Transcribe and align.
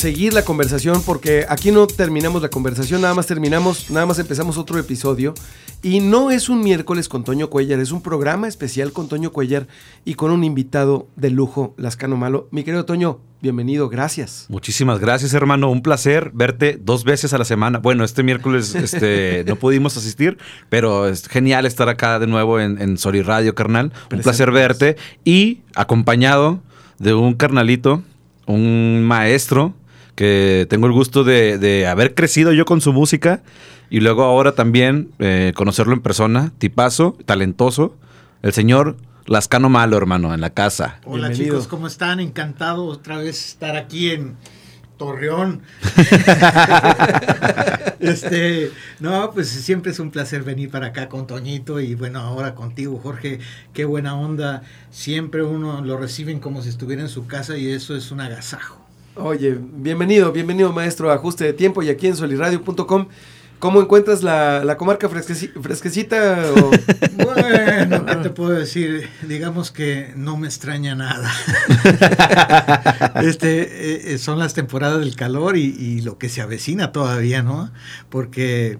seguir 0.00 0.32
la 0.32 0.46
conversación 0.46 1.02
porque 1.04 1.44
aquí 1.46 1.70
no 1.70 1.86
terminamos 1.86 2.40
la 2.40 2.48
conversación, 2.48 3.02
nada 3.02 3.12
más 3.12 3.26
terminamos, 3.26 3.90
nada 3.90 4.06
más 4.06 4.18
empezamos 4.18 4.56
otro 4.56 4.78
episodio. 4.78 5.34
Y 5.82 6.00
no 6.00 6.30
es 6.30 6.48
un 6.48 6.62
miércoles 6.62 7.06
con 7.06 7.22
Toño 7.22 7.50
Cuellar, 7.50 7.80
es 7.80 7.92
un 7.92 8.00
programa 8.00 8.48
especial 8.48 8.92
con 8.92 9.08
Toño 9.08 9.30
Cuellar 9.30 9.66
y 10.06 10.14
con 10.14 10.30
un 10.30 10.42
invitado 10.42 11.06
de 11.16 11.28
lujo, 11.28 11.74
Lascano 11.76 12.16
Malo. 12.16 12.48
Mi 12.50 12.64
querido 12.64 12.86
Toño, 12.86 13.20
bienvenido, 13.42 13.90
gracias. 13.90 14.46
Muchísimas 14.48 15.00
gracias, 15.00 15.34
hermano. 15.34 15.70
Un 15.70 15.82
placer 15.82 16.30
verte 16.32 16.78
dos 16.82 17.04
veces 17.04 17.34
a 17.34 17.38
la 17.38 17.44
semana. 17.44 17.78
Bueno, 17.78 18.02
este 18.02 18.22
miércoles 18.22 18.74
este, 18.74 19.44
no 19.46 19.56
pudimos 19.56 19.98
asistir, 19.98 20.38
pero 20.70 21.08
es 21.08 21.28
genial 21.28 21.66
estar 21.66 21.90
acá 21.90 22.18
de 22.18 22.26
nuevo 22.26 22.58
en, 22.58 22.80
en 22.80 22.96
Radio, 23.24 23.54
carnal. 23.54 23.92
Un 24.10 24.20
placer 24.20 24.50
verte 24.50 24.96
y 25.24 25.60
acompañado 25.74 26.62
de 26.98 27.12
un 27.12 27.34
carnalito, 27.34 28.02
un 28.46 29.02
maestro 29.04 29.74
que 30.20 30.66
tengo 30.68 30.86
el 30.86 30.92
gusto 30.92 31.24
de, 31.24 31.56
de 31.56 31.86
haber 31.86 32.14
crecido 32.14 32.52
yo 32.52 32.66
con 32.66 32.82
su 32.82 32.92
música 32.92 33.42
y 33.88 34.00
luego 34.00 34.22
ahora 34.22 34.52
también 34.52 35.08
eh, 35.18 35.54
conocerlo 35.56 35.94
en 35.94 36.02
persona, 36.02 36.52
tipazo, 36.58 37.16
talentoso, 37.24 37.96
el 38.42 38.52
señor 38.52 38.98
Lascano 39.24 39.70
Malo, 39.70 39.96
hermano, 39.96 40.34
en 40.34 40.42
la 40.42 40.50
casa. 40.50 41.00
Hola 41.06 41.28
Bienvenido. 41.28 41.56
chicos, 41.56 41.68
¿cómo 41.68 41.86
están? 41.86 42.20
Encantado 42.20 42.84
otra 42.84 43.16
vez 43.16 43.46
estar 43.46 43.76
aquí 43.76 44.10
en 44.10 44.36
Torreón. 44.98 45.62
este, 48.00 48.72
no, 48.98 49.30
pues 49.30 49.48
siempre 49.48 49.90
es 49.90 50.00
un 50.00 50.10
placer 50.10 50.42
venir 50.42 50.70
para 50.70 50.88
acá 50.88 51.08
con 51.08 51.26
Toñito 51.26 51.80
y 51.80 51.94
bueno, 51.94 52.20
ahora 52.20 52.54
contigo, 52.54 53.00
Jorge, 53.02 53.38
qué 53.72 53.86
buena 53.86 54.16
onda. 54.16 54.64
Siempre 54.90 55.42
uno 55.42 55.82
lo 55.82 55.96
reciben 55.96 56.40
como 56.40 56.60
si 56.60 56.68
estuviera 56.68 57.00
en 57.00 57.08
su 57.08 57.26
casa 57.26 57.56
y 57.56 57.70
eso 57.70 57.96
es 57.96 58.10
un 58.10 58.20
agasajo. 58.20 58.79
Oye, 59.22 59.58
bienvenido, 59.60 60.32
bienvenido 60.32 60.72
maestro 60.72 61.10
a 61.10 61.14
Ajuste 61.14 61.44
de 61.44 61.52
Tiempo 61.52 61.82
y 61.82 61.88
aquí 61.90 62.06
en 62.06 62.16
soliradio.com. 62.16 63.08
¿Cómo 63.58 63.82
encuentras 63.82 64.22
la, 64.22 64.64
la 64.64 64.78
comarca 64.78 65.10
fresqueci- 65.10 65.52
fresquecita? 65.60 66.38
o- 66.56 66.70
Bueno, 67.24 68.06
¿qué 68.06 68.16
te 68.22 68.30
puedo 68.30 68.50
decir? 68.50 69.06
Digamos 69.28 69.70
que 69.70 70.12
no 70.16 70.38
me 70.38 70.46
extraña 70.46 70.94
nada. 70.94 71.30
este, 73.22 73.60
eh, 73.62 74.14
eh, 74.14 74.18
son 74.18 74.38
las 74.38 74.54
temporadas 74.54 75.00
del 75.00 75.14
calor 75.14 75.58
y, 75.58 75.64
y 75.78 76.00
lo 76.00 76.16
que 76.16 76.30
se 76.30 76.40
avecina 76.40 76.90
todavía, 76.92 77.42
¿no? 77.42 77.70
Porque 78.08 78.78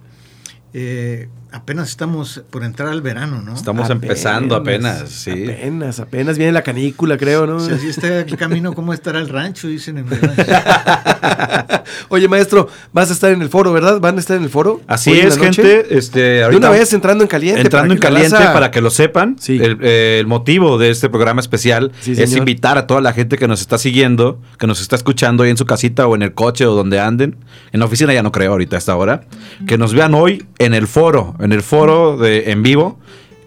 eh, 0.72 1.28
apenas 1.52 1.88
estamos 1.88 2.42
por 2.50 2.64
entrar 2.64 2.88
al 2.88 3.02
verano, 3.02 3.42
¿no? 3.42 3.54
Estamos 3.54 3.88
empezando 3.90 4.54
apenas, 4.56 5.08
sí. 5.08 5.30
Apenas, 5.30 6.00
apenas 6.00 6.38
viene 6.38 6.52
la 6.52 6.62
canícula, 6.62 7.16
creo, 7.16 7.46
¿no? 7.46 7.60
Si 7.60 7.72
así 7.72 7.88
está 7.88 8.20
el 8.20 8.36
camino, 8.36 8.72
¿cómo 8.74 8.92
estará 8.94 9.18
el 9.20 9.28
rancho? 9.28 9.68
Dicen 9.68 9.98
en 9.98 10.06
el 10.12 10.20
rancho. 10.20 10.42
Oye, 12.08 12.28
maestro, 12.28 12.68
vas 12.92 13.10
a 13.10 13.12
estar 13.12 13.30
en 13.32 13.42
el 13.42 13.48
foro, 13.48 13.72
¿verdad? 13.72 14.00
¿Van 14.00 14.16
a 14.16 14.20
estar 14.20 14.36
en 14.36 14.44
el 14.44 14.50
foro? 14.50 14.80
Así 14.86 15.12
es, 15.12 15.38
gente. 15.38 15.86
Este, 15.96 16.20
De 16.20 16.44
ahorita- 16.44 16.58
una 16.68 16.70
vez 16.70 16.92
entrando 16.92 17.24
en 17.24 17.28
caliente. 17.28 17.60
Entrando 17.60 17.94
en 17.94 18.00
para 18.00 18.08
que 18.08 18.12
la 18.14 18.18
caliente 18.20 18.36
raza- 18.38 18.52
para 18.52 18.70
que 18.70 18.80
lo 18.80 18.90
sepan, 18.90 19.36
Sí. 19.38 19.58
el, 19.62 19.78
eh, 19.82 20.18
el 20.20 20.26
motivo 20.26 20.78
de 20.78 20.90
este 20.90 21.08
programa 21.08 21.40
especial 21.40 21.92
Sí, 22.00 22.12
es 22.16 22.34
invitar 22.36 22.78
a 22.78 22.86
toda 22.86 23.00
la 23.00 23.12
gente 23.12 23.36
que 23.38 23.48
nos 23.48 23.60
está 23.60 23.78
siguiendo, 23.78 24.40
que 24.58 24.66
nos 24.66 24.80
está 24.80 24.96
escuchando 24.96 25.42
ahí 25.42 25.50
en 25.50 25.56
su 25.56 25.66
casita 25.66 26.06
o 26.06 26.14
en 26.14 26.22
el 26.22 26.32
coche 26.34 26.66
o 26.66 26.74
donde 26.74 27.00
anden. 27.00 27.36
En 27.72 27.80
la 27.80 27.86
oficina 27.86 28.12
ya 28.12 28.22
no 28.22 28.32
creo 28.32 28.52
ahorita 28.52 28.76
a 28.76 28.78
esta 28.78 28.96
hora. 28.96 29.22
Que 29.66 29.78
nos 29.78 29.94
vean 29.94 30.14
hoy 30.14 30.44
en 30.58 30.74
el 30.74 30.86
foro, 30.86 31.34
en 31.40 31.52
el 31.52 31.62
foro 31.62 32.16
de 32.16 32.50
en 32.50 32.62
vivo, 32.62 32.98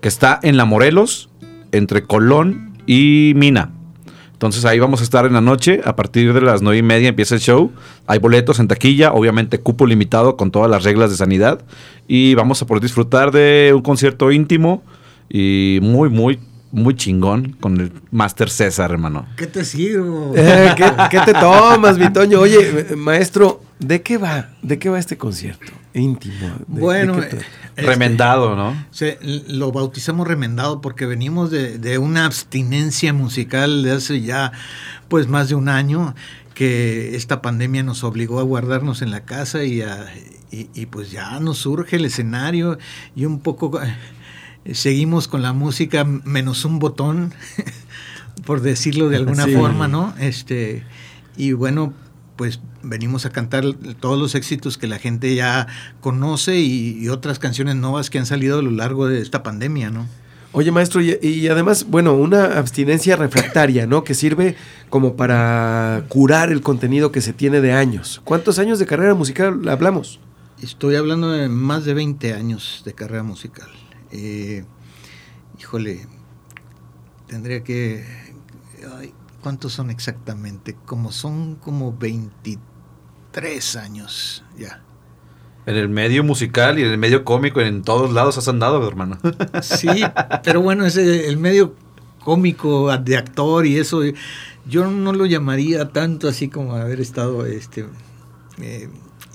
que 0.02 0.08
está 0.08 0.40
en 0.44 0.58
La 0.58 0.66
Morelos, 0.66 1.30
entre 1.72 2.04
Colón 2.04 2.78
y 2.86 3.34
Mina. 3.36 3.72
Entonces 4.44 4.66
ahí 4.66 4.78
vamos 4.78 5.00
a 5.00 5.04
estar 5.06 5.26
en 5.26 5.32
la 5.32 5.40
noche, 5.40 5.80
a 5.86 5.96
partir 5.96 6.34
de 6.34 6.42
las 6.42 6.62
nueve 6.62 6.80
y 6.80 6.84
media 6.84 7.08
empieza 7.08 7.36
el 7.36 7.40
show. 7.40 7.72
Hay 8.08 8.20
boletos 8.20 8.60
en 8.60 8.68
taquilla, 8.68 9.14
obviamente 9.14 9.60
cupo 9.60 9.86
limitado 9.86 10.36
con 10.36 10.52
todas 10.52 10.70
las 10.70 10.84
reglas 10.84 11.10
de 11.10 11.16
sanidad. 11.16 11.62
Y 12.10 12.36
vamos 12.36 12.62
a 12.62 12.66
poder 12.68 12.84
disfrutar 12.84 13.32
de 13.32 13.72
un 13.74 13.82
concierto 13.82 14.34
íntimo 14.34 14.84
y 15.30 15.80
muy, 15.82 16.10
muy, 16.10 16.40
muy 16.74 16.94
chingón 16.94 17.56
con 17.62 17.80
el 17.80 17.94
Master 18.12 18.50
César, 18.50 18.92
hermano. 18.92 19.26
¿Qué 19.38 19.48
te 19.48 19.64
sirvo? 19.64 20.34
Eh, 20.36 20.74
¿qué, 20.76 20.92
qué 21.10 21.20
te 21.22 21.34
tomas, 21.34 21.98
Vitoño? 21.98 22.42
Oye, 22.42 22.96
maestro, 22.98 23.62
¿de 23.80 24.02
qué 24.02 24.18
va? 24.18 24.50
¿De 24.62 24.78
qué 24.78 24.90
va 24.90 25.00
este 25.00 25.18
concierto? 25.18 25.72
Íntimo. 25.94 26.48
¿De- 26.68 26.82
Bueno, 26.82 27.16
de 27.18 27.28
este, 27.28 27.46
Remendado, 27.78 28.56
¿no? 28.56 28.76
Se- 28.92 29.20
lo 29.48 29.72
bautizamos 29.72 30.28
remendado 30.28 30.82
porque 30.82 31.06
venimos 31.06 31.52
de, 31.52 31.78
de 31.78 31.98
una 31.98 32.26
abstinencia 32.26 33.14
musical 33.14 33.84
de 33.84 33.92
hace 33.92 34.22
ya 34.22 34.52
pues 35.08 35.28
más 35.28 35.50
de 35.50 35.56
un 35.56 35.70
año 35.70 36.16
que 36.56 37.16
esta 37.16 37.42
pandemia 37.42 37.84
nos 37.84 38.04
obligó 38.04 38.40
a 38.40 38.44
guardarnos 38.44 39.02
en 39.02 39.12
la 39.12 39.22
casa 39.26 39.64
y, 39.64 39.82
a- 39.82 40.06
y- 40.52 40.70
y, 40.74 40.86
pues 40.88 41.12
ya 41.12 41.40
nos 41.40 41.58
surge 41.60 41.96
el 41.96 42.06
escenario 42.06 42.78
y 43.16 43.26
un 43.26 43.40
poco 43.40 43.82
eh, 43.82 43.96
seguimos 44.74 45.28
con 45.28 45.42
la 45.42 45.54
música 45.54 46.04
menos 46.06 46.64
un 46.66 46.78
botón 46.80 47.34
por 48.46 48.62
decirlo 48.62 49.10
de 49.10 49.18
alguna 49.18 49.46
Sí. 49.46 49.54
forma, 49.56 49.88
¿no? 49.88 50.14
Este 50.20 50.84
y 51.38 51.54
bueno, 51.54 51.94
pues 52.36 52.60
venimos 52.82 53.26
a 53.26 53.30
cantar 53.30 53.64
todos 54.00 54.20
los 54.20 54.36
éxitos 54.36 54.78
que 54.78 54.88
la 54.88 55.00
gente 55.00 55.36
ya 55.36 55.68
conoce 56.02 56.58
y, 56.60 56.98
y 57.00 57.10
otras 57.10 57.40
canciones 57.40 57.76
nuevas 57.76 58.10
que 58.10 58.20
han 58.20 58.26
salido 58.26 58.60
a 58.60 58.62
lo 58.62 58.72
largo 58.72 59.08
de 59.08 59.22
esta 59.22 59.44
pandemia, 59.44 59.90
¿no? 59.90 60.08
Oye, 60.56 60.72
maestro, 60.72 61.02
y, 61.02 61.18
y 61.22 61.48
además, 61.48 61.88
bueno, 61.90 62.14
una 62.14 62.60
abstinencia 62.60 63.16
refractaria, 63.16 63.88
¿no? 63.88 64.04
Que 64.04 64.14
sirve 64.14 64.56
como 64.90 65.16
para 65.16 66.06
curar 66.10 66.52
el 66.52 66.62
contenido 66.62 67.12
que 67.12 67.22
se 67.22 67.34
tiene 67.34 67.60
de 67.60 67.74
años. 67.74 68.22
¿Cuántos 68.24 68.60
años 68.60 68.78
de 68.78 68.86
carrera 68.86 69.16
musical 69.16 69.68
hablamos? 69.68 70.20
Estoy 70.62 70.96
hablando 70.96 71.32
de 71.32 71.50
más 71.50 71.86
de 71.86 71.96
20 71.96 72.34
años 72.34 72.84
de 72.86 72.94
carrera 72.94 73.24
musical. 73.24 73.68
Eh, 74.12 74.64
híjole, 75.60 76.08
tendría 77.26 77.64
que... 77.64 78.06
ay, 78.96 79.12
¿Cuántos 79.44 79.74
son 79.74 79.90
exactamente? 79.90 80.78
Como 80.86 81.12
son 81.12 81.56
como 81.56 81.92
23 81.92 83.76
años 83.76 84.46
ya. 84.58 84.82
En 85.66 85.76
el 85.76 85.90
medio 85.90 86.24
musical 86.24 86.80
y 86.80 86.84
en 86.84 86.92
el 86.92 86.98
medio 86.98 87.26
cómico, 87.26 87.60
en 87.60 87.82
todos 87.82 88.14
lados 88.14 88.38
has 88.38 88.48
andado, 88.48 88.88
hermano. 88.88 89.18
Sí, 89.62 90.02
pero 90.46 90.62
bueno, 90.62 90.86
ese, 90.86 91.28
el 91.28 91.36
medio 91.36 91.76
cómico 92.24 92.98
de 92.98 93.18
actor 93.18 93.66
y 93.66 93.78
eso, 93.78 94.02
yo 94.66 94.90
no 94.90 95.12
lo 95.12 95.26
llamaría 95.26 95.90
tanto 95.90 96.30
así 96.30 96.48
como 96.48 96.78
haber 96.78 97.02
estado 97.02 97.46
este, 97.46 97.86
eh, 98.62 98.88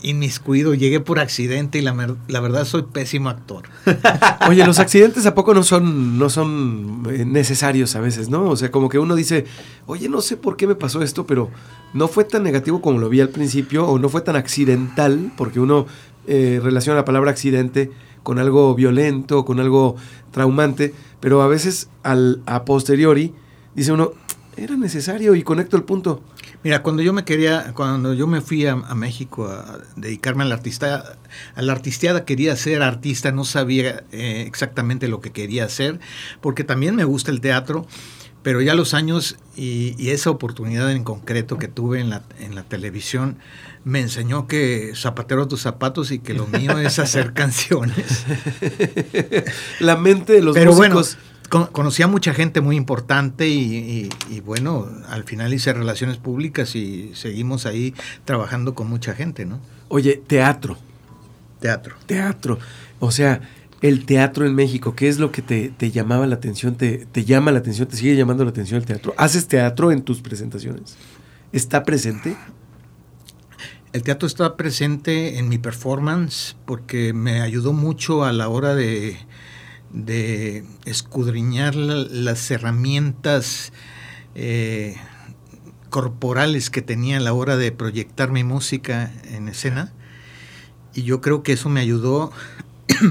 inmiscuido. 0.03 0.75
Llegué 0.75 1.01
por 1.01 1.19
accidente 1.19 1.79
y 1.79 1.83
la, 1.83 2.17
la 2.29 2.41
verdad 2.41 2.65
soy 2.65 2.83
pésimo 2.83 3.29
actor. 3.29 3.65
Oye, 4.49 4.65
los 4.67 4.79
accidentes 4.79 5.27
a 5.27 5.35
poco 5.35 5.55
no 5.55 5.63
son, 5.63 6.19
no 6.19 6.31
son 6.31 7.03
eh, 7.11 7.25
necesarios 7.25 7.97
a 7.97 8.01
veces, 8.01 8.29
¿no? 8.29 8.45
O 8.45 8.57
sea, 8.57 8.71
como 8.71 8.89
que 8.89 8.99
uno 8.99 9.15
dice, 9.15 9.47
oye, 9.87 10.09
no 10.09 10.21
sé 10.21 10.37
por 10.37 10.57
qué 10.57 10.67
me 10.67 10.75
pasó 10.75 11.03
esto, 11.03 11.27
pero 11.27 11.51
no 11.95 12.09
fue 12.09 12.25
tan 12.25 12.43
negativo 12.43 12.81
como 12.81 12.99
lo 12.99 13.09
vi 13.09 13.21
al 13.21 13.31
principio, 13.31 13.87
o 13.87 13.99
no 13.99 14.09
fue 14.09 14.21
tan 14.21 14.37
accidental, 14.37 15.33
porque 15.37 15.61
uno 15.61 15.87
eh, 16.27 16.61
relaciona 16.63 16.97
la 16.97 17.05
palabra 17.05 17.31
accidente 17.31 17.91
con 18.23 18.39
algo 18.39 18.75
violento, 18.75 19.45
con 19.45 19.61
algo 19.61 19.97
traumante, 20.31 20.95
pero 21.21 21.43
a 21.43 21.49
veces 21.49 21.89
al, 22.03 22.43
a 22.47 22.65
posteriori 22.65 23.33
dice 23.75 23.93
uno, 23.93 24.13
era 24.57 24.77
necesario 24.77 25.35
y 25.35 25.43
conecto 25.43 25.77
el 25.77 25.85
punto. 25.85 26.23
Mira, 26.65 26.83
cuando 26.83 27.03
yo 27.03 27.13
me 27.13 27.25
quería, 27.25 27.73
cuando 27.75 28.15
yo 28.15 28.27
me 28.27 28.41
fui 28.41 28.67
a, 28.67 28.73
a 28.73 28.95
México 28.95 29.47
a 29.47 29.79
dedicarme 29.97 30.43
a 30.43 30.47
la 30.47 30.55
artista, 30.55 31.19
a 31.55 31.63
la 31.63 31.73
artisteada 31.73 32.25
quería 32.25 32.57
ser 32.57 32.83
artista, 32.83 33.31
no 33.31 33.45
sabía 33.45 34.05
eh, 34.11 34.45
exactamente 34.47 35.07
lo 35.07 35.21
que 35.21 35.31
quería 35.31 35.65
hacer, 35.65 36.01
porque 36.41 36.65
también 36.65 36.97
me 36.97 37.05
gusta 37.05 37.31
el 37.31 37.41
teatro, 37.41 37.87
pero 38.43 38.61
ya 38.61 38.75
los 38.75 38.93
años 38.93 39.37
y, 39.57 39.95
y 39.99 40.11
esa 40.11 40.31
oportunidad 40.31 40.91
en 40.91 41.05
concreto 41.05 41.59
que 41.59 41.69
tuve 41.69 42.01
en 42.01 42.11
la, 42.11 42.23
en 42.41 42.55
la 42.55 42.65
televisión 42.65 43.39
me 43.85 44.01
enseñó 44.01 44.47
que 44.47 44.93
zapatero 44.95 45.43
a 45.43 45.49
tus 45.49 45.63
zapatos 45.63 46.11
y 46.11 46.19
que 46.19 46.35
lo 46.35 46.47
mío 46.47 46.79
es 46.79 46.99
hacer 46.99 47.33
canciones. 47.35 48.25
La 49.81 49.97
mente 49.97 50.35
de 50.35 50.43
los 50.43 50.55
Pero 50.55 50.75
bueno, 50.75 50.97
músicos 50.97 51.19
con- 51.49 51.67
conocí 51.67 52.03
a 52.03 52.07
mucha 52.07 52.35
gente 52.35 52.61
muy 52.61 52.77
importante 52.77 53.49
y, 53.49 54.09
y- 54.31 54.35
y 54.37 54.41
bueno, 54.41 54.87
al 55.09 55.25
final 55.25 55.53
hice 55.55 55.73
relaciones 55.73 56.17
públicas 56.19 56.75
y 56.77 57.13
seguimos 57.15 57.67
ahí 57.67 57.95
trabajando 58.25 58.75
con 58.75 58.89
mucha 58.89 59.15
gente, 59.15 59.45
¿no? 59.47 59.61
Oye, 59.89 60.23
teatro, 60.27 60.77
Teatro. 61.61 61.97
teatro. 62.07 62.59
O 63.01 63.11
sea, 63.11 63.41
el 63.81 64.05
teatro 64.07 64.45
en 64.47 64.55
México, 64.55 64.95
¿qué 64.95 65.09
es 65.09 65.19
lo 65.19 65.33
que 65.33 65.41
te, 65.43 65.71
te 65.71 65.91
llamaba 65.91 66.27
la 66.27 66.35
atención? 66.37 66.75
Te, 66.77 67.07
¿Te 67.07 67.25
llama 67.25 67.51
la 67.53 67.59
atención? 67.61 67.89
¿Te 67.89 67.97
sigue 67.97 68.15
llamando 68.17 68.45
la 68.45 68.51
atención 68.51 68.79
el 68.81 68.87
teatro? 68.87 69.15
¿Haces 69.17 69.47
teatro 69.49 69.91
en 69.93 70.03
tus 70.03 70.21
presentaciones? 70.21 70.97
¿Está 71.53 71.83
presente? 71.85 72.37
El 73.93 74.03
teatro 74.03 74.27
está 74.27 74.57
presente 74.57 75.39
en 75.39 75.49
mi 75.49 75.59
performance 75.59 76.57
porque 76.67 77.13
me 77.15 77.41
ayudó 77.41 77.73
mucho 77.73 78.25
a 78.25 78.33
la 78.33 78.49
hora 78.49 78.75
de, 78.75 79.17
de 79.93 80.65
escudriñar 80.85 81.75
la- 81.75 82.07
las 82.11 82.51
herramientas 82.51 83.73
eh, 84.35 84.97
corporales 85.91 86.71
que 86.71 86.83
tenía 86.83 87.17
a 87.17 87.21
la 87.21 87.33
hora 87.33 87.57
de 87.57 87.73
proyectar 87.73 88.31
mi 88.31 88.45
música 88.45 89.13
en 89.25 89.49
escena. 89.49 89.93
Y 90.95 91.03
yo 91.03 91.21
creo 91.21 91.43
que 91.43 91.53
eso 91.53 91.69
me 91.69 91.81
ayudó 91.81 92.31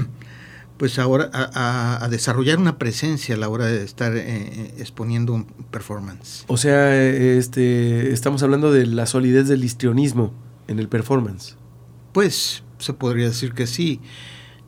pues 0.78 0.98
ahora 0.98 1.30
a, 1.32 2.06
desarrollar 2.08 2.58
una 2.58 2.78
presencia 2.78 3.34
a 3.34 3.38
la 3.38 3.48
hora 3.48 3.66
de 3.66 3.82
estar 3.82 4.16
eh, 4.16 4.22
eh, 4.26 4.74
exponiendo 4.78 5.32
un 5.32 5.44
performance. 5.44 6.44
O 6.46 6.56
sea, 6.56 6.96
este, 7.02 8.12
estamos 8.12 8.42
hablando 8.42 8.70
de 8.72 8.86
la 8.86 9.06
solidez 9.06 9.48
del 9.48 9.64
histrionismo 9.64 10.32
en 10.68 10.78
el 10.78 10.88
performance. 10.88 11.56
Pues 12.12 12.62
se 12.78 12.92
podría 12.92 13.26
decir 13.26 13.54
que 13.54 13.66
sí. 13.66 14.00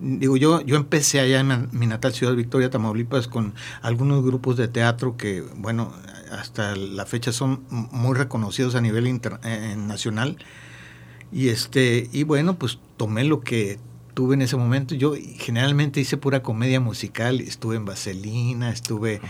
Digo, 0.00 0.36
yo, 0.38 0.62
yo 0.62 0.76
empecé 0.76 1.20
allá 1.20 1.40
en 1.40 1.68
mi 1.72 1.86
natal 1.86 2.14
ciudad 2.14 2.34
Victoria, 2.34 2.70
Tamaulipas, 2.70 3.28
con 3.28 3.54
algunos 3.82 4.24
grupos 4.24 4.56
de 4.56 4.66
teatro 4.66 5.16
que, 5.18 5.42
bueno, 5.56 5.92
hasta 6.30 6.74
la 6.74 7.04
fecha 7.04 7.32
son 7.32 7.64
muy 7.68 8.16
reconocidos 8.16 8.74
a 8.74 8.80
nivel 8.80 9.06
inter- 9.06 9.40
eh, 9.44 9.74
nacional. 9.76 10.38
Y 11.32 11.48
este, 11.48 12.08
y 12.12 12.24
bueno, 12.24 12.58
pues 12.58 12.78
tomé 12.96 13.24
lo 13.24 13.40
que 13.40 13.78
tuve 14.14 14.34
en 14.34 14.42
ese 14.42 14.56
momento. 14.56 14.94
Yo 14.94 15.14
generalmente 15.38 16.00
hice 16.00 16.16
pura 16.16 16.42
comedia 16.42 16.80
musical, 16.80 17.40
estuve 17.40 17.76
en 17.76 17.84
Vaselina, 17.84 18.70
estuve, 18.70 19.20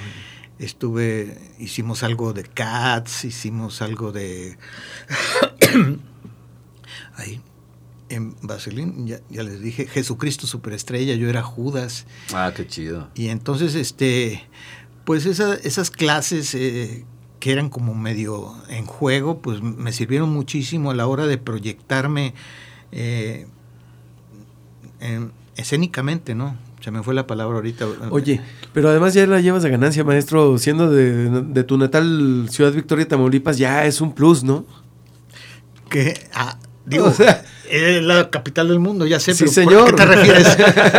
estuve, 0.60 1.36
hicimos 1.58 2.02
algo 2.04 2.32
de 2.32 2.44
Cats, 2.44 3.24
hicimos 3.24 3.82
algo 3.82 4.12
de 4.12 4.56
ahí 7.16 7.40
en 8.10 8.34
Vaselín, 8.42 9.06
ya, 9.06 9.20
ya 9.30 9.42
les 9.42 9.60
dije, 9.62 9.86
Jesucristo 9.86 10.46
Superestrella, 10.46 11.14
yo 11.14 11.28
era 11.30 11.42
Judas. 11.42 12.06
Ah, 12.34 12.52
qué 12.54 12.66
chido. 12.66 13.08
Y 13.14 13.28
entonces, 13.28 13.74
este, 13.74 14.42
pues 15.04 15.24
esa- 15.26 15.54
esas 15.54 15.90
clases 15.90 16.54
eh, 16.54 17.04
que 17.38 17.52
eran 17.52 17.70
como 17.70 17.94
medio 17.94 18.54
en 18.68 18.84
juego, 18.84 19.40
pues 19.40 19.62
me 19.62 19.92
sirvieron 19.92 20.28
muchísimo 20.30 20.90
a 20.90 20.94
la 20.94 21.06
hora 21.06 21.26
de 21.26 21.38
proyectarme 21.38 22.34
eh, 22.92 23.46
en- 25.00 25.32
escénicamente, 25.56 26.34
¿no? 26.34 26.56
Se 26.80 26.90
me 26.90 27.02
fue 27.02 27.14
la 27.14 27.26
palabra 27.26 27.56
ahorita. 27.56 27.86
Oye, 28.10 28.40
pero 28.72 28.88
además 28.88 29.12
ya 29.14 29.26
la 29.26 29.40
llevas 29.40 29.62
de 29.62 29.70
ganancia, 29.70 30.02
maestro, 30.02 30.56
siendo 30.58 30.90
de, 30.90 31.42
de 31.42 31.64
tu 31.64 31.76
natal 31.76 32.48
ciudad 32.50 32.72
Victoria, 32.72 33.06
Tamaulipas, 33.06 33.58
ya 33.58 33.84
es 33.84 34.00
un 34.00 34.14
plus, 34.14 34.42
¿no? 34.42 34.64
que 35.90 36.14
ah, 36.34 36.56
digo, 36.86 37.06
O 37.06 37.10
sea- 37.12 37.44
es 37.70 38.02
la 38.02 38.30
capital 38.30 38.68
del 38.68 38.78
mundo, 38.80 39.06
ya 39.06 39.20
sé, 39.20 39.32
Sí, 39.34 39.44
pero 39.44 39.52
señor. 39.52 39.84
¿por 39.84 39.90
qué 39.90 39.96
te 39.96 40.06
refieres? 40.06 40.58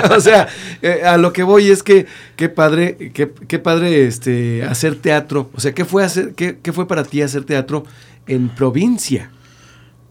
o 0.12 0.20
sea, 0.22 0.48
eh, 0.82 1.04
a 1.06 1.18
lo 1.18 1.34
que 1.34 1.44
voy 1.44 1.70
es 1.70 1.84
que 1.84 2.08
qué 2.36 2.50
padre, 2.50 3.12
qué, 3.14 3.32
qué 3.48 3.60
padre 3.60 4.08
este 4.08 4.64
hacer 4.64 4.96
teatro. 4.96 5.50
O 5.54 5.60
sea, 5.60 5.74
¿qué 5.74 5.86
fue 5.86 6.04
hacer, 6.04 6.34
qué, 6.34 6.60
qué 6.62 6.74
fue 6.74 6.88
para 6.88 7.04
ti 7.04 7.22
hacer 7.22 7.44
teatro 7.44 7.84
en 8.28 8.50
provincia? 8.50 9.32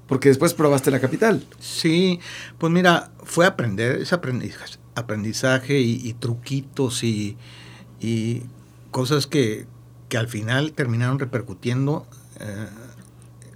Porque 0.07 0.29
después 0.29 0.55
probaste 0.55 0.91
la 0.91 1.01
capital. 1.01 1.45
Sí, 1.61 2.21
pues 2.59 2.73
mira, 2.73 3.11
fue 3.25 3.47
aprender, 3.47 4.01
es 4.01 4.13
aprendizaje, 4.13 4.77
aprendizaje 4.95 5.79
y, 5.81 6.01
y 6.03 6.15
truquitos 6.15 7.05
y, 7.05 7.37
y 8.01 8.43
cosas 8.91 9.27
que, 9.27 9.67
que 10.09 10.19
al 10.19 10.27
final 10.27 10.73
terminaron 10.73 11.19
repercutiendo 11.21 12.07
eh, 12.41 12.67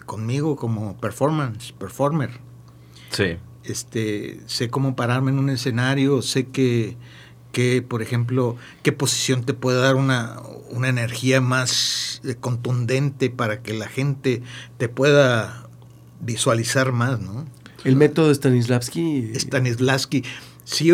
conmigo 0.06 0.56
como 0.56 0.96
performance, 0.98 1.72
performer. 1.72 2.30
Sí. 3.14 3.37
Este, 3.64 4.40
sé 4.46 4.69
cómo 4.69 4.96
pararme 4.96 5.31
en 5.31 5.38
un 5.38 5.49
escenario, 5.49 6.20
sé 6.20 6.49
que, 6.49 6.96
que 7.52 7.81
por 7.81 8.02
ejemplo, 8.02 8.56
qué 8.82 8.93
posición 8.93 9.44
te 9.44 9.55
puede 9.55 9.81
dar 9.81 9.94
una, 9.94 10.37
una 10.70 10.88
energía 10.88 11.40
más 11.40 12.20
eh, 12.25 12.34
contundente 12.38 13.31
para 13.31 13.62
que 13.62 13.72
la 13.72 13.88
gente 13.88 14.43
te 14.76 14.88
pueda 14.88 15.69
visualizar 16.20 16.93
más, 16.93 17.20
¿no? 17.20 17.46
El 17.84 17.96
método 17.96 18.28
de 18.28 18.34
Stanislavski. 18.34 19.32
Stanislavski. 19.34 20.25
Sí, 20.64 20.93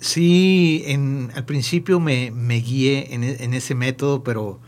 sí 0.00 0.82
en, 0.86 1.30
al 1.34 1.44
principio 1.44 2.00
me, 2.00 2.30
me 2.30 2.56
guié 2.60 3.14
en, 3.14 3.24
en 3.24 3.54
ese 3.54 3.74
método, 3.74 4.22
pero, 4.22 4.60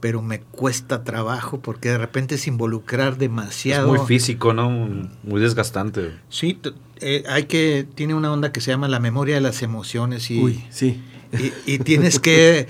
pero 0.00 0.22
me 0.22 0.40
cuesta 0.40 1.04
trabajo 1.04 1.60
porque 1.60 1.88
de 1.90 1.98
repente 1.98 2.34
es 2.36 2.46
involucrar 2.46 3.14
Es 3.14 3.18
demasiado. 3.18 3.88
muy 3.88 3.98
físico, 4.06 4.52
¿no? 4.52 4.70
Muy 4.70 5.40
desgastante. 5.40 6.12
Sí, 6.28 6.60
eh, 7.00 7.24
hay 7.28 7.44
que, 7.44 7.86
tiene 7.94 8.14
una 8.14 8.32
onda 8.32 8.52
que 8.52 8.60
se 8.60 8.70
llama 8.70 8.88
la 8.88 9.00
memoria 9.00 9.34
de 9.36 9.40
las 9.40 9.62
emociones 9.62 10.30
y, 10.30 10.38
Uy, 10.38 10.64
sí. 10.70 11.00
y, 11.38 11.52
y 11.74 11.78
tienes 11.78 12.18
que, 12.20 12.68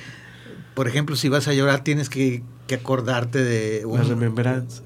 por 0.74 0.88
ejemplo, 0.88 1.16
si 1.16 1.28
vas 1.28 1.48
a 1.48 1.52
llorar, 1.54 1.82
tienes 1.84 2.08
que, 2.08 2.42
que 2.66 2.76
acordarte 2.76 3.42
de 3.42 3.82
Las 3.86 4.08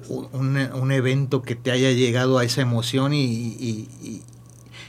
un, 0.09 0.27
un, 0.33 0.57
un 0.57 0.91
evento 0.91 1.41
que 1.41 1.55
te 1.55 1.71
haya 1.71 1.91
llegado 1.91 2.37
a 2.37 2.43
esa 2.43 2.61
emoción 2.61 3.13
y, 3.13 3.23
y- 3.23 4.23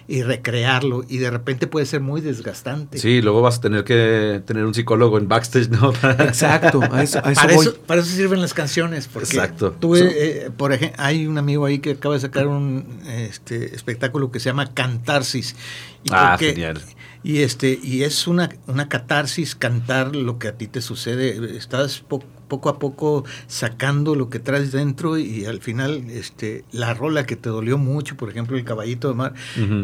y- 0.08 0.22
recrearlo. 0.22 1.04
Y 1.08 1.18
de 1.18 1.30
repente 1.30 1.66
puede 1.66 1.86
ser 1.86 2.00
muy 2.00 2.20
desgastante. 2.20 2.98
Sí, 2.98 3.22
luego 3.22 3.40
vas 3.42 3.58
a 3.58 3.60
tener 3.60 3.84
que 3.84 4.42
tener 4.46 4.64
un 4.64 4.74
psicólogo 4.74 5.18
en 5.18 5.28
backstage, 5.28 5.68
¿no? 5.70 5.92
Exacto, 6.20 6.80
a 6.90 7.02
eso, 7.02 7.20
a 7.24 7.32
eso 7.32 7.40
Para 7.40 7.54
voy. 7.54 7.66
eso, 7.66 7.76
para 7.86 8.00
eso 8.00 8.10
sirven 8.10 8.40
las 8.40 8.54
canciones. 8.54 9.08
Porque 9.08 9.28
Exacto. 9.28 9.72
Tuve, 9.78 9.98
So- 10.00 10.04
eh, 10.06 10.50
por 10.56 10.72
ejemplo, 10.72 10.96
hay 11.02 11.26
un 11.26 11.38
amigo 11.38 11.64
ahí 11.66 11.78
que 11.78 11.92
acaba 11.92 12.14
de 12.14 12.20
sacar 12.20 12.46
un 12.48 13.00
este, 13.06 13.74
espectáculo 13.74 14.30
que 14.30 14.40
se 14.40 14.46
llama 14.50 14.72
Cantarsis. 14.74 15.56
Y 16.04 16.10
Ah, 16.12 16.32
porque- 16.32 16.50
genial. 16.52 16.80
Y 17.24 17.42
este, 17.42 17.78
y 17.80 18.02
es 18.02 18.26
una, 18.26 18.50
una 18.66 18.88
catarsis 18.88 19.54
cantar 19.54 20.16
lo 20.16 20.40
que 20.40 20.48
a 20.48 20.58
ti 20.58 20.66
te 20.66 20.80
sucede. 20.82 21.56
Estás 21.56 22.00
po- 22.00 22.24
poco 22.52 22.68
a 22.68 22.78
poco 22.78 23.24
sacando 23.46 24.14
lo 24.14 24.28
que 24.28 24.38
traes 24.38 24.72
dentro 24.72 25.16
y 25.16 25.46
al 25.46 25.62
final 25.62 26.04
este, 26.10 26.66
la 26.70 26.92
rola 26.92 27.24
que 27.24 27.34
te 27.34 27.48
dolió 27.48 27.78
mucho, 27.78 28.14
por 28.14 28.28
ejemplo, 28.28 28.58
el 28.58 28.64
caballito 28.64 29.08
de 29.08 29.14
mar, 29.14 29.32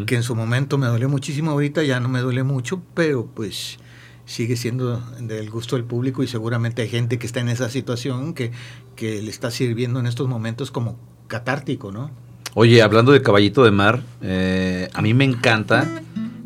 que 0.05 0.15
en 0.15 0.21
su 0.21 0.35
momento 0.35 0.77
me 0.77 0.85
dolió 0.85 1.09
muchísimo, 1.09 1.49
ahorita 1.49 1.81
ya 1.81 1.99
no 1.99 2.09
me 2.09 2.19
duele 2.19 2.43
mucho, 2.43 2.83
pero 2.93 3.25
pues 3.25 3.79
sigue 4.27 4.55
siendo 4.55 4.99
del 5.19 5.49
gusto 5.49 5.77
del 5.77 5.85
público 5.85 6.21
y 6.21 6.27
seguramente 6.27 6.83
hay 6.83 6.89
gente 6.89 7.17
que 7.17 7.25
está 7.25 7.39
en 7.39 7.49
esa 7.49 7.71
situación 7.71 8.35
que, 8.35 8.51
que 8.95 9.19
le 9.23 9.31
está 9.31 9.49
sirviendo 9.49 9.99
en 9.99 10.05
estos 10.05 10.27
momentos 10.27 10.69
como 10.69 10.99
catártico, 11.25 11.91
¿no? 11.91 12.11
Oye, 12.53 12.83
hablando 12.83 13.13
de 13.13 13.23
Caballito 13.23 13.63
de 13.63 13.71
Mar, 13.71 14.03
eh, 14.21 14.89
a 14.93 15.01
mí 15.01 15.15
me 15.15 15.23
encanta 15.23 15.87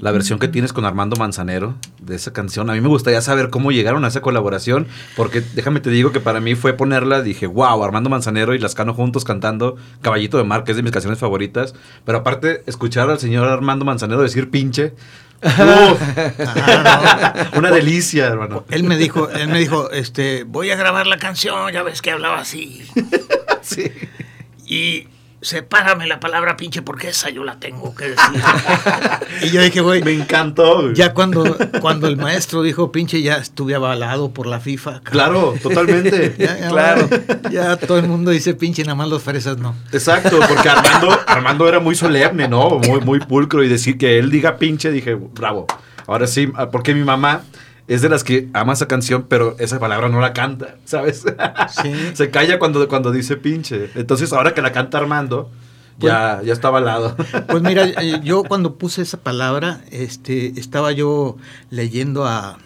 la 0.03 0.12
versión 0.12 0.38
que 0.38 0.50
tienes 0.50 0.74
con 0.74 0.83
Armando 0.83 1.15
Manzanero 1.15 1.75
de 2.01 2.15
esa 2.15 2.33
canción. 2.33 2.69
A 2.69 2.74
mí 2.74 2.81
me 2.81 2.89
gustaría 2.89 3.22
saber 3.22 3.50
cómo 3.50 3.72
llegaron 3.72 4.03
a 4.03 4.10
esa 4.10 4.19
colaboración, 4.19 4.86
porque 5.15 5.39
déjame 5.39 5.79
te 5.79 5.89
digo 5.91 6.12
que 6.12 6.19
para 6.19 6.41
mí 6.41 6.55
fue 6.55 6.74
ponerla, 6.74 7.22
dije, 7.22 7.48
wow, 7.48 7.81
Armando 7.81 8.10
Manzanero 8.10 8.53
y 8.53 8.60
Lascano 8.60 8.93
juntos 8.93 9.24
cantando 9.24 9.77
Caballito 10.01 10.38
de 10.38 10.43
Mar, 10.43 10.65
que 10.65 10.72
es 10.72 10.77
de 10.77 10.83
mis 10.83 10.91
canciones 10.91 11.19
favoritas. 11.19 11.74
Pero 12.03 12.17
aparte, 12.17 12.63
escuchar 12.65 13.10
al 13.10 13.17
señor 13.17 13.48
Armando 13.48 13.86
Manzanero 13.86 14.22
decir 14.22 14.50
pinche, 14.50 14.93
uf, 15.41 16.01
Ah, 16.45 17.51
una 17.55 17.72
delicia, 17.72 18.25
hermano. 18.27 18.65
Él 18.72 18.83
me 18.83 18.98
dijo, 18.98 19.29
él 19.29 19.48
me 19.48 19.60
dijo, 19.60 19.89
este, 19.91 20.43
voy 20.43 20.69
a 20.72 20.75
grabar 20.75 21.07
la 21.07 21.17
canción, 21.17 21.72
ya 21.72 21.81
ves 21.81 22.01
que 22.01 22.12
hablaba 22.12 22.39
así. 22.39 22.83
Sí. 23.62 23.89
Y 24.65 25.07
sepárame 25.43 26.07
la 26.07 26.19
palabra 26.19 26.57
pinche 26.57 26.81
porque 26.81 27.09
esa 27.09 27.29
yo 27.29 27.43
la 27.43 27.59
tengo 27.59 27.93
que 27.95 28.05
decir. 28.09 28.41
y 29.43 29.50
yo 29.51 29.62
dije, 29.62 29.81
güey, 29.81 30.01
Me 30.03 30.13
encantó. 30.13 30.81
güey. 30.81 30.95
ya 30.95 31.13
cuando, 31.13 31.57
cuando 31.81 32.07
el 32.07 32.17
maestro 32.17 32.62
dijo 32.63 32.91
pinche, 32.91 33.21
ya 33.21 33.35
estuve 33.35 33.75
avalado 33.75 34.31
por 34.33 34.47
la 34.47 34.59
FIFA. 34.59 35.01
cabrón. 35.03 35.12
Claro, 35.12 35.53
totalmente. 35.62 36.35
Ya, 36.43 36.57
ya, 36.57 36.69
Claro. 36.69 37.09
Ya 37.51 37.77
todo 37.77 38.00
el 38.00 38.07
mundo 38.07 38.31
dice 38.31 38.53
pinche, 38.53 38.83
nada 38.83 38.95
más 38.95 39.07
los 39.09 39.21
fresas 39.21 39.57
no. 39.57 39.75
Exacto, 39.91 40.39
porque 40.47 40.67
Armando, 40.69 41.19
Armando 41.27 41.67
era 41.67 41.79
muy 41.79 41.95
solemne, 41.95 42.47
¿no? 42.47 42.79
Muy, 42.79 43.01
muy 43.01 43.19
pulcro 43.19 43.63
y 43.63 43.67
decir 43.69 43.97
que 43.97 44.17
él 44.17 44.31
diga 44.31 44.57
pinche, 44.57 44.91
dije, 44.91 45.15
bravo. 45.15 45.67
Ahora 46.07 46.27
sí, 46.27 46.51
porque 46.71 46.93
mi 46.93 47.03
mamá 47.03 47.41
es 47.87 48.01
de 48.01 48.09
las 48.09 48.23
que 48.23 48.49
ama 48.53 48.73
esa 48.73 48.87
canción, 48.87 49.25
pero 49.27 49.55
esa 49.59 49.79
palabra 49.79 50.09
no 50.09 50.21
la 50.21 50.33
canta, 50.33 50.77
¿sabes? 50.85 51.23
Sí. 51.81 51.93
Se 52.13 52.29
calla 52.29 52.59
cuando, 52.59 52.87
cuando 52.87 53.11
dice 53.11 53.37
pinche. 53.37 53.89
Entonces, 53.95 54.31
ahora 54.33 54.53
que 54.53 54.61
la 54.61 54.71
canta 54.71 54.97
Armando, 54.97 55.51
ya, 55.99 56.41
ya 56.43 56.53
está 56.53 56.69
avalado. 56.69 57.15
Pues 57.47 57.61
mira, 57.61 57.85
eh, 57.85 58.19
yo 58.23 58.43
cuando 58.43 58.75
puse 58.75 59.01
esa 59.01 59.17
palabra, 59.17 59.81
este, 59.91 60.59
estaba 60.59 60.91
yo 60.91 61.37
leyendo 61.69 62.25
a, 62.25 62.57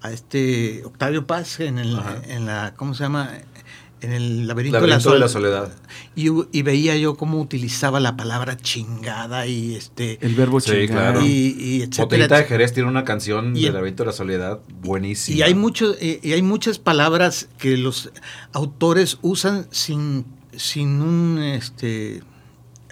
a 0.00 0.12
este 0.12 0.82
Octavio 0.84 1.26
Paz 1.26 1.60
en, 1.60 1.78
el, 1.78 1.98
en 2.28 2.46
la, 2.46 2.74
¿cómo 2.76 2.94
se 2.94 3.04
llama? 3.04 3.30
En 4.04 4.12
el 4.12 4.46
laberinto, 4.46 4.78
Laberinto 4.78 5.08
de, 5.10 5.14
de 5.14 5.18
la 5.20 5.26
la 5.26 5.28
Sol- 5.28 5.42
soledad. 5.42 5.72
Y, 6.14 6.28
y 6.52 6.62
veía 6.62 6.96
yo 6.96 7.16
cómo 7.16 7.40
utilizaba 7.40 7.98
la 8.00 8.16
palabra 8.16 8.56
chingada 8.56 9.46
y 9.46 9.74
este 9.74 10.18
El 10.20 10.34
verbo 10.34 10.60
Sí, 10.60 10.70
chingar. 10.72 11.14
claro. 11.14 11.22
y, 11.26 11.56
y 11.58 11.82
etcétera, 11.82 12.38
de. 12.38 12.44
Jerez 12.44 12.72
tiene 12.72 12.88
una 12.88 13.04
canción 13.04 13.56
Y 13.56 13.60
de 13.62 13.66
el- 13.68 13.72
La 13.72 13.78
Laberinto 13.80 14.02
de 14.02 14.06
la 14.08 14.12
Soledad 14.12 14.60
buenísima. 14.82 15.38
Y 15.38 15.42
hay 15.42 15.54
muchos 15.54 15.96
y, 16.00 16.20
y 16.22 16.32
hay 16.32 16.42
muchas 16.42 16.78
palabras 16.78 17.48
que 17.58 17.76
los 17.76 18.10
autores 18.52 19.18
usan 19.22 19.66
sin 19.70 20.24
sin 20.56 21.00
un 21.02 21.38
este 21.42 22.22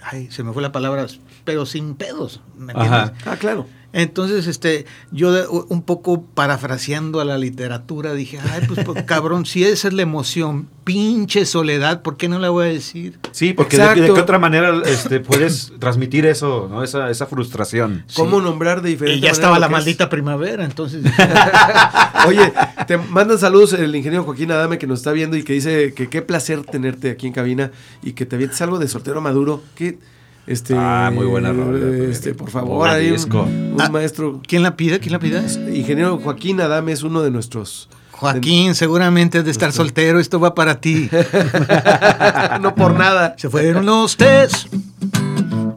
ay, 0.01 0.27
se 0.31 0.43
me 0.43 0.51
fue 0.51 0.61
la 0.61 0.71
palabra, 0.73 1.07
pero 1.45 1.65
sin 1.65 1.95
pedos, 1.95 2.41
¿me 2.57 2.73
entiendes? 2.73 2.91
Ajá. 2.91 3.13
Ah, 3.25 3.37
claro. 3.37 3.67
Entonces, 3.93 4.47
este, 4.47 4.85
yo 5.11 5.31
de- 5.31 5.47
un 5.47 5.83
poco 5.83 6.23
parafraseando 6.23 7.19
a 7.21 7.25
la 7.25 7.37
literatura 7.37 8.13
dije, 8.13 8.39
ay, 8.51 8.63
pues, 8.67 8.83
pues, 8.83 9.03
cabrón, 9.05 9.45
si 9.45 9.63
esa 9.63 9.87
es 9.87 9.93
la 9.93 10.01
emoción, 10.01 10.67
pinche 10.83 11.45
soledad, 11.45 12.01
¿por 12.01 12.17
qué 12.17 12.27
no 12.27 12.39
la 12.39 12.49
voy 12.49 12.65
a 12.65 12.69
decir? 12.69 13.19
Sí, 13.31 13.53
porque 13.53 13.77
de, 13.77 13.93
qué 13.95 14.11
otra 14.11 14.39
manera 14.39 14.81
este, 14.85 15.19
puedes 15.19 15.71
transmitir 15.79 16.25
eso, 16.25 16.67
¿no? 16.69 16.83
Esa, 16.83 17.09
esa 17.09 17.25
frustración. 17.27 18.03
¿Cómo 18.15 18.39
Sí. 18.39 18.43
nombrar 18.45 18.81
de 18.81 18.89
Y 18.89 18.93
diferente 18.93 19.19
ya 19.21 19.27
manera 19.27 19.31
estaba 19.33 19.59
la 19.59 19.67
es? 19.67 19.71
maldita 19.71 20.09
primavera, 20.09 20.65
entonces 20.65 21.03
Oye, 22.27 22.51
te 22.87 22.97
mandan 22.97 23.37
saludos 23.37 23.73
el 23.73 23.95
ingeniero 23.95 24.23
Joaquín 24.23 24.51
Adame 24.51 24.77
que 24.77 24.87
nos 24.87 24.99
está 24.99 25.11
viendo 25.11 25.37
y 25.37 25.43
que 25.43 25.53
dice 25.53 25.93
que 25.93 26.09
qué 26.09 26.21
placer 26.21 26.63
tenerte 26.63 27.11
aquí 27.11 27.27
en 27.27 27.33
cabina 27.33 27.71
y 28.01 28.13
que 28.13 28.25
te 28.25 28.35
avientes 28.35 28.61
algo 28.61 28.79
de 28.79 28.87
soltero 28.87 29.21
maduro. 29.21 29.61
Que, 29.75 29.99
este, 30.47 30.75
Ah, 30.77 31.11
muy 31.13 31.25
buena 31.25 31.51
rola, 31.51 32.09
Este, 32.09 32.33
por 32.33 32.49
favor, 32.49 32.87
un, 32.89 33.75
Ah. 33.79 33.89
maestro. 33.89 34.41
¿quién 34.47 34.63
la 34.63 34.75
pide? 34.75 34.99
¿Quién 34.99 35.13
la 35.13 35.19
pide? 35.19 35.41
Ingeniero 35.75 36.17
Joaquín 36.19 36.59
Adame 36.61 36.91
es 36.91 37.03
uno 37.03 37.21
de 37.21 37.31
nuestros. 37.31 37.89
Joaquín, 38.11 38.73
seguramente 38.75 39.39
es 39.39 39.45
de 39.45 39.51
estar 39.51 39.71
soltero, 39.71 40.19
esto 40.19 40.39
va 40.39 40.53
para 40.55 40.79
ti. 40.79 41.09
no 42.61 42.73
por 42.75 42.93
nada. 42.93 43.35
Se 43.37 43.49
fueron 43.49 43.85
los 43.85 44.15
tes 44.15 44.67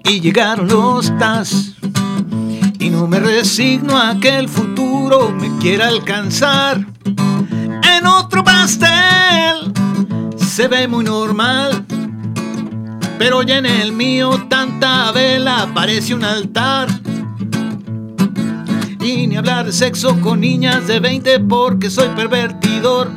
y 0.05 0.21
llegaron 0.21 0.69
los 0.69 1.17
tas. 1.19 1.73
Y 2.79 2.91
no 2.91 3.07
me 3.09 3.19
resigno 3.19 3.97
a 3.99 4.19
que 4.21 4.37
el 4.39 4.49
futuro 4.49 5.31
me 5.33 5.57
quiera 5.59 5.89
alcanzar. 5.89 6.87
En 7.99 8.07
otro 8.07 8.45
pastel 8.45 9.73
se 10.37 10.69
ve 10.69 10.87
muy 10.87 11.05
normal. 11.05 11.85
Pero 13.19 13.43
ya 13.43 13.59
en 13.59 13.67
el 13.67 13.93
mío 13.93 14.47
tanta 14.49 15.11
vela 15.13 15.71
parece 15.75 16.15
un 16.15 16.25
altar. 16.25 16.89
Y 19.01 19.27
ni 19.27 19.37
hablar 19.37 19.67
de 19.67 19.73
sexo 19.73 20.21
con 20.21 20.41
niñas 20.41 20.87
de 20.87 21.01
20 21.01 21.41
porque 21.41 21.91
soy 21.91 22.09
pervertidor. 22.09 23.09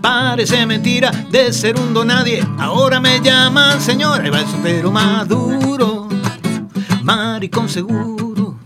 Parece 0.00 0.64
mentira 0.66 1.10
de 1.30 1.52
ser 1.52 1.78
un 1.78 1.92
donadie. 1.92 2.46
Ahora 2.58 3.00
me 3.00 3.20
llaman 3.20 3.80
señor. 3.80 4.22
Ahí 4.22 4.30
va 4.30 4.40
el 4.40 4.46
soltero 4.46 4.90
maduro. 4.90 6.08
Maricón 7.02 7.68
seguro. 7.68 8.56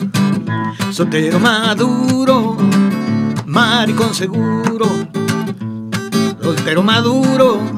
Soltero 0.93 1.41
maduro. 1.41 2.57
Maricón 3.47 4.15
seguro. 4.15 4.87
Soltero 6.41 6.83
maduro. 6.83 7.75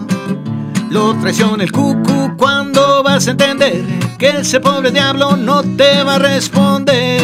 Lo 0.90 1.14
traiciona 1.20 1.64
el 1.64 1.72
cucu 1.72 2.36
cuando 2.36 3.02
vas 3.02 3.26
a 3.26 3.32
entender 3.32 3.84
que 4.18 4.40
ese 4.40 4.60
pobre 4.60 4.90
diablo 4.90 5.36
no 5.36 5.62
te 5.62 6.02
va 6.02 6.14
a 6.14 6.18
responder. 6.18 7.20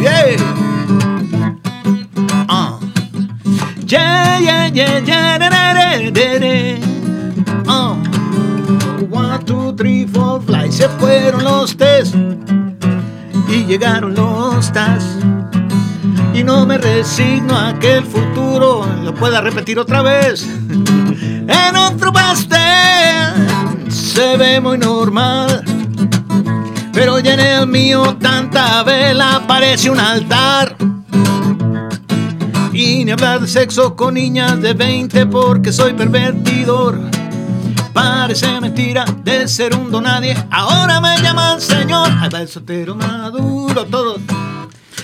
Yeah. 0.00 0.36
Ah. 2.48 2.78
Yeah, 3.86 4.38
yeah, 4.40 4.68
yeah, 4.68 4.98
yeah, 5.00 5.38
da. 5.38 5.50
Oh. 7.66 7.96
One, 9.10 9.44
two, 9.44 9.72
three, 9.76 10.06
four, 10.06 10.40
fly. 10.42 10.70
Se 10.70 10.88
fueron 10.88 11.44
los 11.44 11.76
test 11.76 12.14
y 13.48 13.64
llegaron 13.64 14.14
los 14.14 14.72
tas. 14.72 15.04
Y 16.34 16.42
no 16.42 16.66
me 16.66 16.78
resigno 16.78 17.56
a 17.56 17.78
que 17.78 17.98
el 17.98 18.04
futuro 18.04 18.86
lo 19.02 19.14
pueda 19.14 19.40
repetir 19.40 19.78
otra 19.78 20.02
vez. 20.02 20.59
En 21.50 21.76
otro 21.76 22.12
pastel 22.12 23.90
se 23.90 24.36
ve 24.36 24.60
muy 24.60 24.78
normal. 24.78 25.64
Pero 26.92 27.18
ya 27.18 27.34
en 27.34 27.40
el 27.40 27.66
mío 27.66 28.16
tanta 28.20 28.82
vela 28.82 29.42
parece 29.46 29.90
un 29.90 29.98
altar. 29.98 30.76
Y 32.72 33.04
ni 33.04 33.10
hablar 33.10 33.40
de 33.40 33.48
sexo 33.48 33.96
con 33.96 34.14
niñas 34.14 34.60
de 34.60 34.74
20 34.74 35.26
porque 35.26 35.72
soy 35.72 35.92
pervertidor. 35.92 37.00
Parece 37.92 38.60
mentira 38.60 39.04
de 39.24 39.48
ser 39.48 39.74
un 39.74 39.90
donadie. 39.90 40.36
Ahora 40.50 41.00
me 41.00 41.16
llaman 41.20 41.60
señor. 41.60 42.08
Ahí 42.20 42.28
va 42.28 42.40
el 42.42 42.48
soltero 42.48 42.94
maduro, 42.94 43.84
todos. 43.86 44.20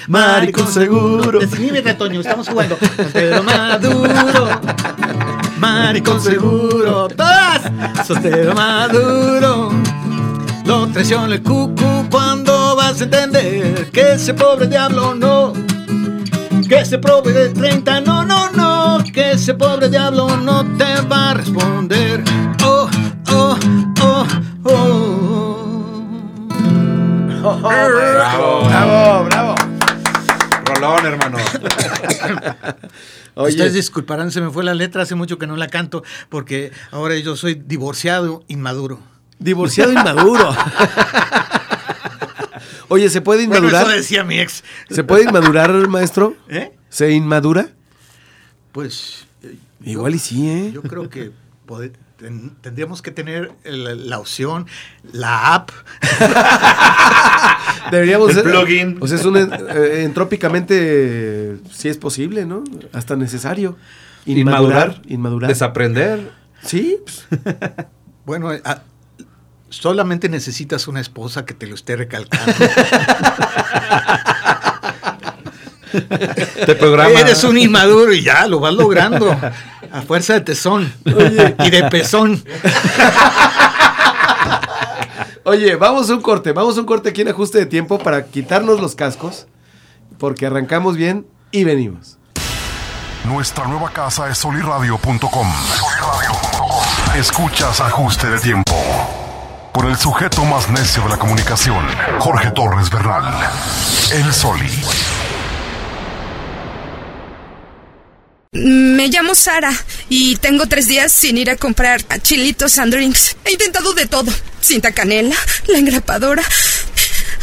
Maricón 0.07 0.73
seguro. 0.73 1.41
Definime, 1.41 1.81
retoño, 1.81 2.21
estamos 2.21 2.49
jugando. 2.49 2.79
Soltero 2.97 3.43
maduro. 3.43 4.61
Maricón 5.59 6.21
seguro. 6.21 7.09
Todas. 7.09 7.63
Soltero 8.07 8.55
maduro. 8.55 9.71
Lo 10.65 10.87
traiciona 10.89 11.35
el 11.35 11.43
cucu 11.43 12.09
cuando 12.11 12.77
vas 12.77 13.01
a 13.01 13.05
entender 13.05 13.91
que 13.91 14.15
ese 14.15 14.35
pobre 14.35 14.67
diablo 14.67 15.15
no. 15.15 15.53
Que 16.69 16.81
ese 16.81 16.99
pobre 16.99 17.33
de 17.33 17.49
30, 17.51 18.01
no, 18.01 18.25
no, 18.25 18.51
no. 18.51 19.05
Que 19.13 19.33
ese 19.33 19.55
pobre 19.55 19.89
diablo 19.89 20.37
no 20.37 20.65
te 20.77 21.01
va 21.03 21.31
a 21.31 21.35
responder. 21.35 22.25
Oh, 22.65 22.89
oh, 23.31 23.57
oh, 24.03 24.27
oh. 24.65 25.17
Bravo. 27.43 28.65
Bravo, 28.69 29.25
bravo. 29.25 29.56
Rolón, 30.67 31.07
hermano. 31.07 31.39
Oye, 33.35 33.51
Ustedes 33.51 33.75
disculparán, 33.75 34.31
se 34.31 34.41
me 34.41 34.51
fue 34.51 34.65
la 34.65 34.75
letra, 34.75 35.03
hace 35.03 35.15
mucho 35.15 35.39
que 35.39 35.47
no 35.47 35.57
la 35.57 35.69
canto, 35.69 36.03
porque 36.29 36.73
ahora 36.91 37.17
yo 37.17 37.37
soy 37.37 37.55
divorciado, 37.55 38.43
inmaduro. 38.49 39.01
divorciado 39.39 39.93
inmaduro. 39.93 40.55
Oye, 42.89 43.11
¿se 43.11 43.21
puede 43.21 43.47
Bueno, 43.47 43.67
inmadurar? 43.69 43.87
eso 43.89 43.97
decía 43.97 44.25
mi 44.25 44.39
ex. 44.39 44.63
¿Se 44.91 45.05
puede 45.05 45.25
inmadurar, 45.25 45.71
maestro? 45.89 46.35
¿Eh? 46.49 46.73
¿Se 46.89 47.11
inmadura? 47.11 47.69
Pues 48.73 49.27
eh, 49.43 49.57
Igual 49.85 50.15
y 50.15 50.19
sí, 50.19 50.49
¿eh? 50.49 50.71
yo 50.73 50.83
creo 50.83 51.09
que 51.11 51.33
ten- 52.17 52.57
tendríamos 52.61 53.03
que 53.03 53.11
tener 53.11 53.53
el- 53.65 54.09
la 54.09 54.19
opción, 54.19 54.67
la 55.13 55.55
app. 55.55 55.71
Deberíamos 57.91 58.31
El 58.31 58.35
ser- 58.37 58.45
plugin. 58.45 58.99
O 59.01 59.07
sea, 59.07 59.19
es 59.19 59.25
un 59.25 59.37
eh, 59.37 60.03
entrópicamente 60.05 61.57
sí 61.73 61.89
es 61.89 61.99
posible, 61.99 62.45
¿no? 62.47 62.65
Hasta 62.93 63.17
necesario. 63.17 63.77
Inmadurar, 64.25 65.01
inmadurar. 65.07 65.49
Desaprender. 65.49 66.33
Sí, 66.63 66.99
pues, 67.05 67.27
Bueno, 68.27 68.51
solamente 69.69 70.29
necesitas 70.29 70.89
una 70.89 71.01
esposa 71.01 71.45
que 71.45 71.55
te 71.55 71.67
lo 71.69 71.77
esté 71.77 71.95
recalcando. 71.95 72.53
Te 76.67 76.75
programa. 76.75 77.21
Eres 77.21 77.45
un 77.45 77.59
inmaduro 77.59 78.13
y 78.13 78.23
ya 78.23 78.47
lo 78.47 78.61
vas 78.61 78.75
logrando. 78.75 79.37
A 79.93 80.03
fuerza 80.03 80.35
de 80.35 80.41
tesón 80.41 80.93
y 81.05 81.71
de 81.71 81.89
pezón. 81.91 82.43
Oye, 85.45 85.77
vamos 85.77 86.11
a 86.11 86.15
un 86.15 86.23
corte, 86.23 86.51
vamos 86.53 86.77
a 86.77 86.81
un 86.81 86.87
corte 86.87 87.11
aquí 87.11 87.21
en 87.21 87.29
ajuste 87.29 87.59
de 87.59 87.67
tiempo 87.67 87.99
para 87.99 88.25
quitarnos 88.27 88.81
los 88.81 88.97
cascos, 88.97 89.47
porque 90.19 90.47
arrancamos 90.47 90.97
bien 90.97 91.25
y 91.53 91.63
venimos. 91.63 92.19
Nuestra 93.25 93.67
nueva 93.67 93.91
casa 93.91 94.29
es 94.29 94.39
soliradio.com. 94.39 95.53
Escuchas 97.17 97.81
ajuste 97.81 98.29
de 98.29 98.39
tiempo. 98.41 98.73
Por 99.73 99.87
el 99.87 99.97
sujeto 99.97 100.45
más 100.45 100.69
necio 100.71 101.03
de 101.05 101.11
la 101.11 101.17
comunicación, 101.17 101.85
Jorge 102.19 102.51
Torres 102.51 102.91
Bernal. 102.91 103.25
El 104.13 104.33
Soli. 104.33 104.71
Me 108.53 109.09
llamo 109.09 109.35
Sara 109.35 109.73
y 110.09 110.37
tengo 110.37 110.67
tres 110.67 110.89
días 110.89 111.13
sin 111.13 111.37
ir 111.37 111.51
a 111.51 111.57
comprar 111.57 112.03
chilitos 112.23 112.79
and 112.79 112.93
drinks. 112.93 113.37
He 113.45 113.53
intentado 113.53 113.93
de 113.93 114.07
todo. 114.07 114.33
Cinta 114.61 114.93
canela, 114.93 115.37
la 115.67 115.79
engrapadora. 115.79 116.43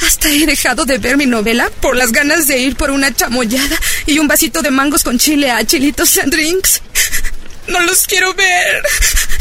Hasta 0.05 0.29
he 0.29 0.45
dejado 0.45 0.85
de 0.85 0.97
ver 0.97 1.17
mi 1.17 1.25
novela 1.25 1.69
por 1.81 1.95
las 1.95 2.11
ganas 2.11 2.47
de 2.47 2.57
ir 2.59 2.75
por 2.75 2.89
una 2.91 3.13
chamoyada 3.13 3.77
y 4.05 4.19
un 4.19 4.27
vasito 4.27 4.61
de 4.61 4.71
mangos 4.71 5.03
con 5.03 5.19
chile 5.19 5.51
a 5.51 5.63
chilitos 5.65 6.17
and 6.17 6.33
drinks. 6.33 6.81
No 7.67 7.79
los 7.81 8.05
quiero 8.07 8.33
ver. 8.33 8.83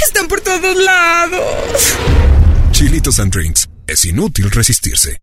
Están 0.05 0.29
por 0.29 0.41
todos 0.41 0.77
lados. 0.77 1.95
Chilitos 2.71 3.19
and 3.19 3.33
Drinks. 3.33 3.69
Es 3.87 4.05
inútil 4.05 4.51
resistirse. 4.51 5.19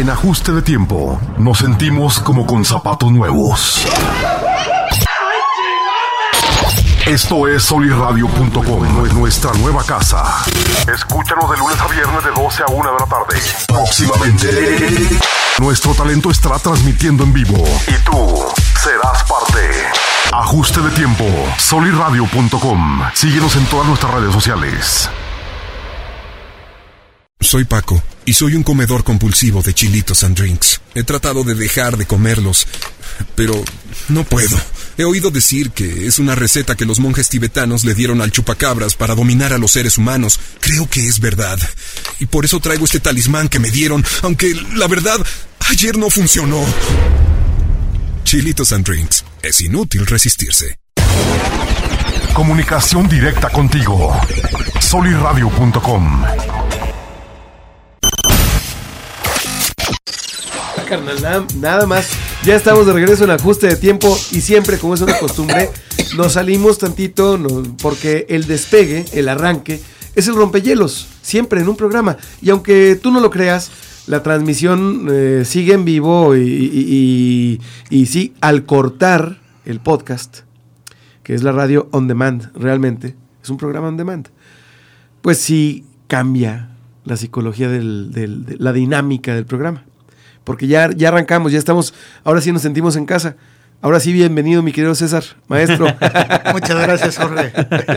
En 0.00 0.08
ajuste 0.08 0.50
de 0.52 0.62
tiempo, 0.62 1.20
nos 1.36 1.58
sentimos 1.58 2.20
como 2.20 2.46
con 2.46 2.64
zapatos 2.64 3.12
nuevos. 3.12 3.86
Esto 7.04 7.46
es 7.46 7.64
soliradio.com, 7.64 9.12
nuestra 9.12 9.52
nueva 9.58 9.84
casa. 9.84 10.24
Escúchanos 10.90 11.50
de 11.50 11.58
lunes 11.58 11.78
a 11.78 11.86
viernes 11.88 12.24
de 12.24 12.30
12 12.30 12.62
a 12.62 12.72
1 12.72 12.92
de 12.92 12.98
la 12.98 13.06
tarde. 13.06 13.42
Próximamente, 13.68 15.20
nuestro 15.58 15.92
talento 15.92 16.30
estará 16.30 16.58
transmitiendo 16.58 17.22
en 17.22 17.34
vivo 17.34 17.62
y 17.86 18.02
tú 18.02 18.46
serás 18.82 19.22
parte. 19.24 19.70
Ajuste 20.32 20.80
de 20.80 20.90
tiempo, 20.92 21.26
soliradio.com. 21.58 23.02
Síguenos 23.12 23.54
en 23.54 23.66
todas 23.66 23.86
nuestras 23.86 24.14
redes 24.14 24.32
sociales. 24.32 25.10
Soy 27.38 27.66
Paco 27.66 28.02
y 28.30 28.32
soy 28.32 28.54
un 28.54 28.62
comedor 28.62 29.02
compulsivo 29.02 29.60
de 29.60 29.74
chilitos 29.74 30.22
and 30.22 30.38
drinks. 30.38 30.80
He 30.94 31.02
tratado 31.02 31.42
de 31.42 31.56
dejar 31.56 31.96
de 31.96 32.06
comerlos, 32.06 32.64
pero 33.34 33.60
no 34.08 34.22
puedo. 34.22 34.56
He 34.96 35.02
oído 35.02 35.32
decir 35.32 35.72
que 35.72 36.06
es 36.06 36.20
una 36.20 36.36
receta 36.36 36.76
que 36.76 36.84
los 36.84 37.00
monjes 37.00 37.28
tibetanos 37.28 37.82
le 37.84 37.92
dieron 37.92 38.20
al 38.20 38.30
chupacabras 38.30 38.94
para 38.94 39.16
dominar 39.16 39.52
a 39.52 39.58
los 39.58 39.72
seres 39.72 39.98
humanos. 39.98 40.38
Creo 40.60 40.88
que 40.88 41.08
es 41.08 41.18
verdad. 41.18 41.58
Y 42.20 42.26
por 42.26 42.44
eso 42.44 42.60
traigo 42.60 42.84
este 42.84 43.00
talismán 43.00 43.48
que 43.48 43.58
me 43.58 43.72
dieron, 43.72 44.04
aunque 44.22 44.54
la 44.76 44.86
verdad, 44.86 45.18
ayer 45.68 45.98
no 45.98 46.08
funcionó. 46.08 46.64
Chilitos 48.22 48.70
and 48.70 48.86
drinks. 48.86 49.24
Es 49.42 49.60
inútil 49.60 50.06
resistirse. 50.06 50.78
Comunicación 52.32 53.08
directa 53.08 53.48
contigo. 53.48 54.16
Soliradio.com. 54.78 56.59
carnal, 60.90 61.46
nada, 61.60 61.86
más. 61.86 62.10
Ya 62.42 62.56
estamos 62.56 62.84
de 62.84 62.92
regreso 62.92 63.22
en 63.22 63.30
ajuste 63.30 63.68
de 63.68 63.76
tiempo 63.76 64.18
y 64.32 64.40
siempre, 64.40 64.76
como 64.76 64.94
es 64.94 65.00
una 65.00 65.16
costumbre, 65.18 65.70
nos 66.16 66.32
salimos 66.32 66.78
tantito 66.78 67.38
porque 67.80 68.26
el 68.28 68.46
despegue, 68.48 69.04
el 69.12 69.28
arranque, 69.28 69.80
es 70.16 70.26
el 70.26 70.34
rompehielos, 70.34 71.06
siempre 71.22 71.60
en 71.60 71.68
un 71.68 71.76
programa. 71.76 72.16
Y 72.42 72.50
aunque 72.50 72.98
tú 73.00 73.12
no 73.12 73.20
lo 73.20 73.30
creas, 73.30 73.70
la 74.08 74.24
transmisión 74.24 75.06
eh, 75.08 75.44
sigue 75.46 75.74
en 75.74 75.84
vivo 75.84 76.34
y, 76.36 77.60
sí, 78.06 78.34
al 78.40 78.64
cortar 78.66 79.38
el 79.64 79.78
podcast, 79.78 80.38
que 81.22 81.34
es 81.34 81.44
la 81.44 81.52
radio 81.52 81.88
on 81.92 82.08
demand, 82.08 82.50
realmente, 82.54 83.14
es 83.40 83.48
un 83.48 83.58
programa 83.58 83.86
on 83.88 83.96
demand, 83.96 84.26
pues 85.22 85.38
sí 85.38 85.84
cambia 86.08 86.70
la 87.04 87.16
psicología 87.16 87.68
del- 87.68 88.10
de 88.10 88.56
la 88.58 88.72
dinámica 88.72 89.36
del 89.36 89.46
programa 89.46 89.84
porque 90.44 90.66
ya, 90.66 90.90
ya 90.94 91.08
arrancamos, 91.08 91.52
ya 91.52 91.58
estamos, 91.58 91.94
ahora 92.24 92.40
sí 92.40 92.52
nos 92.52 92.62
sentimos 92.62 92.96
en 92.96 93.06
casa. 93.06 93.36
Ahora 93.82 93.98
sí, 93.98 94.12
bienvenido, 94.12 94.62
mi 94.62 94.72
querido 94.72 94.94
César, 94.94 95.24
maestro. 95.48 95.86
Muchas 96.52 96.76
gracias, 96.82 97.16
Jorge. 97.16 97.50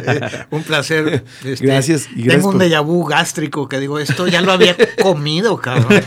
Un 0.50 0.64
placer. 0.64 1.26
Este, 1.44 1.66
Gracias, 1.66 2.08
y 2.16 2.24
gracias 2.24 2.36
Tengo 2.36 2.48
un 2.50 2.54
por- 2.58 2.62
déjà 2.66 2.82
vu 2.82 3.04
gástrico 3.04 3.68
que 3.68 3.80
digo, 3.82 4.00
esto 4.00 4.26
ya 4.28 4.40
lo 4.42 4.54
había 4.54 4.78
comido, 5.02 5.58
cabrón. 5.58 5.88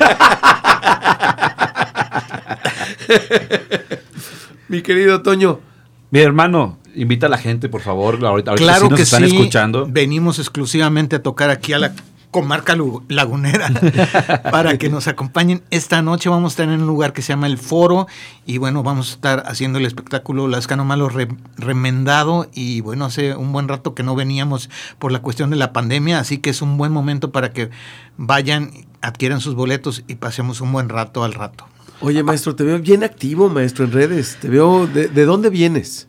mi 4.68 4.82
querido 4.82 5.22
Toño. 5.22 5.60
Mi 6.10 6.20
hermano, 6.20 6.78
invita 6.94 7.26
a 7.26 7.28
la 7.28 7.38
gente, 7.38 7.68
por 7.68 7.80
favor. 7.82 8.14
Ahorita, 8.24 8.50
ahorita 8.52 8.54
Claro 8.64 8.84
sí 8.84 8.88
nos 8.90 8.96
que 8.96 9.02
están 9.02 9.28
sí. 9.28 9.36
escuchando. 9.36 9.86
Venimos 9.88 10.38
exclusivamente 10.38 11.16
a 11.16 11.22
tocar 11.22 11.50
aquí 11.50 11.72
a 11.72 11.78
la 11.78 11.92
comarca 12.40 12.76
lagunera 13.08 13.70
para 14.50 14.76
que 14.76 14.90
nos 14.90 15.08
acompañen. 15.08 15.62
Esta 15.70 16.02
noche 16.02 16.28
vamos 16.28 16.52
a 16.52 16.52
estar 16.52 16.68
en 16.68 16.82
un 16.82 16.86
lugar 16.86 17.14
que 17.14 17.22
se 17.22 17.28
llama 17.32 17.46
El 17.46 17.56
Foro 17.56 18.06
y 18.44 18.58
bueno, 18.58 18.82
vamos 18.82 19.08
a 19.08 19.12
estar 19.14 19.42
haciendo 19.46 19.78
el 19.78 19.86
espectáculo 19.86 20.46
Lascano 20.46 20.84
Malo 20.84 21.08
Re- 21.08 21.28
Remendado 21.56 22.46
y 22.52 22.82
bueno, 22.82 23.06
hace 23.06 23.34
un 23.34 23.52
buen 23.52 23.68
rato 23.68 23.94
que 23.94 24.02
no 24.02 24.14
veníamos 24.14 24.68
por 24.98 25.12
la 25.12 25.20
cuestión 25.20 25.48
de 25.48 25.56
la 25.56 25.72
pandemia, 25.72 26.18
así 26.18 26.36
que 26.36 26.50
es 26.50 26.60
un 26.60 26.76
buen 26.76 26.92
momento 26.92 27.32
para 27.32 27.54
que 27.54 27.70
vayan, 28.18 28.70
adquieran 29.00 29.40
sus 29.40 29.54
boletos 29.54 30.04
y 30.06 30.16
pasemos 30.16 30.60
un 30.60 30.72
buen 30.72 30.90
rato 30.90 31.24
al 31.24 31.32
rato. 31.32 31.66
Oye, 32.02 32.22
maestro, 32.22 32.54
te 32.54 32.64
veo 32.64 32.78
bien 32.78 33.02
activo, 33.02 33.48
maestro, 33.48 33.86
en 33.86 33.92
redes. 33.92 34.36
Te 34.42 34.50
veo. 34.50 34.86
¿De, 34.86 35.08
de 35.08 35.24
dónde 35.24 35.48
vienes? 35.48 36.08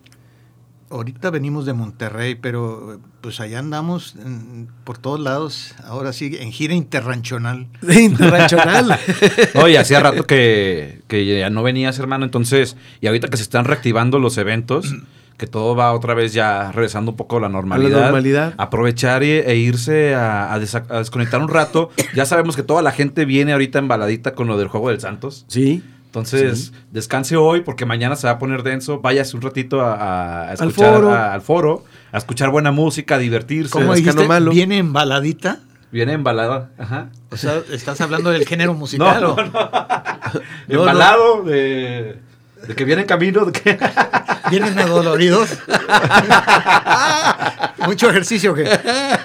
Ahorita 0.90 1.30
venimos 1.30 1.66
de 1.66 1.74
Monterrey, 1.74 2.34
pero 2.34 2.98
pues 3.20 3.40
allá 3.40 3.58
andamos 3.58 4.14
en- 4.24 4.68
por 4.84 4.96
todos 4.96 5.20
lados, 5.20 5.74
ahora 5.84 6.12
sí, 6.14 6.36
en 6.40 6.50
gira 6.52 6.72
interranchonal. 6.74 7.66
Internacional. 7.88 8.98
Oye, 9.62 9.78
hacía 9.78 10.00
rato 10.00 10.24
que, 10.24 11.02
que 11.08 11.38
ya 11.40 11.50
no 11.50 11.62
venías, 11.62 11.98
hermano. 11.98 12.24
Entonces, 12.24 12.76
y 13.00 13.06
ahorita 13.06 13.28
que 13.28 13.36
se 13.36 13.42
están 13.42 13.64
reactivando 13.66 14.18
los 14.18 14.38
eventos, 14.38 14.94
que 15.36 15.46
todo 15.46 15.76
va 15.76 15.92
otra 15.92 16.14
vez 16.14 16.32
ya 16.32 16.72
regresando 16.72 17.10
un 17.12 17.16
poco 17.16 17.36
a 17.36 17.40
la 17.40 17.48
normalidad. 17.48 18.00
normalidad. 18.04 18.54
Aprovechar 18.56 19.22
y- 19.22 19.30
e 19.30 19.56
irse 19.56 20.14
a, 20.14 20.52
a 20.52 20.54
a 20.54 20.98
desconectar 20.98 21.40
un 21.40 21.48
rato. 21.48 21.90
Ya 22.14 22.24
sabemos 22.24 22.56
que 22.56 22.62
toda 22.62 22.82
la 22.82 22.92
gente 22.92 23.24
viene 23.24 23.52
ahorita 23.52 23.78
embaladita 23.78 24.34
con 24.34 24.46
lo 24.48 24.56
del 24.58 24.68
juego 24.68 24.88
del 24.90 25.00
Santos. 25.00 25.44
sí. 25.48 25.82
Entonces, 26.08 26.72
descanse 26.90 27.36
hoy 27.36 27.60
porque 27.60 27.84
mañana 27.84 28.16
se 28.16 28.26
va 28.26 28.32
a 28.34 28.38
poner 28.38 28.62
denso. 28.62 29.00
Váyase 29.00 29.36
un 29.36 29.42
ratito 29.42 29.82
a, 29.82 29.92
a- 29.94 30.42
a 30.44 30.48
Al 30.48 30.54
escuchar 30.68 30.94
foro. 30.94 31.10
a- 31.12 31.34
al 31.34 31.40
foro, 31.42 31.84
a 32.12 32.16
escuchar 32.18 32.48
buena 32.50 32.72
música, 32.72 33.16
a 33.16 33.18
divertirse. 33.18 33.70
¿Cómo 33.72 33.92
Lascano 33.92 34.06
dijiste? 34.12 34.26
Malo. 34.28 34.50
¿Viene 34.50 34.78
embaladita? 34.78 35.60
Viene 35.92 36.14
embalada. 36.14 36.70
Ajá. 36.78 37.10
O 37.30 37.36
sea, 37.36 37.60
estás 37.72 38.00
hablando 38.00 38.30
del 38.30 38.46
género 38.46 38.72
musical. 38.82 39.20
no, 39.22 39.32
¿o? 39.32 39.36
no. 39.36 39.52
No, 39.52 40.80
Embalado 40.80 41.42
de, 41.44 42.18
de 42.66 42.74
que 42.74 42.84
viene 42.84 43.02
en 43.02 43.08
camino. 43.08 43.44
De 43.44 43.52
que... 43.52 43.78
¿Vienen 44.50 44.78
adoloridos? 44.78 45.50
Mucho 47.86 48.10
ejercicio 48.10 48.54
que. 48.54 48.64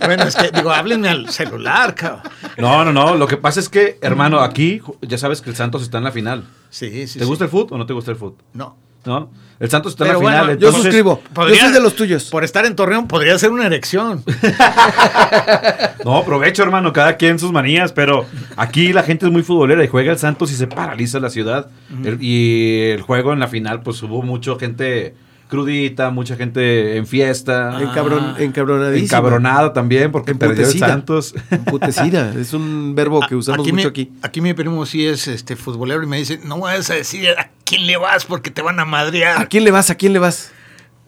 Bueno, 0.05 0.23
es 0.23 0.35
que 0.35 0.51
digo, 0.51 0.71
háblenme 0.71 1.09
al 1.09 1.29
celular, 1.29 1.95
cabrón. 1.95 2.21
No, 2.57 2.85
no, 2.85 2.93
no. 2.93 3.15
Lo 3.15 3.27
que 3.27 3.37
pasa 3.37 3.59
es 3.59 3.69
que, 3.69 3.97
hermano, 4.01 4.41
aquí 4.41 4.81
ya 5.01 5.17
sabes 5.17 5.41
que 5.41 5.49
el 5.49 5.55
Santos 5.55 5.81
está 5.81 5.97
en 5.97 6.03
la 6.03 6.11
final. 6.11 6.43
Sí, 6.69 7.07
sí. 7.07 7.19
¿Te 7.19 7.25
gusta 7.25 7.45
el 7.45 7.49
fútbol 7.49 7.75
o 7.75 7.77
no 7.77 7.85
te 7.85 7.93
gusta 7.93 8.11
el 8.11 8.17
fútbol? 8.17 8.37
No. 8.53 8.77
¿No? 9.05 9.29
El 9.59 9.69
Santos 9.69 9.93
está 9.93 10.05
Pero 10.05 10.17
en 10.19 10.25
la 10.25 10.31
final. 10.31 10.47
Yo 10.47 10.53
entonces- 10.67 10.81
suscribo. 10.83 11.21
podría- 11.33 11.55
Yo 11.57 11.63
soy 11.65 11.73
de 11.73 11.79
los 11.79 11.95
tuyos. 11.95 12.25
Por 12.25 12.43
estar 12.43 12.65
en 12.65 12.75
Torreón 12.75 13.07
podría 13.07 13.37
ser 13.39 13.51
una 13.51 13.65
erección. 13.65 14.23
No, 16.05 16.17
aprovecho, 16.17 16.63
hermano, 16.63 16.91
cada 16.91 17.15
quien 17.15 17.39
sus 17.39 17.51
manías, 17.53 17.93
pero 17.93 18.25
aquí 18.57 18.91
la 18.91 19.03
gente 19.03 19.25
es 19.25 19.31
muy 19.31 19.41
futbolera 19.41 19.83
y 19.83 19.87
juega 19.87 20.11
el 20.11 20.17
Santos 20.19 20.51
y 20.51 20.55
se 20.55 20.67
paraliza 20.67 21.19
la 21.19 21.29
ciudad. 21.29 21.67
El- 22.03 22.21
y 22.21 22.89
el 22.91 23.01
juego 23.01 23.31
en 23.33 23.39
la 23.39 23.47
final, 23.47 23.81
pues 23.81 24.01
hubo 24.03 24.21
mucha 24.21 24.51
gente 24.59 25.15
crudita, 25.49 26.09
mucha 26.09 26.35
gente 26.35 26.97
en 26.97 27.05
fiesta, 27.05 27.81
Encabron, 27.81 28.35
encabronadísima. 28.39 29.05
encabronada 29.05 29.73
también 29.73 30.11
porque 30.11 30.33
perdió 30.35 30.65
el. 30.67 30.79
Santos. 30.79 31.35
Emputecida. 31.51 32.33
Es 32.39 32.53
un 32.53 32.95
verbo 32.95 33.19
que 33.27 33.35
usamos 33.35 33.67
mucho 33.71 33.89
aquí. 33.89 34.11
aquí 34.21 34.41
mi 34.41 34.53
primo 34.53 34.85
sí 34.85 35.05
es 35.05 35.27
este 35.27 35.55
futbolero 35.55 36.01
y 36.03 36.07
me 36.07 36.17
dice, 36.17 36.39
no 36.43 36.59
vas 36.59 36.89
a 36.89 36.95
decir 36.95 37.29
a 37.37 37.49
quién 37.65 37.85
le 37.85 37.97
vas 37.97 38.25
porque 38.25 38.49
te 38.51 38.61
van 38.61 38.79
a 38.79 38.85
madrear. 38.85 39.41
¿A 39.41 39.45
quién 39.47 39.63
le 39.63 39.71
vas? 39.71 39.89
¿A 39.89 39.95
quién 39.95 40.13
le 40.13 40.19
vas? 40.19 40.51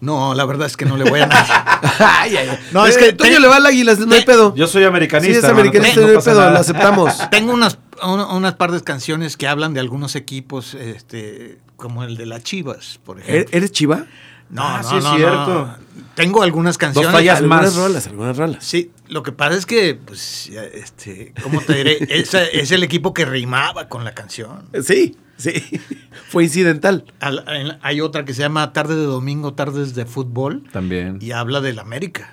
No, 0.00 0.34
la 0.34 0.44
verdad 0.44 0.66
es 0.66 0.76
que 0.76 0.84
no 0.84 0.96
le 0.96 1.08
voy 1.08 1.20
a 1.20 1.26
nadie. 1.26 1.52
ay, 2.00 2.36
ay, 2.36 2.48
ay. 2.50 2.58
No, 2.72 2.84
es 2.86 2.96
Eh, 2.96 3.00
que 3.00 3.12
Toño 3.14 3.38
le 3.38 3.48
va 3.48 3.56
al 3.56 3.66
águila, 3.66 3.94
no 3.94 4.14
hay 4.14 4.24
pedo. 4.24 4.54
Yo 4.54 4.66
soy 4.66 4.84
americanista. 4.84 5.32
Sí, 5.32 5.38
es 5.38 5.44
hermano, 5.44 5.60
americanista, 5.60 6.00
no 6.02 6.06
no 6.08 6.18
hay 6.18 6.24
pedo, 6.24 6.40
nada. 6.40 6.50
lo 6.52 6.58
aceptamos. 6.58 7.14
Tengo 7.30 7.52
unas, 7.54 7.78
un- 8.02 8.20
unas 8.20 8.54
par 8.54 8.72
de 8.72 8.80
canciones 8.82 9.36
que 9.38 9.48
hablan 9.48 9.72
de 9.72 9.80
algunos 9.80 10.14
equipos, 10.14 10.74
este, 10.74 11.58
como 11.76 12.04
el 12.04 12.16
de 12.18 12.26
las 12.26 12.42
Chivas, 12.42 13.00
por 13.04 13.18
¿E- 13.18 13.22
ejemplo. 13.22 13.56
¿Eres 13.56 13.72
chiva? 13.72 14.04
No, 14.50 14.62
Ah, 14.62 14.80
no, 14.82 14.88
sí 14.90 14.96
es 14.98 15.04
no, 15.04 15.16
cierto. 15.16 15.46
no. 15.66 15.76
Tengo 16.14 16.42
algunas 16.42 16.78
canciones. 16.78 17.10
fallas 17.10 17.38
algunas 17.38 17.62
más. 17.64 17.76
rolas, 17.76 18.06
algunas 18.06 18.36
rolas. 18.36 18.64
Sí, 18.64 18.92
lo 19.08 19.22
que 19.22 19.32
pasa 19.32 19.56
es 19.56 19.66
que, 19.66 19.94
pues, 19.96 20.50
ya, 20.52 20.62
este, 20.62 21.32
¿cómo 21.42 21.60
te 21.62 21.74
diré? 21.74 21.98
Esa- 22.10 22.44
es 22.44 22.70
el 22.70 22.82
equipo 22.84 23.12
que 23.14 23.24
rimaba 23.24 23.88
con 23.88 24.04
la 24.04 24.14
canción. 24.14 24.68
Sí, 24.84 25.16
sí. 25.36 25.52
Fue 26.28 26.44
incidental. 26.44 27.04
Al- 27.20 27.44
en- 27.48 27.78
hay 27.82 28.00
otra 28.00 28.24
que 28.24 28.34
se 28.34 28.42
llama 28.42 28.72
Tarde 28.72 28.96
de 28.96 29.04
Domingo, 29.04 29.54
Tardes 29.54 29.94
de 29.94 30.04
Fútbol, 30.06 30.64
También. 30.72 31.18
y 31.20 31.30
habla 31.32 31.60
del 31.60 31.78
América. 31.78 32.30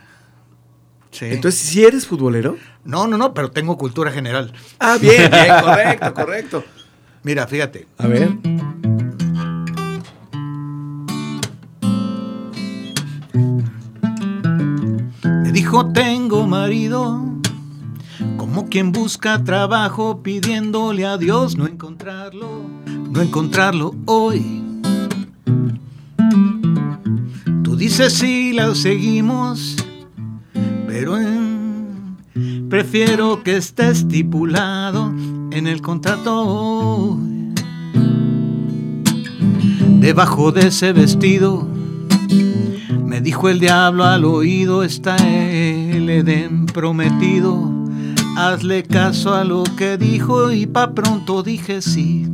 Sí. 1.12 1.26
Entonces, 1.26 1.62
¿sí 1.62 1.84
eres 1.86 2.08
futbolero? 2.08 2.58
no, 2.86 3.08
no, 3.08 3.18
no, 3.18 3.34
pero 3.36 3.52
tengo 3.52 3.78
cultura 3.78 4.12
general. 4.12 4.52
Ah, 4.80 4.98
bien, 5.00 5.30
bien, 5.32 5.48
correcto, 5.62 6.14
correcto. 6.14 6.64
Mira, 7.22 7.46
fíjate. 7.48 7.88
A 8.00 8.08
ver. 8.08 8.30
Me 15.24 15.52
dijo, 15.52 15.92
tengo 15.94 16.46
marido, 16.48 17.22
como 18.54 18.70
quien 18.70 18.92
busca 18.92 19.44
trabajo 19.44 20.22
pidiéndole 20.22 21.08
a 21.08 21.18
Dios 21.18 21.58
no 21.58 21.66
encontrarlo, 21.66 22.62
no 23.10 23.20
encontrarlo 23.20 23.96
hoy. 24.06 24.62
Tú 27.64 27.76
dices 27.76 28.14
sí, 28.14 28.54
la 28.54 28.76
seguimos, 28.76 29.76
pero 30.86 31.18
en- 31.18 32.68
prefiero 32.70 33.42
que 33.42 33.58
esté 33.58 33.90
estipulado 33.90 35.12
en 35.50 35.66
el 35.66 35.82
contrato. 35.82 37.18
Debajo 40.00 40.52
de 40.52 40.68
ese 40.68 40.94
vestido, 40.94 41.68
me 43.04 43.20
dijo 43.20 43.50
el 43.50 43.60
diablo 43.60 44.04
al 44.04 44.26
oído, 44.26 44.84
está 44.84 45.16
el 45.16 46.08
Edén 46.08 46.68
prometido. 46.68 47.73
Hazle 48.36 48.82
caso 48.82 49.36
a 49.36 49.44
lo 49.44 49.64
que 49.78 49.96
dijo 49.98 50.52
y 50.52 50.66
pa' 50.66 50.94
pronto 50.96 51.44
dije 51.44 51.84
sí. 51.84 52.28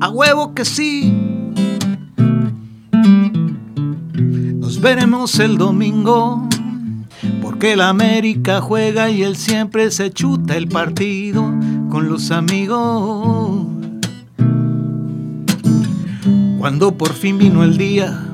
A 0.00 0.10
huevo 0.10 0.52
que 0.52 0.66
sí. 0.66 1.12
Nos 4.58 4.80
veremos 4.82 5.38
el 5.38 5.56
domingo 5.56 6.46
porque 7.40 7.74
la 7.74 7.88
América 7.88 8.60
juega 8.60 9.08
y 9.08 9.22
él 9.22 9.36
siempre 9.36 9.90
se 9.90 10.10
chuta 10.10 10.56
el 10.56 10.68
partido 10.68 11.42
con 11.88 12.10
los 12.10 12.30
amigos. 12.30 13.66
Cuando 16.58 16.98
por 16.98 17.14
fin 17.14 17.38
vino 17.38 17.64
el 17.64 17.78
día, 17.78 18.26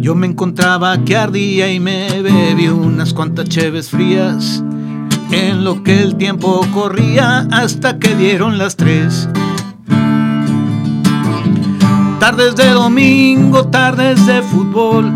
yo 0.00 0.14
me 0.14 0.28
encontraba 0.28 1.04
que 1.04 1.16
ardía 1.16 1.72
y 1.72 1.80
me 1.80 2.22
bebí 2.22 2.68
unas 2.68 3.12
cuantas 3.12 3.48
cheves 3.48 3.90
frías. 3.90 4.62
En 5.30 5.64
lo 5.64 5.82
que 5.82 6.02
el 6.02 6.16
tiempo 6.16 6.66
corría 6.72 7.46
hasta 7.50 7.98
que 7.98 8.14
dieron 8.14 8.58
las 8.58 8.76
tres. 8.76 9.28
Tardes 12.18 12.54
de 12.54 12.70
domingo, 12.70 13.66
tardes 13.66 14.26
de 14.26 14.42
fútbol. 14.42 15.12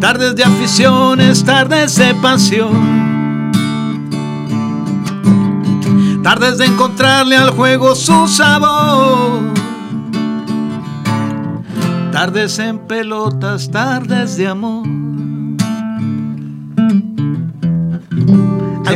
Tardes 0.00 0.36
de 0.36 0.44
aficiones, 0.44 1.44
tardes 1.44 1.96
de 1.96 2.14
pasión. 2.14 3.04
Tardes 6.22 6.56
de 6.56 6.64
encontrarle 6.64 7.36
al 7.36 7.50
juego 7.50 7.94
su 7.94 8.26
sabor. 8.26 9.52
Tardes 12.10 12.58
en 12.58 12.78
pelotas, 12.78 13.70
tardes 13.70 14.38
de 14.38 14.46
amor. 14.48 14.93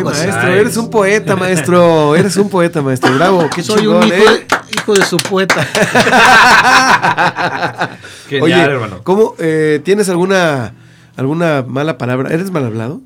Así. 0.07 0.27
maestro, 0.27 0.53
eres 0.53 0.77
un 0.77 0.91
poeta, 0.91 1.37
maestro. 1.37 2.17
Eres 2.17 2.37
un 2.37 2.49
poeta, 2.49 2.83
maestro. 2.83 3.15
Bravo, 3.15 3.49
qué 3.55 3.63
Soy 3.63 3.81
chingón, 3.81 3.97
un 3.99 4.05
hijo, 4.05 4.15
¿eh? 4.15 4.47
de, 4.49 4.81
hijo 4.81 4.95
de 4.95 5.05
su 5.05 5.17
poeta. 5.17 5.65
Genial, 8.29 8.43
Oye, 8.43 8.61
hermano. 8.61 9.01
¿cómo 9.05 9.35
eh, 9.39 9.81
tienes 9.85 10.09
alguna 10.09 10.75
alguna 11.17 11.65
mala 11.67 11.99
palabra? 11.99 12.33
¿Eres 12.33 12.51
mal 12.51 12.65
hablado? 12.65 13.01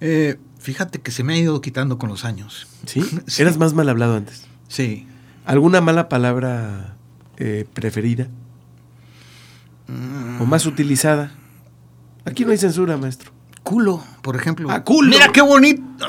Eh, 0.00 0.36
fíjate 0.58 1.00
que 1.00 1.10
se 1.10 1.24
me 1.24 1.34
ha 1.34 1.38
ido 1.38 1.60
quitando 1.60 1.98
con 1.98 2.08
los 2.08 2.24
años. 2.24 2.66
¿Sí? 2.86 3.04
Eras 3.38 3.58
más 3.58 3.74
mal 3.74 3.88
hablado 3.88 4.16
antes. 4.16 4.46
Sí. 4.68 5.06
¿Alguna 5.46 5.80
mala 5.80 6.08
palabra 6.08 6.96
eh, 7.38 7.66
preferida? 7.72 8.28
¿O 10.38 10.44
más 10.44 10.66
utilizada? 10.66 11.32
Aquí 12.24 12.44
no 12.44 12.52
hay 12.52 12.58
censura, 12.58 12.96
maestro. 12.96 13.32
Culo, 13.62 14.02
por 14.22 14.36
ejemplo. 14.36 14.68
Ah, 14.70 14.82
culo. 14.82 15.08
Mira 15.10 15.28
qué 15.32 15.42
bonito. 15.42 15.82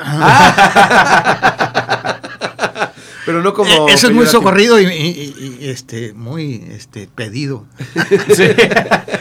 Pero 3.24 3.40
no 3.40 3.52
como. 3.54 3.70
Eh, 3.88 3.92
Eso 3.92 4.08
es 4.08 4.14
muy 4.14 4.26
socorrido 4.26 4.80
y, 4.80 4.84
y- 4.86 5.58
y, 5.60 5.68
este, 5.68 6.12
muy 6.12 6.64
este, 6.70 7.06
pedido. 7.14 7.66
Sí. 8.34 8.48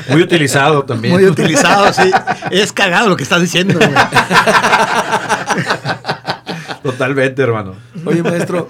Muy 0.10 0.22
utilizado 0.24 0.84
también. 0.86 1.14
Muy 1.14 1.26
utilizado, 1.26 1.94
sí. 1.94 2.10
Es 2.50 2.74
cagado 2.74 3.10
lo 3.10 3.16
que 3.16 3.24
estás 3.24 3.42
diciendo. 3.42 3.78
güey. 3.78 3.92
Totalmente, 6.84 7.42
hermano. 7.44 7.76
Oye, 8.06 8.24
maestro, 8.24 8.70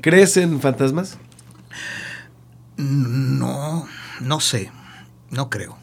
¿crees 0.00 0.36
en 0.36 0.60
fantasmas? 0.60 1.18
No, 2.76 3.86
no 4.20 4.40
sé. 4.40 4.70
No 5.30 5.50
creo. 5.50 5.76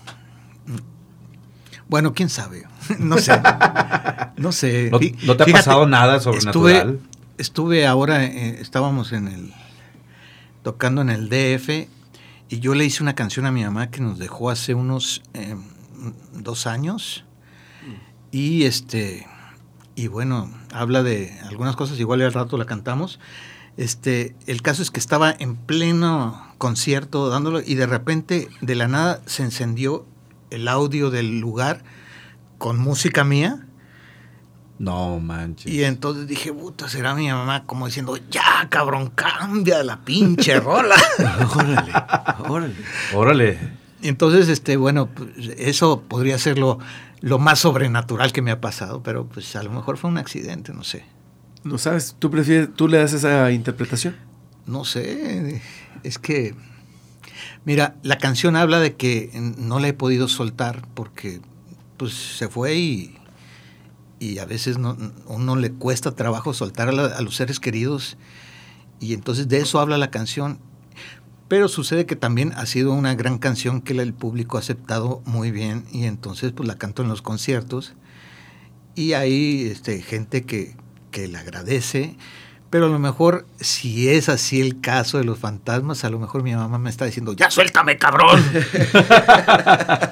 Bueno, 1.89 2.13
quién 2.13 2.29
sabe. 2.29 2.63
No 2.99 3.17
sé. 3.17 3.41
No 4.37 4.51
sé. 4.53 4.89
¿No, 4.91 4.99
te 4.99 5.07
ha 5.09 5.45
fíjate, 5.45 5.51
pasado 5.51 5.85
nada 5.85 6.19
sobrenatural? 6.21 6.75
Estuve, 6.77 6.99
estuve 7.37 7.87
ahora, 7.87 8.23
eh, 8.23 8.57
estábamos 8.61 9.11
en 9.11 9.27
el, 9.27 9.53
tocando 10.63 11.01
en 11.01 11.09
el 11.09 11.27
DF 11.27 11.89
y 12.49 12.59
yo 12.59 12.73
le 12.73 12.85
hice 12.85 13.03
una 13.03 13.15
canción 13.15 13.45
a 13.45 13.51
mi 13.51 13.63
mamá 13.63 13.91
que 13.91 14.01
nos 14.01 14.17
dejó 14.17 14.49
hace 14.49 14.73
unos 14.73 15.21
eh, 15.33 15.55
dos 16.33 16.67
años 16.67 17.25
y 18.31 18.63
este, 18.63 19.27
y 19.95 20.07
bueno, 20.07 20.49
habla 20.71 21.03
de 21.03 21.37
algunas 21.47 21.75
cosas, 21.75 21.99
igual 21.99 22.21
al 22.21 22.33
rato 22.33 22.57
la 22.57 22.65
cantamos. 22.65 23.19
Este, 23.77 24.35
el 24.45 24.61
caso 24.61 24.81
es 24.81 24.91
que 24.91 24.99
estaba 24.99 25.33
en 25.37 25.55
pleno 25.55 26.53
concierto 26.57 27.29
dándolo 27.29 27.61
y 27.61 27.75
de 27.75 27.87
repente 27.87 28.49
de 28.61 28.75
la 28.75 28.87
nada 28.87 29.21
se 29.25 29.43
encendió 29.43 30.05
el 30.51 30.67
audio 30.67 31.09
del 31.09 31.39
lugar 31.39 31.83
con 32.57 32.77
música 32.79 33.23
mía. 33.23 33.65
No 34.77 35.19
manches. 35.19 35.71
Y 35.71 35.83
entonces 35.83 36.27
dije, 36.27 36.53
puta, 36.53 36.87
será 36.87 37.13
mi 37.13 37.27
mamá 37.27 37.65
como 37.65 37.85
diciendo, 37.87 38.17
ya, 38.29 38.67
cabrón, 38.69 39.11
cambia 39.13 39.83
la 39.83 39.99
pinche 39.99 40.59
rola. 40.59 40.95
Órale, 41.55 41.91
órale. 42.47 42.75
Órale. 43.13 43.59
Entonces, 44.01 44.47
este, 44.47 44.77
bueno, 44.77 45.07
pues, 45.07 45.29
eso 45.57 46.03
podría 46.07 46.37
ser 46.37 46.57
lo, 46.57 46.79
lo 47.21 47.39
más 47.39 47.59
sobrenatural 47.59 48.31
que 48.31 48.41
me 48.41 48.51
ha 48.51 48.61
pasado, 48.61 49.03
pero 49.03 49.27
pues 49.27 49.55
a 49.55 49.63
lo 49.63 49.71
mejor 49.71 49.97
fue 49.97 50.09
un 50.09 50.17
accidente, 50.17 50.73
no 50.73 50.83
sé. 50.83 51.03
No 51.63 51.77
sabes, 51.77 52.15
tú 52.17 52.31
prefieres, 52.31 52.69
tú 52.73 52.87
le 52.87 52.97
das 52.97 53.13
esa 53.13 53.51
interpretación. 53.51 54.15
No 54.65 54.85
sé, 54.85 55.61
es 56.03 56.19
que, 56.19 56.55
mira, 57.65 57.95
la 58.03 58.17
canción 58.17 58.55
habla 58.55 58.79
de 58.79 58.95
que 58.95 59.29
no 59.57 59.79
la 59.79 59.87
he 59.89 59.93
podido 59.93 60.27
soltar 60.27 60.87
porque 60.93 61.41
pues 61.97 62.13
se 62.13 62.47
fue 62.47 62.75
y, 62.77 63.17
y 64.19 64.39
a 64.39 64.45
veces 64.45 64.77
no, 64.77 64.97
uno 65.27 65.55
le 65.55 65.71
cuesta 65.71 66.15
trabajo 66.15 66.53
soltar 66.53 66.89
a, 66.89 66.91
la- 66.91 67.05
a 67.07 67.21
los 67.21 67.35
seres 67.35 67.59
queridos. 67.59 68.17
Y 68.99 69.13
entonces 69.13 69.47
de 69.47 69.59
eso 69.59 69.79
habla 69.79 69.97
la 69.97 70.11
canción. 70.11 70.59
Pero 71.47 71.67
sucede 71.67 72.05
que 72.05 72.15
también 72.15 72.53
ha 72.55 72.65
sido 72.67 72.93
una 72.93 73.15
gran 73.15 73.39
canción 73.39 73.81
que 73.81 73.93
el 73.93 74.13
público 74.13 74.57
ha 74.57 74.59
aceptado 74.59 75.21
muy 75.25 75.49
bien 75.51 75.83
y 75.91 76.03
entonces 76.03 76.51
pues 76.51 76.67
la 76.67 76.75
canto 76.77 77.01
en 77.01 77.09
los 77.09 77.21
conciertos. 77.23 77.93
Y 78.95 79.13
hay 79.13 79.63
este, 79.63 80.01
gente 80.01 80.43
que, 80.43 80.75
que 81.11 81.27
la 81.27 81.39
agradece, 81.39 82.17
pero 82.69 82.85
a 82.85 82.89
lo 82.89 82.99
mejor 82.99 83.45
si 83.59 84.09
es 84.09 84.29
así 84.29 84.61
el 84.61 84.79
caso 84.81 85.17
de 85.17 85.23
los 85.23 85.39
fantasmas, 85.39 86.03
a 86.03 86.09
lo 86.09 86.19
mejor 86.19 86.43
mi 86.43 86.53
mamá 86.55 86.77
me 86.77 86.89
está 86.89 87.05
diciendo, 87.05 87.33
ya 87.33 87.49
suéltame 87.49 87.97
cabrón. 87.97 88.43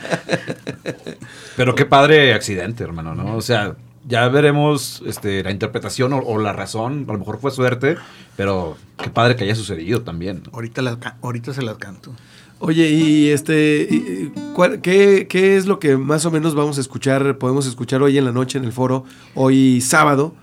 Pero 1.56 1.76
qué 1.76 1.86
padre 1.86 2.34
accidente, 2.34 2.84
hermano, 2.84 3.16
¿no? 3.16 3.36
O 3.36 3.42
sea, 3.42 3.76
ya 4.08 4.28
veremos 4.30 5.02
este, 5.06 5.44
la 5.44 5.52
interpretación 5.52 6.14
o, 6.14 6.20
o 6.20 6.38
la 6.40 6.54
razón. 6.54 7.06
A 7.10 7.14
lo 7.14 7.20
mejor 7.20 7.40
fue 7.40 7.52
suerte, 7.52 7.98
pero 8.36 8.78
qué 9.02 9.10
padre 9.10 9.36
que 9.36 9.44
haya 9.44 9.56
sucedido 9.56 10.02
también. 10.04 10.44
¿no? 10.46 10.52
ahorita, 10.54 10.82
la 10.82 11.00
ca- 11.00 11.18
ahorita 11.22 11.54
se 11.54 11.62
las 11.64 11.78
canto. 11.78 12.14
Oye, 12.60 12.90
y 12.90 13.30
este, 13.30 13.88
y- 13.90 14.32
cuál- 14.56 14.82
qué, 14.82 15.28
qué 15.30 15.58
es 15.58 15.66
lo 15.66 15.80
que 15.80 15.98
más 15.98 16.26
o 16.26 16.32
menos 16.32 16.56
vamos 16.56 16.78
a 16.78 16.82
escuchar, 16.82 17.38
podemos 17.38 17.66
escuchar 17.68 18.02
hoy 18.02 18.18
en 18.18 18.26
la 18.26 18.32
noche 18.32 18.58
en 18.58 18.64
el 18.66 18.72
foro, 18.72 19.04
hoy 19.36 19.82
sábado, 19.82 20.34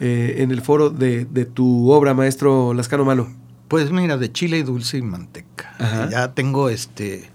eh, 0.00 0.36
en 0.38 0.50
el 0.50 0.60
foro 0.62 0.90
de, 0.90 1.24
de 1.26 1.44
tu 1.44 1.90
obra, 1.92 2.14
maestro 2.14 2.74
Lascano 2.74 3.04
Malo? 3.04 3.28
Pues 3.68 3.90
mira, 3.92 4.16
de 4.16 4.32
chile 4.32 4.58
y 4.58 4.62
dulce 4.62 4.98
y 4.98 5.02
manteca. 5.02 5.74
Ajá. 5.78 6.08
Ya 6.10 6.34
tengo 6.34 6.68
este 6.70 7.30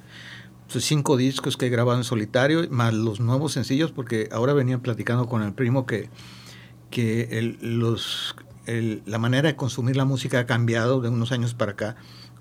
sus 0.68 0.84
cinco 0.84 1.16
discos 1.16 1.56
que 1.58 1.68
he 1.68 1.70
grabado 1.70 1.98
en 1.98 2.04
solitario, 2.04 2.68
más 2.72 2.94
los 2.94 3.20
nuevos 3.20 3.54
sencillos, 3.54 3.92
porque 3.92 4.28
ahora 4.32 4.54
venía 4.54 4.80
platicando 4.80 5.28
con 5.30 5.44
el 5.44 5.54
primo 5.54 5.86
que, 5.86 6.10
que 6.90 7.38
el- 7.38 7.58
los, 7.80 8.36
el- 8.66 9.02
la 9.06 9.20
manera 9.20 9.48
de 9.48 9.56
consumir 9.56 9.96
la 9.96 10.06
música 10.06 10.40
ha 10.40 10.46
cambiado 10.46 11.02
de 11.02 11.10
unos 11.10 11.32
años 11.32 11.54
para 11.54 11.74
acá. 11.74 11.96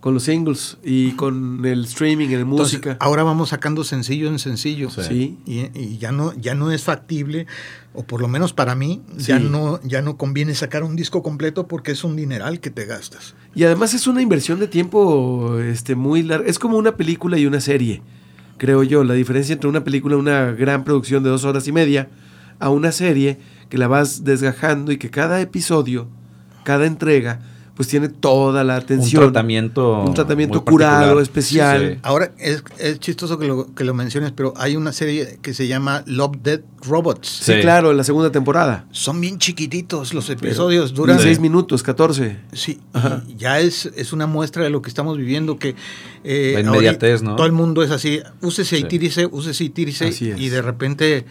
Con 0.04 0.12
los 0.12 0.24
singles 0.24 0.76
y 0.84 1.12
con 1.12 1.64
el 1.64 1.86
streaming, 1.86 2.28
en 2.28 2.46
música. 2.46 2.98
ahora 3.00 3.22
vamos 3.22 3.48
sacando 3.48 3.84
sencillo 3.84 4.28
en 4.28 4.38
sencillo. 4.38 4.90
Sí. 4.90 5.38
Y, 5.46 5.70
y 5.72 5.96
ya 5.96 6.12
no 6.12 6.34
ya 6.34 6.54
no 6.54 6.70
es 6.70 6.82
factible 6.82 7.46
o 7.94 8.02
por 8.02 8.20
lo 8.20 8.28
menos 8.28 8.52
para 8.52 8.74
mí 8.74 9.00
ya 9.16 9.38
no 9.38 9.80
ya 9.82 10.02
no 10.02 10.18
conviene 10.18 10.54
sacar 10.54 10.82
un 10.82 10.94
disco 10.94 11.22
completo 11.22 11.68
porque 11.68 11.92
es 11.92 12.04
un 12.04 12.16
dineral 12.16 12.60
que 12.60 12.68
te 12.68 12.84
gastas. 12.84 13.34
Y 13.54 13.64
además 13.64 13.94
es 13.94 14.06
una 14.06 14.20
inversión 14.20 14.60
de 14.60 14.68
tiempo 14.68 15.58
este, 15.58 15.94
muy 15.94 16.22
larga. 16.22 16.46
Es 16.50 16.58
como 16.58 16.76
una 16.76 16.98
película 16.98 17.38
y 17.38 17.46
una 17.46 17.62
serie, 17.62 18.02
creo 18.58 18.82
yo. 18.82 19.04
La 19.04 19.14
diferencia 19.14 19.54
entre 19.54 19.70
una 19.70 19.84
película, 19.84 20.18
una 20.18 20.52
gran 20.52 20.84
producción 20.84 21.22
de 21.22 21.30
dos 21.30 21.44
horas 21.46 21.66
y 21.66 21.72
media, 21.72 22.10
a 22.58 22.68
una 22.68 22.92
serie 22.92 23.38
que 23.70 23.78
la 23.78 23.88
vas 23.88 24.22
desgajando 24.22 24.92
y 24.92 24.98
que 24.98 25.08
cada 25.08 25.40
episodio, 25.40 26.08
cada 26.62 26.84
entrega, 26.84 27.40
pues 27.76 27.88
tiene 27.88 28.08
toda 28.08 28.62
la 28.62 28.74
Un 28.76 28.80
atención. 28.82 29.22
tratamiento. 29.24 30.02
Un 30.02 30.14
tratamiento 30.14 30.58
muy 30.58 30.64
curado, 30.64 30.92
particular. 31.16 31.22
especial. 31.22 31.80
Sí, 31.80 31.94
sí. 31.94 31.98
Ahora, 32.04 32.30
es, 32.38 32.62
es 32.78 33.00
chistoso 33.00 33.36
que 33.38 33.48
lo, 33.48 33.74
que 33.74 33.82
lo 33.82 33.94
menciones, 33.94 34.30
pero 34.30 34.54
hay 34.56 34.76
una 34.76 34.92
serie 34.92 35.38
que 35.42 35.54
se 35.54 35.66
llama 35.66 36.04
Love 36.06 36.36
Dead 36.42 36.60
Robots. 36.86 37.28
Sí, 37.28 37.52
Sí. 37.54 37.60
claro, 37.62 37.90
en 37.90 37.96
la 37.96 38.04
segunda 38.04 38.30
temporada. 38.30 38.86
Son 38.92 39.20
bien 39.20 39.38
chiquititos 39.38 40.14
los 40.14 40.30
episodios, 40.30 40.94
duran... 40.94 41.16
Duran 41.16 41.26
6 41.28 41.40
minutos, 41.40 41.82
14. 41.82 42.38
Sí, 42.52 42.78
Ajá. 42.92 43.24
y 43.26 43.34
ya 43.36 43.58
es, 43.58 43.86
es 43.96 44.12
una 44.12 44.26
muestra 44.28 44.62
de 44.62 44.70
lo 44.70 44.80
que 44.80 44.88
estamos 44.88 45.18
viviendo, 45.18 45.58
que 45.58 45.74
eh, 46.22 46.52
La 46.54 46.60
inmediatez, 46.60 47.22
¿no? 47.22 47.34
todo 47.34 47.46
el 47.46 47.52
mundo 47.52 47.82
es 47.82 47.90
así, 47.90 48.20
úsese 48.40 48.78
y 48.78 48.82
Sí. 48.82 48.86
tírese, 48.88 49.26
úsese 49.26 49.64
y 49.64 49.68
tírese, 49.70 50.08
Así 50.08 50.30
es. 50.30 50.40
y 50.40 50.48
de 50.48 50.62
repente, 50.62 51.24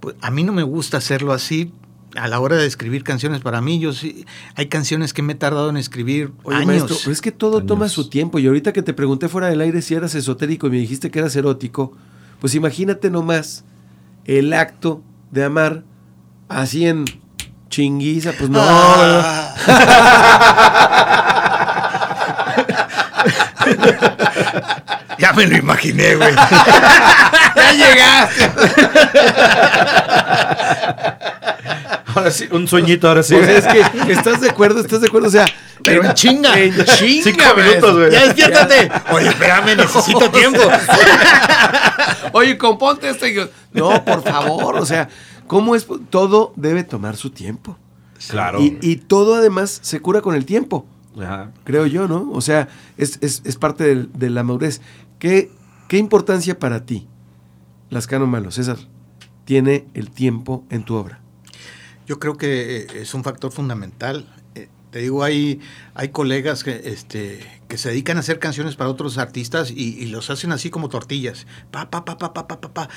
pues, 0.00 0.16
a 0.22 0.30
mí 0.30 0.44
no 0.44 0.52
me 0.54 0.62
gusta 0.62 0.96
hacerlo 0.96 1.32
así, 1.34 1.72
a 2.16 2.28
la 2.28 2.40
hora 2.40 2.56
de 2.56 2.66
escribir 2.66 3.02
canciones 3.04 3.40
para 3.40 3.60
mí, 3.60 3.78
yo 3.80 3.92
sí, 3.92 4.24
hay 4.54 4.66
canciones 4.66 5.12
que 5.12 5.22
me 5.22 5.32
he 5.32 5.36
tardado 5.36 5.68
en 5.70 5.76
escribir 5.76 6.32
Oye, 6.44 6.56
años. 6.56 6.66
maestro, 6.66 6.96
pero 7.00 7.12
es 7.12 7.20
que 7.20 7.32
todo 7.32 7.58
Años. 7.58 7.66
toma 7.68 7.88
su 7.88 8.08
tiempo. 8.08 8.38
Y 8.38 8.46
ahorita 8.46 8.72
que 8.72 8.82
te 8.82 8.92
pregunté 8.94 9.28
fuera 9.28 9.48
del 9.48 9.60
aire 9.60 9.82
si 9.82 9.94
eras 9.94 10.14
esotérico 10.14 10.66
y 10.66 10.70
me 10.70 10.76
dijiste 10.78 11.10
que 11.10 11.18
eras 11.18 11.34
erótico, 11.36 11.92
pues 12.40 12.54
imagínate 12.54 13.10
nomás 13.10 13.64
el 14.24 14.52
acto 14.52 15.02
de 15.30 15.44
amar 15.44 15.82
así 16.48 16.86
en 16.86 17.04
chinguiza. 17.68 18.32
Pues 18.38 18.50
no, 18.50 18.60
ya 25.18 25.32
me 25.32 25.46
lo 25.46 25.56
imaginé, 25.56 26.14
güey. 26.16 26.34
¡Ya 27.56 27.72
llegaste! 27.72 28.50
Ahora 32.14 32.30
sí, 32.30 32.46
un 32.50 32.66
sueñito, 32.68 33.08
ahora 33.08 33.22
sí. 33.22 33.34
Sea, 33.36 33.58
es 33.58 33.66
que 33.66 34.12
estás 34.12 34.40
de 34.40 34.50
acuerdo, 34.50 34.80
estás 34.80 35.00
de 35.00 35.08
acuerdo. 35.08 35.28
O 35.28 35.30
sea, 35.30 35.46
Pero 35.82 36.04
en 36.04 36.14
chinga. 36.14 36.58
En 36.60 36.72
chinga. 36.84 37.22
Cinco 37.24 37.44
minutos, 37.56 37.96
güey. 37.96 38.10
Ya 38.12 38.24
despiértate. 38.24 38.90
Oye, 39.12 39.28
espérame, 39.28 39.76
necesito 39.76 40.30
tiempo. 40.30 40.60
Oye, 42.32 42.58
componte 42.58 43.08
esto. 43.08 43.26
Y 43.26 43.34
yo, 43.34 43.48
no, 43.72 44.04
por 44.04 44.22
favor. 44.22 44.76
O 44.76 44.86
sea, 44.86 45.08
¿cómo 45.46 45.74
es? 45.74 45.86
Todo 46.10 46.52
debe 46.56 46.84
tomar 46.84 47.16
su 47.16 47.30
tiempo. 47.30 47.76
Claro. 48.28 48.60
Y, 48.60 48.78
y 48.80 48.96
todo 48.96 49.34
además 49.34 49.78
se 49.82 50.00
cura 50.00 50.20
con 50.20 50.34
el 50.34 50.44
tiempo. 50.44 50.86
Ajá. 51.20 51.52
creo 51.62 51.86
yo, 51.86 52.08
¿no? 52.08 52.28
O 52.32 52.40
sea, 52.40 52.66
es, 52.96 53.18
es- 53.20 53.42
es 53.44 53.56
parte 53.56 53.94
de, 53.94 54.30
la 54.30 54.42
madurez. 54.42 54.80
¿Qué, 55.20 55.48
¿Qué 55.86 55.96
importancia 55.96 56.58
para 56.58 56.84
ti, 56.86 57.06
Lascano 57.88 58.26
Malo, 58.26 58.50
César, 58.50 58.78
tiene 59.44 59.86
el 59.94 60.10
tiempo 60.10 60.64
en 60.70 60.82
tu 60.82 60.96
obra? 60.96 61.20
Yo 62.06 62.18
creo 62.18 62.36
que 62.36 62.78
eh, 62.82 62.86
es 63.02 63.14
un 63.14 63.24
factor 63.24 63.50
fundamental. 63.52 64.26
Eh, 64.54 64.68
Te 64.90 65.00
digo, 65.00 65.24
hay, 65.24 65.60
hay 65.94 66.10
colegas 66.10 66.62
que, 66.64 66.82
este, 66.84 67.40
que 67.68 67.78
se 67.78 67.88
dedican 67.88 68.16
a 68.16 68.20
hacer 68.20 68.38
canciones 68.38 68.76
para 68.76 68.90
otros 68.90 69.18
artistas 69.18 69.70
y, 69.70 69.98
y 69.98 70.06
los 70.06 70.30
hacen 70.30 70.52
así 70.52 70.70
como 70.70 70.88
tortillas. 70.88 71.46
Pa, 71.70 71.90
pa, 71.90 72.04
pa, 72.04 72.16
pa, 72.18 72.32
pa, 72.34 72.46
pa, 72.46 72.60
pa. 72.60 72.88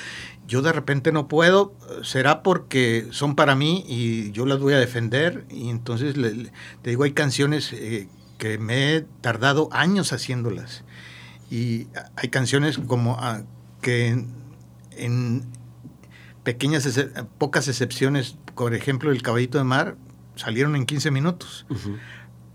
Yo 0.46 0.62
de 0.62 0.72
repente 0.72 1.10
no 1.10 1.26
puedo. 1.26 1.74
Será 2.02 2.42
porque 2.42 3.08
son 3.10 3.34
para 3.34 3.54
mí 3.54 3.84
y 3.88 4.30
yo 4.32 4.46
las 4.46 4.60
voy 4.60 4.74
a 4.74 4.78
defender. 4.78 5.44
Y 5.50 5.70
entonces, 5.70 6.16
le- 6.16 6.52
te 6.82 6.90
digo, 6.90 7.04
hay 7.04 7.12
canciones 7.12 7.72
eh, 7.72 8.08
que 8.38 8.58
me 8.58 8.94
he 8.94 9.00
tardado 9.20 9.68
años 9.72 10.12
haciéndolas. 10.12 10.84
Y 11.50 11.86
hay 12.16 12.28
canciones 12.28 12.78
como 12.78 13.16
ah, 13.18 13.42
que 13.80 14.08
en, 14.08 14.28
en 14.92 15.44
pequeñas, 16.44 16.86
pocas 17.38 17.68
excepciones, 17.68 18.36
por 18.58 18.74
ejemplo, 18.74 19.12
el 19.12 19.22
caballito 19.22 19.56
de 19.58 19.64
mar, 19.64 19.96
salieron 20.34 20.74
en 20.76 20.84
15 20.84 21.10
minutos. 21.12 21.64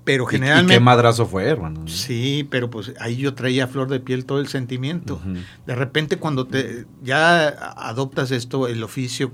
Pero 0.04 0.26
¿Y- 0.26 0.28
¿Y, 0.28 0.32
generalmente... 0.38 0.74
qué 0.74 0.80
madrazo 0.82 1.26
fue, 1.26 1.46
hermano? 1.46 1.88
Sí, 1.88 2.46
pero 2.52 2.70
pues 2.70 2.94
ahí 3.00 3.16
yo 3.16 3.34
traía 3.36 3.64
a 3.64 3.68
flor 3.68 3.90
de 3.90 4.02
piel 4.02 4.26
todo 4.26 4.40
el 4.40 4.48
sentimiento. 4.50 5.22
De 5.66 5.76
repente 5.76 6.18
cuando 6.18 6.46
te 6.46 6.86
ya 7.02 7.48
adoptas 7.48 8.32
esto, 8.32 8.68
el 8.68 8.84
oficio, 8.84 9.32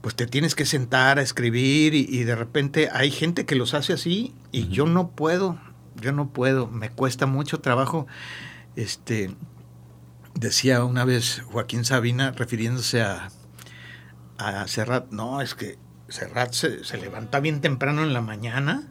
pues 0.00 0.16
te 0.16 0.26
tienes 0.26 0.56
que 0.56 0.66
sentar 0.66 1.20
a 1.20 1.22
escribir 1.22 1.94
y, 1.94 2.06
y 2.10 2.24
de 2.24 2.34
repente 2.34 2.88
hay 2.92 3.12
gente 3.12 3.46
que 3.46 3.54
los 3.54 3.72
hace 3.74 3.92
así 3.92 4.34
y 4.50 4.66
yo 4.66 4.84
no 4.86 5.10
puedo, 5.10 5.60
yo 6.00 6.10
no 6.10 6.30
puedo, 6.30 6.66
me 6.66 6.90
cuesta 6.90 7.26
mucho 7.26 7.60
trabajo. 7.60 8.08
Este 8.74 9.30
decía 10.34 10.82
una 10.84 11.04
vez 11.04 11.42
Joaquín 11.44 11.84
Sabina 11.84 12.32
refiriéndose 12.32 13.02
a, 13.02 13.28
a 14.38 14.66
Serrat, 14.68 15.10
no, 15.10 15.40
es 15.40 15.54
que 15.54 15.78
Serrat 16.08 16.52
se, 16.52 16.84
se 16.84 16.98
levanta 16.98 17.40
bien 17.40 17.60
temprano 17.60 18.02
en 18.02 18.12
la 18.12 18.20
mañana 18.20 18.88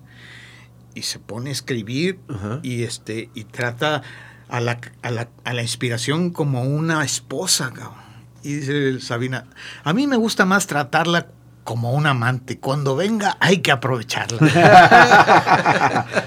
y 0.93 1.03
se 1.03 1.19
pone 1.19 1.49
a 1.49 1.53
escribir 1.53 2.19
Ajá. 2.29 2.59
y 2.63 2.83
este 2.83 3.29
y 3.33 3.45
trata 3.45 4.01
a 4.49 4.59
la, 4.59 4.79
a 5.01 5.11
la, 5.11 5.29
a 5.43 5.53
la 5.53 5.61
inspiración 5.61 6.31
como 6.31 6.63
una 6.63 7.03
esposa. 7.03 7.71
cabrón. 7.71 7.99
Y 8.43 8.55
dice 8.55 8.99
Sabina, 8.99 9.45
a 9.83 9.93
mí 9.93 10.07
me 10.07 10.17
gusta 10.17 10.45
más 10.45 10.67
tratarla 10.67 11.27
como 11.63 11.93
un 11.93 12.05
amante. 12.07 12.59
Cuando 12.59 12.95
venga 12.95 13.37
hay 13.39 13.59
que 13.59 13.71
aprovecharla. 13.71 14.37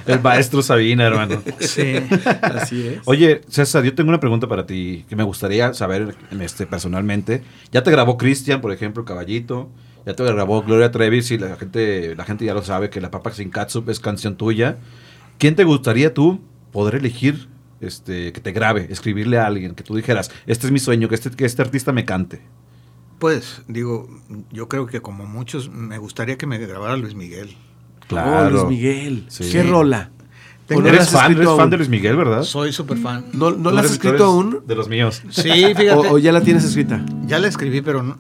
El 0.06 0.20
maestro 0.20 0.62
Sabina, 0.62 1.04
hermano. 1.04 1.42
sí. 1.60 1.94
Así 2.42 2.86
es. 2.86 3.00
Oye, 3.04 3.40
César, 3.48 3.84
yo 3.84 3.94
tengo 3.94 4.10
una 4.10 4.20
pregunta 4.20 4.46
para 4.48 4.66
ti 4.66 5.04
que 5.08 5.16
me 5.16 5.24
gustaría 5.24 5.74
saber 5.74 6.14
este, 6.40 6.66
personalmente. 6.66 7.42
Ya 7.72 7.82
te 7.82 7.90
grabó 7.90 8.16
Cristian, 8.16 8.60
por 8.60 8.72
ejemplo, 8.72 9.04
Caballito. 9.04 9.70
Ya 10.06 10.14
te 10.14 10.22
grabó 10.22 10.62
Gloria 10.62 10.90
Trevi, 10.90 11.22
y 11.28 11.38
la 11.38 11.56
gente, 11.56 12.14
la 12.14 12.24
gente 12.24 12.44
ya 12.44 12.52
lo 12.52 12.62
sabe 12.62 12.90
que 12.90 13.00
La 13.00 13.10
Papa 13.10 13.30
Sin 13.32 13.50
Catsup 13.50 13.88
es 13.88 14.00
canción 14.00 14.36
tuya. 14.36 14.76
¿Quién 15.38 15.56
te 15.56 15.64
gustaría 15.64 16.12
tú 16.12 16.40
poder 16.72 16.96
elegir 16.96 17.48
este, 17.80 18.32
que 18.32 18.40
te 18.40 18.52
grabe, 18.52 18.86
escribirle 18.90 19.38
a 19.38 19.46
alguien, 19.46 19.74
que 19.74 19.82
tú 19.82 19.96
dijeras, 19.96 20.30
este 20.46 20.66
es 20.66 20.72
mi 20.72 20.78
sueño, 20.78 21.08
que 21.08 21.14
este, 21.14 21.30
que 21.30 21.46
este 21.46 21.62
artista 21.62 21.92
me 21.92 22.04
cante? 22.04 22.42
Pues 23.18 23.62
digo, 23.68 24.09
yo 24.50 24.68
creo 24.68 24.87
que 24.87 25.00
como 25.00 25.27
muchos 25.27 25.70
me 25.70 25.98
gustaría 25.98 26.37
que 26.37 26.46
me 26.46 26.59
grabara 26.59 26.96
Luis 26.96 27.14
Miguel. 27.14 27.57
Oh, 28.11 28.48
Luis 28.50 28.64
Miguel. 28.64 29.24
Sí. 29.29 29.48
¿Qué 29.50 29.62
rola? 29.62 30.11
Tengo- 30.66 30.81
¿O 30.81 30.83
no 30.83 30.88
¿Eres 30.88 31.03
has 31.03 31.11
fan, 31.12 31.33
eres 31.33 31.44
fan 31.46 31.61
aún? 31.61 31.70
de 31.70 31.77
Luis 31.77 31.88
Miguel, 31.88 32.16
verdad? 32.16 32.42
Soy 32.42 32.72
súper 32.72 32.96
fan. 32.98 33.27
¿No, 33.33 33.50
no 33.50 33.68
Tú 33.70 33.74
la 33.77 33.83
has 33.83 33.90
escrito 33.90 34.24
aún? 34.24 34.62
De 34.66 34.74
los 34.74 34.88
míos. 34.88 35.22
Sí, 35.31 35.50
fíjate. 35.50 35.92
O, 35.92 36.12
o 36.14 36.18
ya 36.18 36.33
la 36.33 36.40
tienes 36.40 36.64
escrita? 36.64 37.05
Ya 37.27 37.38
la 37.38 37.48
escribí, 37.48 37.81
pero 37.83 38.03
no, 38.03 38.16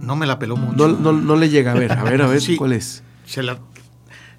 no 0.00 0.16
me 0.16 0.26
la 0.26 0.38
peló 0.38 0.56
mucho. 0.56 0.88
No, 0.88 0.94
no, 0.98 1.12
no 1.12 1.36
le 1.36 1.48
llega. 1.48 1.72
A 1.72 1.74
ver, 1.74 1.92
a 1.92 2.02
ver, 2.04 2.22
a 2.22 2.26
ver, 2.26 2.40
Sí. 2.40 2.56
¿cuál 2.56 2.72
es? 2.72 3.02
Se 3.24 3.42
la, 3.42 3.58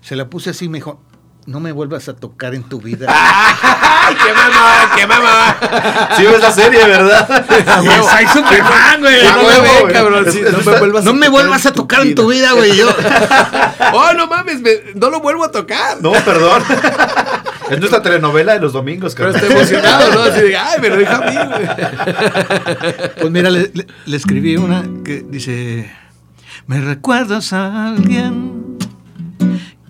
se 0.01 0.15
la 0.15 0.29
puse 0.29 0.51
así, 0.51 0.69
me 0.69 0.77
dijo, 0.77 1.01
no 1.47 1.59
me 1.61 1.71
vuelvas 1.71 2.07
a 2.09 2.15
tocar 2.15 2.53
en 2.53 2.63
tu 2.63 2.79
vida. 2.81 3.07
¡Ay, 3.09 4.15
qué 4.23 4.33
mamá! 4.33 4.91
¡Qué 4.95 5.07
mamá! 5.07 6.09
Sí, 6.17 6.23
ves 6.23 6.41
la 6.41 6.51
serie, 6.51 6.85
¿verdad? 6.85 7.25
Soy 7.47 8.27
súper 8.27 8.63
fan, 8.63 8.99
güey. 8.99 9.15
Ah, 9.25 9.37
No 9.37 9.85
me- 9.87 9.93
cabrón, 9.93 10.25
vuelvas 11.29 11.65
a 11.65 11.71
tocar 11.73 12.01
en 12.01 12.15
tu 12.15 12.27
vida, 12.29 12.51
güey. 12.51 12.75
Yo, 12.75 12.89
¡Oh, 13.93 14.13
no 14.13 14.27
mames! 14.27 14.61
me- 14.61 14.81
no 14.95 15.09
lo 15.09 15.21
vuelvo 15.21 15.45
a 15.45 15.51
tocar. 15.51 15.97
No, 16.01 16.11
perdón. 16.11 16.61
es 17.71 17.79
nuestra 17.79 18.01
telenovela 18.01 18.53
de 18.53 18.59
los 18.59 18.73
domingos, 18.73 19.15
Pero 19.15 19.31
carnal. 19.31 19.43
estoy 19.49 19.57
emocionado, 19.57 20.11
¿no? 20.13 20.21
Así 20.23 20.41
de, 20.41 20.57
¡ay, 20.57 20.81
me 20.81 20.89
lo 20.89 20.97
dijo 20.97 21.13
a 21.13 21.19
mí! 21.19 21.35
güey". 21.35 22.95
pues 23.19 23.31
mira, 23.31 23.49
le, 23.49 23.71
le- 23.73 23.87
le 24.05 24.17
escribí 24.17 24.57
una 24.57 24.83
que 25.05 25.23
dice, 25.27 25.89
me 26.65 26.81
recuerdas 26.81 27.53
a 27.53 27.87
alguien 27.87 28.56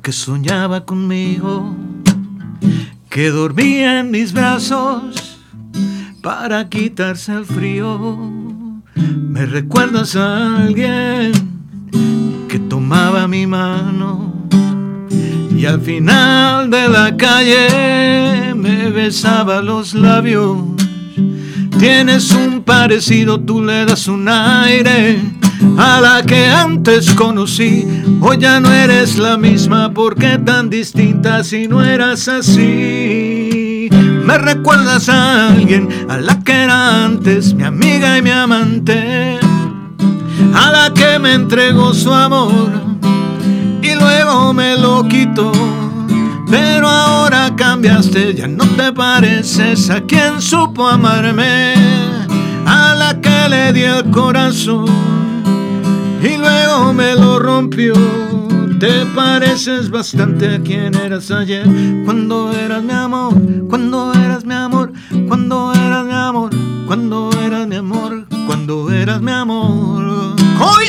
que 0.07 0.13
soñaba 0.13 0.85
conmigo, 0.85 1.75
que 3.09 3.29
dormía 3.29 3.99
en 3.99 4.09
mis 4.09 4.31
brazos 4.31 5.37
para 6.23 6.69
quitarse 6.69 7.33
el 7.33 7.43
frío. 7.43 8.17
Me 8.95 9.45
recuerdas 9.45 10.15
a 10.15 10.63
alguien 10.63 11.33
que 12.47 12.57
tomaba 12.57 13.27
mi 13.27 13.45
mano 13.47 14.33
y 15.53 15.65
al 15.65 15.81
final 15.81 16.69
de 16.69 16.87
la 16.87 17.17
calle 17.17 18.55
me 18.55 18.89
besaba 18.89 19.61
los 19.61 19.93
labios. 19.93 20.57
Tienes 21.79 22.31
un 22.31 22.63
parecido, 22.63 23.41
tú 23.41 23.61
le 23.61 23.83
das 23.83 24.07
un 24.07 24.29
aire 24.29 25.36
a 25.77 26.01
la 26.01 26.23
que 26.23 26.47
antes 26.47 27.13
conocí. 27.13 27.87
Hoy 28.19 28.37
ya 28.39 28.59
no 28.59 28.73
eres 28.73 29.17
la 29.17 29.37
misma, 29.37 29.93
porque 29.93 30.37
tan 30.39 30.69
distinta 30.69 31.43
si 31.43 31.67
no 31.67 31.83
eras 31.83 32.27
así? 32.27 33.89
Me 33.91 34.37
recuerdas 34.37 35.07
a 35.07 35.49
alguien, 35.49 35.87
a 36.09 36.17
la 36.17 36.39
que 36.43 36.51
era 36.51 37.05
antes 37.05 37.53
mi 37.53 37.63
amiga 37.63 38.17
y 38.17 38.21
mi 38.21 38.31
amante, 38.31 39.39
a 40.53 40.71
la 40.71 40.93
que 40.93 41.19
me 41.19 41.33
entregó 41.33 41.93
su 41.93 42.11
amor 42.11 42.71
y 43.81 43.93
luego 43.93 44.53
me 44.53 44.77
lo 44.77 45.07
quitó. 45.07 45.51
Pero 46.49 46.87
ahora 46.87 47.53
cambiaste, 47.55 48.33
ya 48.33 48.47
no 48.47 48.65
te 48.75 48.91
pareces 48.91 49.89
a 49.89 50.01
quien 50.01 50.41
supo 50.41 50.87
amarme, 50.87 51.73
a 52.65 52.95
la 52.95 53.19
que 53.21 53.49
le 53.49 53.73
di 53.73 53.83
el 53.83 54.09
corazón 54.11 55.26
y 56.27 56.37
luego 56.37 56.93
me 56.93 57.15
lo 57.15 57.39
rompió. 57.39 57.93
Te 58.79 59.05
pareces 59.15 59.89
bastante 59.89 60.55
a 60.55 60.59
quien 60.59 60.93
eras 60.95 61.31
ayer, 61.31 61.65
cuando 62.05 62.51
eras 62.53 62.83
mi 62.83 62.93
amor, 62.93 63.33
cuando 63.69 64.13
eras 64.13 64.45
mi 64.45 64.53
amor, 64.53 64.91
cuando 65.27 65.73
eras 65.73 66.05
mi 66.05 66.13
amor, 66.13 66.51
cuando 66.85 67.31
eras 67.43 67.67
mi 67.67 67.75
amor, 67.75 68.25
cuando 68.45 68.91
eras 68.91 69.21
mi 69.21 69.31
amor. 69.31 70.35
¡Hoy 70.59 70.85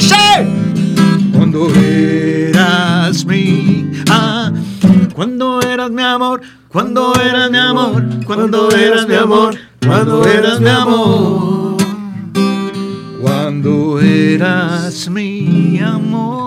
Cuando 1.32 1.68
eras 1.74 3.24
mi, 3.24 3.90
ah, 4.10 4.52
cuando 5.14 5.60
eras 5.62 5.90
mi 5.90 6.02
amor, 6.02 6.42
cuando 6.68 7.14
eras 7.14 7.50
mi 7.50 7.58
amor, 7.58 8.04
cuando 8.26 8.70
eras 8.70 9.08
mi 9.08 9.14
amor, 9.14 9.54
cuando 9.86 10.24
eras 10.26 10.60
mi 10.60 10.68
amor, 10.68 11.47
eras 14.18 15.08
mi 15.08 15.78
amor. 15.78 16.37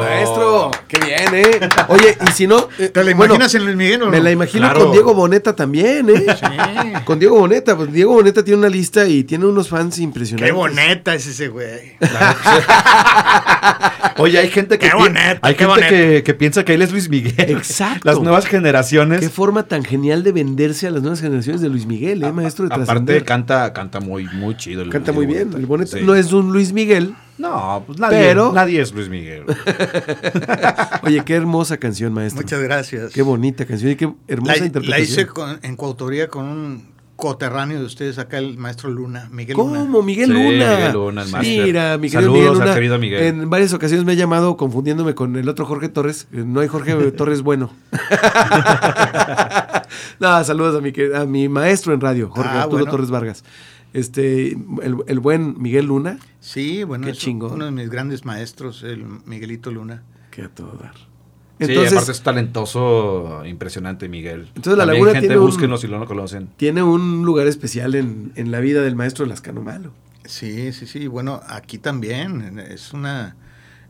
Yeah, 0.00 0.10
maestro, 0.10 0.70
qué 0.88 0.98
bien, 0.98 1.34
¿eh? 1.34 1.68
Oye, 1.88 2.16
y 2.26 2.30
si 2.32 2.46
no. 2.46 2.68
eh, 2.78 2.88
¿Te 2.88 3.04
la 3.04 3.14
bueno, 3.14 3.34
imaginas 3.34 3.54
en 3.54 3.64
Luis 3.64 3.76
Miguel 3.76 4.02
o 4.02 4.06
Me 4.10 4.18
no? 4.18 4.24
la 4.24 4.30
imagino 4.30 4.66
Claro. 4.66 4.80
con 4.84 4.92
Diego 4.92 5.14
Boneta 5.14 5.54
también, 5.56 6.08
¿eh? 6.10 6.26
Sí. 6.38 7.02
Con 7.04 7.18
Diego 7.18 7.38
Boneta, 7.38 7.76
pues 7.76 7.92
Diego 7.92 8.14
Boneta 8.14 8.42
tiene 8.44 8.58
una 8.58 8.68
lista 8.68 9.06
y 9.06 9.24
tiene 9.24 9.46
unos 9.46 9.68
fans 9.68 9.98
impresionantes. 9.98 10.46
Qué 10.48 10.52
boneta 10.52 11.14
es 11.14 11.26
ese 11.26 11.48
güey. 11.48 11.92
Oye, 14.18 14.38
hay 14.38 14.48
gente 14.48 14.78
que 14.78 14.88
Qué 14.90 14.94
bonito, 14.96 15.20
hay 15.40 15.54
qué 15.54 15.66
gente 15.66 15.88
que, 15.88 16.22
que 16.22 16.34
piensa 16.34 16.64
que 16.64 16.74
él 16.74 16.82
es 16.82 16.92
Luis 16.92 17.08
Miguel. 17.08 17.34
Exacto. 17.38 18.00
Las 18.04 18.20
nuevas 18.20 18.46
generaciones. 18.46 19.20
Qué 19.20 19.28
forma 19.30 19.64
tan 19.64 19.84
genial 19.84 20.22
de 20.22 20.32
venderse 20.32 20.86
a 20.86 20.90
las 20.90 21.02
nuevas 21.02 21.20
generaciones 21.20 21.60
de 21.60 21.68
Luis 21.68 21.86
Miguel, 21.86 22.22
¿eh? 22.22 22.32
Maestro 22.32 22.68
de 22.68 22.74
Aparte 22.74 23.24
canta, 23.24 23.72
canta 23.72 24.00
muy, 24.00 24.26
muy 24.34 24.56
chido. 24.56 24.82
el- 24.82 24.90
Canta 24.90 25.12
muy 25.12 25.26
bien. 25.26 25.44
Boneta. 25.50 25.58
El 25.58 25.66
Boneta 25.66 25.98
Sí. 25.98 26.04
no 26.04 26.14
es 26.14 26.32
un 26.32 26.52
Luis 26.52 26.72
Miguel. 26.72 27.14
No, 27.42 27.82
pues 27.86 27.98
nadie, 27.98 28.18
Pero- 28.18 28.52
nadie 28.52 28.80
es 28.80 28.92
Luis 28.94 29.08
Miguel. 29.08 29.44
Oye, 31.02 31.22
qué 31.24 31.34
hermosa 31.34 31.76
canción, 31.76 32.12
maestro. 32.14 32.42
Muchas 32.42 32.60
gracias. 32.62 33.12
Qué 33.12 33.22
bonita 33.22 33.66
canción 33.66 33.92
y 33.92 33.96
qué 33.96 34.12
hermosa 34.28 34.56
La, 34.58 34.66
interpretación. 34.66 34.90
la 34.90 35.00
hice 35.00 35.26
con- 35.26 35.58
en 35.62 35.76
coautoría 35.76 36.28
con 36.28 36.46
un 36.46 36.92
coterráneo 37.16 37.78
de 37.78 37.84
ustedes 37.84 38.18
acá, 38.18 38.38
el 38.38 38.58
maestro 38.58 38.90
Luna, 38.90 39.28
Miguel 39.30 39.56
Luna. 39.56 39.80
¿Cómo? 39.80 40.02
Miguel 40.02 40.26
Sí, 40.26 40.32
Luna. 40.32 40.76
Miguel 40.76 40.92
Luna, 40.92 41.22
el 41.22 41.28
máster. 41.30 41.64
Mira, 41.66 41.98
mi 41.98 42.10
querido 42.10 42.20
Saludos 42.32 42.38
Miguel 42.38 42.52
al 42.54 42.58
Luna. 42.60 42.74
querido 42.74 42.98
Miguel. 42.98 43.22
En 43.22 43.50
varias 43.50 43.72
ocasiones 43.72 44.04
me 44.04 44.12
ha 44.12 44.16
llamado 44.16 44.56
confundiéndome 44.56 45.14
con 45.14 45.36
el 45.36 45.48
otro 45.48 45.64
Jorge 45.66 45.88
Torres. 45.88 46.26
Eh, 46.32 46.42
No 46.44 46.60
hay 46.60 46.68
Jorge 46.68 46.94
Torres 47.12 47.42
bueno. 47.42 47.70
no, 50.20 50.44
saludos 50.44 50.76
a 50.76 50.80
mi, 50.80 50.92
a 51.14 51.24
mi 51.24 51.48
maestro 51.48 51.92
en 51.94 52.00
radio, 52.00 52.28
Jorge 52.30 52.50
Ah, 52.52 52.62
Arturo 52.62 52.78
bueno. 52.78 52.90
Torres 52.90 53.10
Vargas. 53.10 53.44
Este, 53.92 54.52
el, 54.52 54.96
el 55.06 55.20
buen 55.20 55.60
Miguel 55.60 55.86
Luna. 55.86 56.18
Sí, 56.40 56.82
bueno, 56.84 57.04
Qué 57.06 57.12
es 57.12 57.18
chingón. 57.18 57.52
uno 57.52 57.66
de 57.66 57.70
mis 57.70 57.90
grandes 57.90 58.24
maestros, 58.24 58.82
el 58.82 59.04
Miguelito 59.26 59.70
Luna. 59.70 60.02
Que 60.30 60.42
a 60.42 60.48
todo 60.48 60.72
dar. 60.80 60.94
sí, 60.94 61.66
Entonces, 61.66 61.92
aparte 61.92 62.12
es 62.12 62.22
talentoso, 62.22 63.44
impresionante 63.44 64.08
Miguel. 64.08 64.48
Entonces, 64.54 64.78
La 64.78 64.84
También 64.86 64.94
Laguna 65.04 65.12
gente, 65.12 65.28
tiene 65.28 65.38
un- 65.40 65.46
búsquenlo 65.46 65.76
si 65.76 65.88
no 65.88 65.98
lo 65.98 66.06
conocen. 66.06 66.48
tiene 66.56 66.82
un 66.82 67.24
lugar 67.24 67.46
especial 67.46 67.94
en, 67.94 68.32
en 68.36 68.50
la 68.50 68.60
vida 68.60 68.82
del 68.82 68.96
maestro 68.96 69.26
Lascano 69.26 69.60
Malo. 69.62 69.92
Sí, 70.24 70.72
sí, 70.72 70.86
sí. 70.86 71.06
Bueno, 71.06 71.40
aquí 71.48 71.78
también 71.78 72.58
es 72.60 72.92
una, 72.92 73.36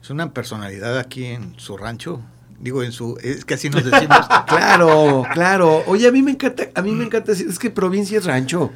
es 0.03 0.11
una 0.11 0.33
personalidad 0.33 0.99
aquí 0.99 1.27
en 1.27 1.55
su 1.59 1.77
rancho. 1.77 2.21
Digo, 2.59 2.83
en 2.83 2.93
su, 2.93 3.19
es 3.23 3.45
que 3.45 3.55
así 3.55 3.71
nos 3.71 3.85
decimos. 3.85 4.19
Claro, 4.47 5.25
claro. 5.33 5.83
Oye, 5.87 6.07
a 6.09 6.13
mí 6.13 6.23
me 6.23 6.33
encanta, 6.33 6.65
a 6.75 6.83
mí 6.83 6.93
me 6.93 7.05
encanta 7.05 7.33
decir, 7.33 7.47
es 7.49 7.59
que 7.59 7.71
provincia 7.71 8.19
es 8.19 8.25
rancho. 8.25 8.71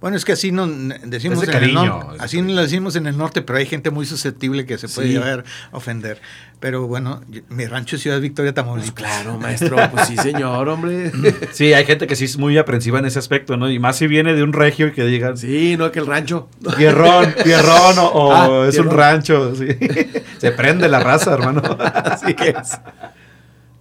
Bueno, 0.00 0.16
es 0.16 0.24
que 0.24 0.32
así 0.32 0.52
nos 0.52 0.68
decimos 1.04 1.40
de 1.40 1.52
en 1.56 1.64
el 1.64 1.74
norte. 1.74 2.16
Así 2.20 2.40
lo 2.42 2.60
decimos 2.62 2.96
en 2.96 3.06
el 3.06 3.16
norte, 3.16 3.42
pero 3.42 3.58
hay 3.58 3.66
gente 3.66 3.90
muy 3.90 4.06
susceptible 4.06 4.66
que 4.66 4.78
se 4.78 4.88
puede 4.88 5.08
Sí. 5.08 5.14
llevar 5.14 5.44
a 5.72 5.76
ofender. 5.76 6.20
Pero 6.60 6.86
bueno, 6.86 7.20
yo- 7.28 7.42
mi 7.50 7.66
rancho 7.66 7.96
es 7.96 8.02
Ciudad 8.02 8.20
Victoria, 8.20 8.54
Tamaulipas. 8.54 8.92
Pues 8.92 9.04
claro, 9.06 9.38
maestro, 9.38 9.76
pues 9.92 10.06
sí, 10.08 10.16
señor, 10.16 10.68
hombre. 10.68 11.12
Sí, 11.52 11.72
hay 11.74 11.84
gente 11.84 12.06
que 12.06 12.16
sí 12.16 12.24
es 12.24 12.38
muy 12.38 12.56
aprensiva 12.58 12.98
en 12.98 13.04
ese 13.06 13.18
aspecto, 13.18 13.56
¿no? 13.56 13.70
Y 13.70 13.78
más 13.78 13.96
si 13.96 14.06
viene 14.06 14.34
de 14.34 14.42
un 14.42 14.52
regio 14.52 14.86
y 14.88 14.92
que 14.92 15.04
digan, 15.04 15.36
Sí, 15.36 15.76
no 15.76 15.92
que 15.92 15.98
el 15.98 16.06
rancho. 16.06 16.48
tierrón, 16.76 17.34
tierrón 17.44 17.98
o, 17.98 18.06
o 18.12 18.32
Ah, 18.32 18.64
es 18.66 18.72
tierrón. 18.74 18.92
un 18.92 18.98
rancho. 18.98 19.54
sí. 19.54 19.66
Se 20.38 20.50
prende 20.52 20.88
la 20.88 21.00
raza, 21.00 21.32
hermano. 21.34 21.62
Así 21.78 22.34
es. 22.38 22.78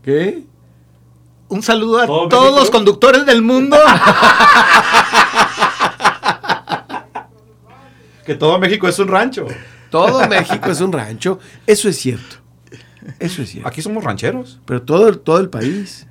¿Qué? 0.04 0.44
Un 1.48 1.62
saludo 1.62 2.00
a 2.02 2.06
¿Todo 2.08 2.28
todos 2.28 2.60
los 2.60 2.70
conductores 2.72 3.26
del 3.26 3.42
mundo. 3.42 3.78
Que 8.26 8.36
todo 8.36 8.60
México 8.60 8.88
es 8.88 8.98
un 9.00 9.08
rancho. 9.08 9.46
Todo 9.92 10.28
México 10.28 10.70
es 10.72 10.82
un 10.82 10.92
rancho. 10.92 11.40
Eso 11.68 11.88
es 11.90 11.98
cierto. 11.98 12.38
Eso 13.20 13.42
es 13.44 13.50
cierto. 13.50 13.68
Aquí 13.70 13.82
somos 13.82 14.04
rancheros. 14.04 14.60
Pero 14.66 14.82
todo, 14.82 15.08
el- 15.08 15.20
todo 15.20 15.40
el 15.40 15.50
país, 15.50 16.08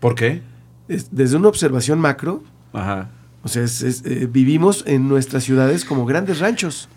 ¿Por 0.00 0.14
qué? 0.14 0.42
es- 0.88 1.08
desde 1.10 1.36
una 1.36 1.48
observación 1.48 1.98
macro, 2.00 2.44
Ajá. 2.72 3.10
o 3.42 3.48
sea, 3.48 3.64
es- 3.64 3.82
es, 3.82 4.02
eh, 4.06 4.28
vivimos 4.30 4.84
en 4.86 5.08
nuestras 5.08 5.42
ciudades 5.44 5.84
como 5.84 6.06
grandes 6.06 6.38
ranchos. 6.38 6.88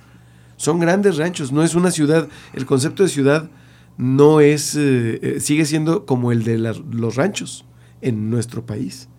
Son 0.55 0.79
grandes 0.79 1.17
ranchos, 1.17 1.51
no 1.51 1.63
es 1.63 1.73
una 1.73 1.89
ciudad. 1.89 2.27
El 2.53 2.65
concepto 2.65 3.01
de 3.03 3.09
ciudad 3.09 3.49
no 3.97 4.39
es, 4.39 4.75
eh, 4.75 5.19
eh, 5.21 5.39
sigue 5.39 5.65
siendo 5.65 6.05
como 6.05 6.31
el 6.31 6.43
de 6.43 6.57
los 6.59 7.15
ranchos 7.15 7.65
en 8.01 8.29
nuestro 8.29 8.65
país. 8.65 9.09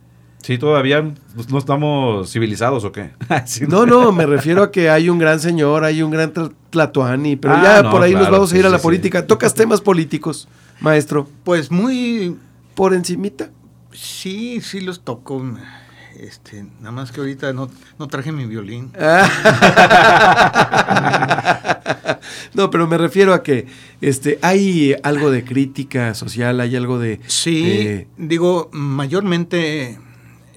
Sí, 0.43 0.57
todavía 0.59 1.13
pues, 1.35 1.51
no 1.51 1.59
estamos 1.59 2.31
civilizados 2.33 2.85
o 2.85 2.93
qué. 2.93 3.11
Sí, 3.47 3.65
No, 3.69 3.85
no, 3.87 4.11
me 4.13 4.27
refiero 4.27 4.63
a 4.63 4.71
que 4.71 4.89
hay 4.91 5.09
un 5.11 5.19
gran 5.19 5.39
señor, 5.41 5.85
hay 5.85 6.03
un 6.03 6.11
gran 6.11 6.33
tlatoani, 6.71 7.37
pero 7.37 7.55
Ah, 7.57 7.63
ya 7.63 7.83
no, 7.83 7.91
por 7.91 8.03
ahí 8.03 8.15
nos 8.15 8.31
vamos 8.31 8.51
a 8.51 8.55
sí, 8.55 8.59
ir 8.59 8.67
a 8.67 8.71
la 8.71 8.79
sí. 8.79 8.83
política. 8.83 9.27
Tocas 9.27 9.55
temas 9.55 9.81
políticos, 9.81 10.49
maestro, 10.81 11.29
Pues 11.45 11.71
muy, 11.71 12.37
por 12.75 12.95
encimita. 12.95 13.51
sí, 13.93 14.61
sí 14.63 14.81
los 14.81 15.03
toco. 15.05 15.43
Este, 16.19 16.65
nada 16.81 16.91
más 16.93 17.13
que 17.13 17.21
ahorita 17.21 17.53
no, 17.55 17.71
no 17.99 18.09
traje 18.09 18.31
mi 18.33 18.45
violín. 18.45 18.91
no, 22.55 22.71
pero 22.71 22.87
me 22.87 22.99
refiero 22.99 23.35
a 23.35 23.43
que 23.43 23.67
este 24.01 24.39
hay 24.43 24.95
algo 25.03 25.31
de 25.31 25.45
crítica 25.45 26.15
social, 26.15 26.61
hay 26.61 26.77
algo 26.77 26.99
de 26.99 27.21
Sí, 27.27 27.65
eh, 27.67 28.09
digo, 28.19 28.69
mayormente 28.73 29.99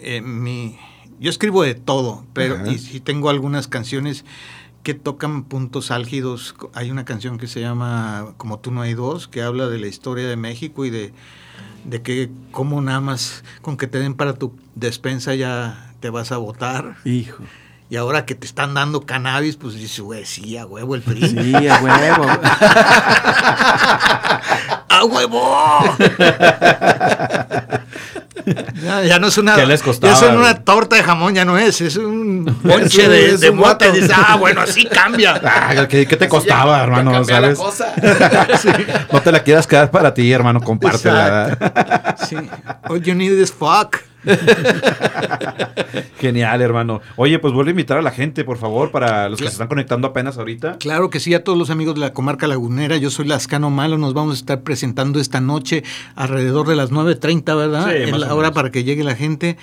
eh, 0.03 0.21
mi, 0.21 0.77
yo 1.19 1.29
escribo 1.29 1.63
de 1.63 1.75
todo, 1.75 2.25
pero 2.33 2.55
Ajá. 2.55 2.67
y 2.71 2.77
sí 2.79 2.99
tengo 2.99 3.29
algunas 3.29 3.67
canciones 3.67 4.25
que 4.83 4.93
tocan 4.93 5.43
puntos 5.43 5.91
álgidos. 5.91 6.55
Hay 6.73 6.91
una 6.91 7.05
canción 7.05 7.37
que 7.37 7.47
se 7.47 7.61
llama 7.61 8.33
Como 8.37 8.59
tú 8.59 8.71
no 8.71 8.81
hay 8.81 8.93
dos, 8.93 9.27
que 9.27 9.41
habla 9.41 9.67
de 9.69 9.79
la 9.79 9.87
historia 9.87 10.27
de 10.27 10.35
México 10.35 10.85
y 10.85 10.89
de, 10.89 11.13
de 11.85 12.01
que 12.01 12.29
cómo 12.51 12.81
nada 12.81 12.99
más 12.99 13.43
con 13.61 13.77
que 13.77 13.87
te 13.87 13.99
den 13.99 14.15
para 14.15 14.33
tu 14.33 14.53
despensa 14.75 15.35
ya 15.35 15.93
te 16.01 16.09
vas 16.09 16.31
a 16.31 16.37
votar. 16.37 16.97
hijo. 17.05 17.43
Y 17.89 17.95
ahora 17.97 18.25
que 18.25 18.33
te 18.33 18.47
están 18.47 18.73
dando 18.73 19.01
cannabis, 19.05 19.55
pues 19.55 19.75
dices, 19.75 19.99
güey, 19.99 20.25
sí, 20.25 20.57
a 20.57 20.65
huevo 20.65 20.95
el 20.95 21.03
PRI. 21.03 21.27
Sí, 21.29 21.53
a 21.67 21.79
huevo. 21.79 22.25
¡A 24.89 25.05
huevo! 25.05 25.79
ya, 28.83 29.03
ya 29.03 29.19
no 29.19 29.27
es 29.27 29.37
una. 29.37 29.55
¿Qué 29.55 29.65
les 29.65 29.81
costaba, 29.81 30.13
Ya 30.13 30.25
güey? 30.27 30.37
una 30.37 30.55
torta 30.63 30.95
de 30.95 31.03
jamón, 31.03 31.33
ya 31.35 31.45
no 31.45 31.57
es. 31.57 31.81
Es 31.81 31.97
un 31.97 32.45
ponche 32.67 33.07
de, 33.07 33.29
es 33.31 33.41
de 33.41 33.49
un 33.51 33.57
mota. 33.57 33.85
guato. 33.85 33.91
Dices, 33.91 34.11
ah, 34.15 34.35
bueno, 34.37 34.61
así 34.61 34.85
cambia. 34.85 35.33
Ah, 35.45 35.87
¿qué, 35.87 36.05
qué 36.07 36.17
te 36.17 36.27
costaba, 36.27 36.77
Ya 36.77 36.83
hermano? 36.83 37.11
cambia 37.11 37.39
la 37.41 37.55
¿Sabes? 37.55 37.59
cosa. 37.59 37.93
No 39.11 39.21
te 39.21 39.31
la 39.31 39.43
quieras 39.43 39.67
quedar 39.67 39.91
para 39.91 40.13
ti, 40.13 40.31
hermano. 40.31 40.59
Compártela. 40.61 42.15
Sí. 42.27 42.35
All 42.89 43.01
you 43.01 43.13
need 43.15 43.31
is 43.39 43.51
fuck. 43.51 43.97
Genial, 46.19 46.61
hermano. 46.61 47.01
Oye, 47.15 47.39
pues 47.39 47.53
vuelve 47.53 47.71
a 47.71 47.73
invitar 47.73 47.97
a 47.97 48.01
la 48.01 48.11
gente, 48.11 48.43
por 48.43 48.57
favor, 48.57 48.91
para 48.91 49.29
los 49.29 49.39
que 49.39 49.45
se 49.47 49.53
están 49.53 49.67
conectando 49.67 50.07
apenas 50.07 50.37
ahorita. 50.37 50.77
Claro 50.79 51.09
que 51.09 51.19
sí, 51.19 51.33
a 51.33 51.43
todos 51.43 51.57
los 51.57 51.69
amigos 51.69 51.95
de 51.95 52.01
la 52.01 52.13
comarca 52.13 52.47
lagunera. 52.47 52.97
Yo 52.97 53.09
soy 53.09 53.27
Lascano 53.27 53.69
Malo. 53.69 53.97
Nos 53.97 54.13
vamos 54.13 54.35
a 54.35 54.39
estar 54.39 54.61
presentando 54.61 55.19
esta 55.19 55.41
noche 55.41 55.83
alrededor 56.15 56.67
de 56.67 56.75
las 56.75 56.91
9.30, 56.91 57.57
¿verdad? 57.57 57.91
Sí, 57.91 58.11
la 58.11 58.33
hora 58.33 58.35
menos. 58.35 58.51
para 58.51 58.71
que 58.71 58.83
llegue 58.83 59.03
la 59.03 59.15
gente. 59.15 59.57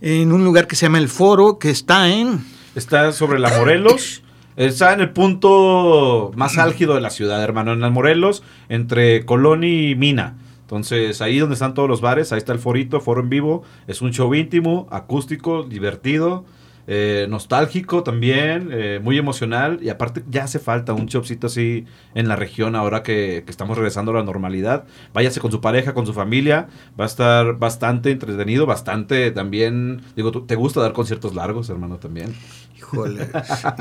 En 0.00 0.32
un 0.32 0.44
lugar 0.44 0.66
que 0.66 0.76
se 0.76 0.86
llama 0.86 0.98
El 0.98 1.08
Foro, 1.08 1.58
que 1.58 1.70
está 1.70 2.08
en. 2.10 2.44
Está 2.74 3.12
sobre 3.12 3.38
la 3.38 3.50
Morelos. 3.50 4.22
Está 4.56 4.92
en 4.92 5.00
el 5.00 5.10
punto 5.10 6.30
más 6.36 6.58
álgido 6.58 6.94
de 6.94 7.00
la 7.00 7.10
ciudad, 7.10 7.42
hermano. 7.42 7.72
En 7.72 7.80
la 7.80 7.90
Morelos, 7.90 8.42
entre 8.68 9.24
Colón 9.24 9.64
y 9.64 9.94
Mina. 9.94 10.36
Entonces, 10.64 11.20
ahí 11.20 11.38
donde 11.38 11.54
están 11.54 11.74
todos 11.74 11.88
los 11.88 12.00
bares, 12.00 12.32
ahí 12.32 12.38
está 12.38 12.52
el 12.52 12.58
forito, 12.58 13.00
foro 13.00 13.20
en 13.20 13.28
vivo. 13.30 13.62
Es 13.86 14.02
un 14.02 14.12
show 14.12 14.34
íntimo, 14.34 14.86
acústico, 14.90 15.62
divertido. 15.62 16.44
eh, 16.86 17.26
nostálgico 17.30 18.02
también, 18.02 18.68
eh, 18.70 19.00
muy 19.02 19.16
emocional. 19.16 19.78
Y 19.82 19.88
aparte 19.88 20.22
ya 20.30 20.44
hace 20.44 20.58
falta 20.58 20.92
un 20.92 21.06
showcito 21.06 21.46
así 21.46 21.86
en 22.14 22.28
la 22.28 22.36
región 22.36 22.76
ahora 22.76 23.02
que, 23.02 23.42
que 23.46 23.50
estamos 23.50 23.76
regresando 23.78 24.10
a 24.12 24.16
la 24.16 24.22
normalidad. 24.22 24.84
Váyase 25.14 25.40
con 25.40 25.50
su 25.50 25.60
pareja, 25.62 25.94
con 25.94 26.04
su 26.06 26.12
familia. 26.12 26.68
Va 27.00 27.04
a 27.04 27.06
estar 27.06 27.56
bastante 27.58 28.10
entretenido, 28.10 28.66
bastante 28.66 29.30
también... 29.30 30.02
Digo, 30.16 30.30
¿tú- 30.30 30.44
¿te 30.46 30.56
gusta 30.56 30.80
dar 30.82 30.92
conciertos 30.92 31.34
largos, 31.34 31.70
hermano, 31.70 31.98
también? 31.98 32.36
Híjole, 32.76 33.28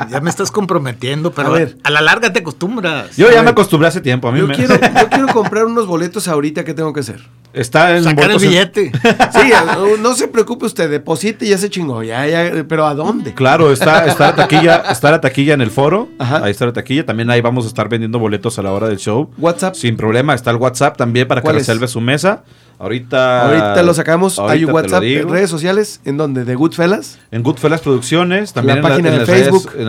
ya 0.10 0.22
me 0.22 0.30
estás 0.30 0.52
comprometiendo, 0.52 1.32
pero 1.34 1.50
A 1.50 1.52
a, 1.52 1.54
ver. 1.56 1.78
la 1.90 2.02
larga 2.02 2.32
te 2.32 2.40
acostumbras. 2.40 3.16
Yo 3.18 3.28
A 3.28 3.30
ya 3.32 3.36
ver. 3.38 3.46
me 3.46 3.50
acostumbré 3.52 3.88
hace 3.88 4.02
tiempo. 4.02 4.28
A 4.28 4.32
mí 4.32 4.40
Yo 4.40 4.48
me... 4.48 4.56
quiero, 4.56 4.76
yo 4.76 5.10
quiero 5.10 5.28
comprar 5.34 5.66
unos 5.66 5.88
boletos 5.88 6.28
ahorita, 6.28 6.64
¿qué 6.64 6.74
tengo 6.74 6.94
que 6.94 7.00
hacer? 7.02 7.22
Está 7.54 7.96
en 7.98 8.04
Sacar 8.04 8.32
el 8.32 8.38
billete. 8.40 8.92
Sí, 9.34 9.52
no, 9.76 9.98
no 9.98 10.16
se 10.16 10.28
preocupe 10.28 10.66
usted, 10.66 10.90
deposite 10.90 11.46
y 11.46 11.50
ya 11.50 11.58
se 11.58 11.70
chingó, 11.70 12.02
ya, 12.04 12.26
ya, 12.28 12.66
pero 12.68 12.86
¿a 12.88 12.94
dónde? 12.96 13.34
Claro, 13.34 13.72
está, 13.72 14.06
está 14.06 14.28
la 14.28 14.36
taquilla, 14.36 14.84
está 14.90 15.12
la 15.12 15.22
taquilla 15.22 15.54
en 15.54 15.62
el 15.62 15.70
foro. 15.72 16.10
Ajá. 16.20 16.44
Ahí 16.44 16.52
está 16.52 16.66
la 16.66 16.74
taquilla. 16.74 17.06
También 17.06 17.30
ahí 17.30 17.42
vamos 17.42 17.66
a 17.66 17.68
estar 17.68 17.90
vendiendo 17.90 18.20
boletos 18.20 18.58
a 18.60 18.62
la 18.64 18.72
hora 18.72 18.88
del 18.88 18.98
show. 18.98 19.30
WhatsApp. 19.38 19.76
Sin 19.76 19.98
problema. 19.98 20.34
Está 20.34 20.52
el 20.52 20.58
WhatsApp 20.58 20.98
también 20.98 21.28
para 21.28 21.42
que 21.42 21.52
reserve 21.52 21.88
su 21.88 22.02
mesa. 22.02 22.44
Ahorita. 22.80 23.48
Ahorita 23.48 23.84
lo 23.84 23.94
sacamos, 23.94 24.40
hay 24.40 24.66
un 24.66 24.72
WhatsApp, 24.72 25.04
en 25.04 25.30
redes 25.30 25.50
sociales, 25.50 26.02
en 26.06 26.18
donde, 26.18 26.44
de 26.44 26.56
Goodfellas. 26.56 27.20
En 27.32 27.44
Goodfellas 27.44 27.82
Producciones, 27.82 28.52
también 28.54 28.82
La 28.82 28.88
en, 28.88 28.90
página 28.90 29.10
en 29.14 29.20
de 29.20 29.26
redes- 29.26 29.50
Facebook. 29.50 29.72
en, 29.78 29.86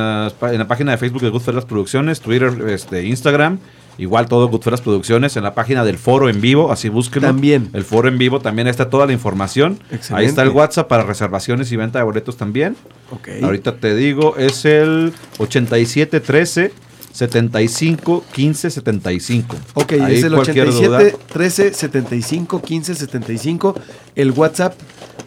la 0.58 0.66
página 0.68 0.92
de 0.92 0.98
Facebook 0.98 1.22
de 1.22 1.30
Goodfellas 1.30 1.64
Producciones, 1.64 2.20
Twitter, 2.20 2.52
este, 2.68 3.04
Instagram, 3.04 3.58
igual 3.98 4.26
todo 4.26 4.48
Goodfellas 4.48 4.80
Producciones, 4.80 5.36
en 5.36 5.42
la 5.44 5.54
página 5.54 5.84
del 5.84 5.98
foro 5.98 6.28
en 6.28 6.40
vivo, 6.40 6.70
así 6.70 6.88
búsquenlo. 6.88 7.28
También. 7.28 7.70
El 7.72 7.84
foro 7.84 8.08
en 8.08 8.18
vivo 8.18 8.40
también 8.40 8.68
está 8.68 8.88
toda 8.90 9.06
la 9.06 9.12
información. 9.12 9.78
Ahí 9.90 9.96
Excelente. 9.96 10.26
está 10.30 10.42
el 10.42 10.50
WhatsApp 10.50 10.86
para 10.88 11.02
reservaciones 11.04 11.72
y 11.72 11.76
venta 11.76 11.98
de 11.98 12.04
boletos 12.04 12.36
también. 12.36 12.76
Ok. 13.10 13.28
Ahorita 13.42 13.76
te 13.76 13.94
digo, 13.96 14.36
es 14.36 14.64
el 14.64 15.12
8713 15.38 16.72
75 17.14 18.24
15 18.32 18.70
75. 18.70 19.56
Ok, 19.74 19.92
Ahí 19.92 20.16
es 20.16 20.24
el 20.24 20.34
cualquier 20.34 20.66
87 20.68 21.12
duda. 21.12 21.24
13 21.32 21.72
75 21.72 22.60
15 22.60 22.94
75, 22.96 23.74
el 24.16 24.32
WhatsApp, 24.32 24.74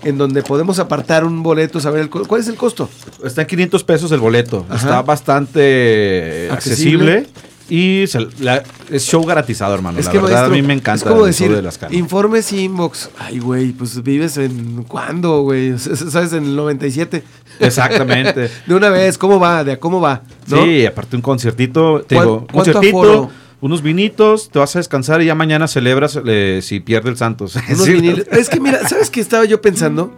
en 0.04 0.18
donde 0.18 0.44
podemos 0.44 0.80
apartar 0.80 1.24
un 1.24 1.42
boleto, 1.44 1.80
saber 1.80 2.02
el 2.02 2.10
cuál 2.10 2.42
es 2.42 2.50
el 2.50 2.56
costo. 2.56 2.90
Está 3.24 3.42
en 3.44 3.48
500 3.48 3.84
pesos 3.86 4.12
el 4.12 4.20
boleto. 4.20 4.66
Ajá. 4.68 4.76
Está 4.76 5.02
bastante 5.02 6.50
Accesible. 6.52 7.14
accesible. 7.20 7.47
Y 7.70 8.06
se- 8.08 8.28
la- 8.40 8.64
es 8.90 9.04
show 9.06 9.24
garantizado, 9.26 9.74
hermano. 9.76 10.00
es 10.00 10.06
la 10.06 10.12
que 10.12 10.18
verdad, 10.20 10.32
maestro, 10.32 10.54
a 10.54 10.56
mí 10.56 10.62
me 10.62 10.74
encanta 10.74 11.06
es 11.06 11.12
como 11.12 11.26
decir, 11.26 11.54
de 11.54 11.62
las 11.62 11.78
informes 11.92 12.52
y 12.54 12.62
inbox. 12.64 13.10
Ay, 13.20 13.40
güey, 13.40 13.72
pues 13.74 14.02
vives 14.04 14.38
en 14.38 14.84
cuándo, 14.84 15.42
güey? 15.42 15.78
¿Sabes? 15.80 16.32
En 16.34 16.46
el 16.46 16.56
97. 16.56 17.24
Exactamente. 17.60 18.50
De 18.68 18.76
una 18.76 18.90
vez, 18.90 19.18
¿cómo 19.18 19.40
va? 19.40 19.64
¿De 19.64 19.74
a 19.74 19.80
cómo 19.80 20.00
va? 20.00 20.22
¿No? 20.48 20.64
Sí, 20.64 20.86
aparte 20.86 21.16
un 21.16 21.22
conciertito, 21.22 22.02
te 22.08 22.16
¿Cuán- 22.16 22.26
digo, 22.28 22.48
conciertito, 22.52 23.00
aforo? 23.00 23.30
unos 23.60 23.82
vinitos, 23.82 24.50
te 24.50 24.60
vas 24.60 24.76
a 24.76 24.80
descansar 24.80 25.22
y 25.22 25.26
ya 25.26 25.36
mañana 25.36 25.68
celebras 25.68 26.20
eh, 26.26 26.60
si 26.64 26.80
pierde 26.80 27.10
el 27.10 27.18
Santos. 27.18 27.56
Unos. 27.70 27.88
Es 28.32 28.50
que 28.50 28.60
mira, 28.60 28.88
¿sabes 28.88 29.10
qué 29.10 29.20
estaba 29.20 29.46
yo 29.46 29.62
pensando? 29.62 30.14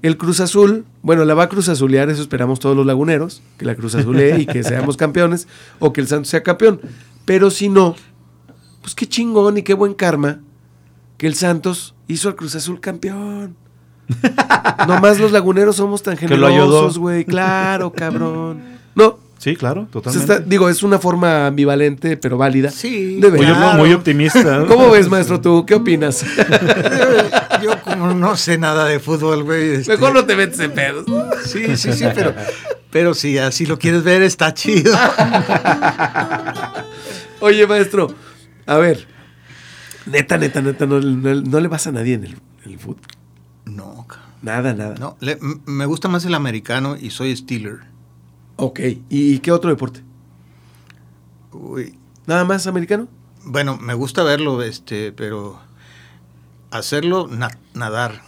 El 0.00 0.16
Cruz 0.16 0.40
Azul, 0.40 0.84
bueno, 1.02 1.24
la 1.24 1.34
va 1.34 1.44
a 1.44 1.48
Cruz 1.48 1.68
Azulear, 1.68 2.08
eso 2.08 2.22
esperamos 2.22 2.60
todos 2.60 2.76
los 2.76 2.86
laguneros, 2.86 3.42
que 3.58 3.64
la 3.64 3.74
Cruz 3.74 3.94
Azulee 3.96 4.42
y 4.42 4.46
que 4.46 4.62
seamos 4.62 4.96
campeones, 4.96 5.48
o 5.80 5.92
que 5.92 6.00
el 6.00 6.06
Santos 6.06 6.28
sea 6.28 6.42
campeón. 6.42 6.80
Pero 7.24 7.50
si 7.50 7.68
no, 7.68 7.96
pues 8.80 8.94
qué 8.94 9.06
chingón 9.06 9.58
y 9.58 9.62
qué 9.62 9.74
buen 9.74 9.94
karma 9.94 10.40
que 11.16 11.26
el 11.26 11.34
Santos 11.34 11.94
hizo 12.06 12.28
al 12.28 12.36
Cruz 12.36 12.54
Azul 12.54 12.80
campeón. 12.80 13.56
Nomás 14.88 15.18
los 15.18 15.32
laguneros 15.32 15.76
somos 15.76 16.02
tan 16.02 16.16
generosos, 16.16 16.98
güey. 16.98 17.24
Claro, 17.24 17.92
cabrón. 17.92 18.62
No, 18.94 19.18
Sí, 19.38 19.54
claro, 19.56 19.86
totalmente. 19.92 20.32
está- 20.34 20.44
digo, 20.44 20.68
es 20.68 20.82
una 20.82 20.98
forma 20.98 21.46
ambivalente, 21.46 22.16
pero 22.16 22.36
válida. 22.36 22.70
Sí, 22.70 23.20
de 23.20 23.30
claro. 23.30 23.78
muy 23.78 23.92
optimista. 23.92 24.64
¿Cómo 24.68 24.90
ves, 24.90 25.08
maestro, 25.08 25.40
tú? 25.40 25.64
¿Qué 25.64 25.74
opinas? 25.76 26.24
Yo 27.62 27.80
como 27.82 28.12
no 28.14 28.36
sé 28.36 28.58
nada 28.58 28.86
de 28.86 28.98
fútbol, 28.98 29.44
güey. 29.44 29.74
este, 29.76 29.92
Mejor 29.92 30.14
no 30.14 30.24
te 30.24 30.34
metes 30.36 30.58
en 30.60 30.72
pedos. 30.72 31.04
Sí, 31.44 31.76
sí, 31.76 31.92
sí, 31.92 32.04
pero, 32.14 32.34
pero 32.90 33.14
si 33.14 33.38
así 33.38 33.66
lo 33.66 33.78
quieres 33.78 34.02
ver, 34.02 34.22
está 34.22 34.52
chido. 34.54 34.92
Oye, 37.40 37.66
maestro, 37.66 38.12
a 38.66 38.76
ver. 38.78 39.06
Neta, 40.06 40.38
neta, 40.38 40.60
neta, 40.62 40.86
no, 40.86 41.00
no- 41.00 41.34
no 41.42 41.60
le 41.60 41.68
vas 41.68 41.86
a 41.86 41.92
nadie 41.92 42.14
en 42.14 42.24
el, 42.24 42.32
en 42.64 42.72
el 42.72 42.78
fútbol. 42.78 43.02
No, 43.66 44.06
Nada, 44.42 44.72
nada. 44.72 44.94
no. 44.98 45.16
le- 45.20 45.38
me 45.66 45.84
gusta 45.86 46.08
más 46.08 46.24
el 46.24 46.34
americano 46.34 46.96
y 47.00 47.10
soy 47.10 47.36
Steeler. 47.36 47.80
Ok, 48.60 48.80
¿y 49.08 49.38
qué 49.38 49.52
otro 49.52 49.70
deporte? 49.70 50.02
Uy, 51.52 51.96
¿Nada 52.26 52.44
más 52.44 52.66
americano? 52.66 53.06
Bueno, 53.44 53.76
me 53.78 53.94
gusta 53.94 54.22
verlo, 54.24 54.62
este, 54.62 55.12
pero 55.12 55.58
hacerlo, 56.70 57.28
na- 57.28 57.56
nadar. 57.74 58.22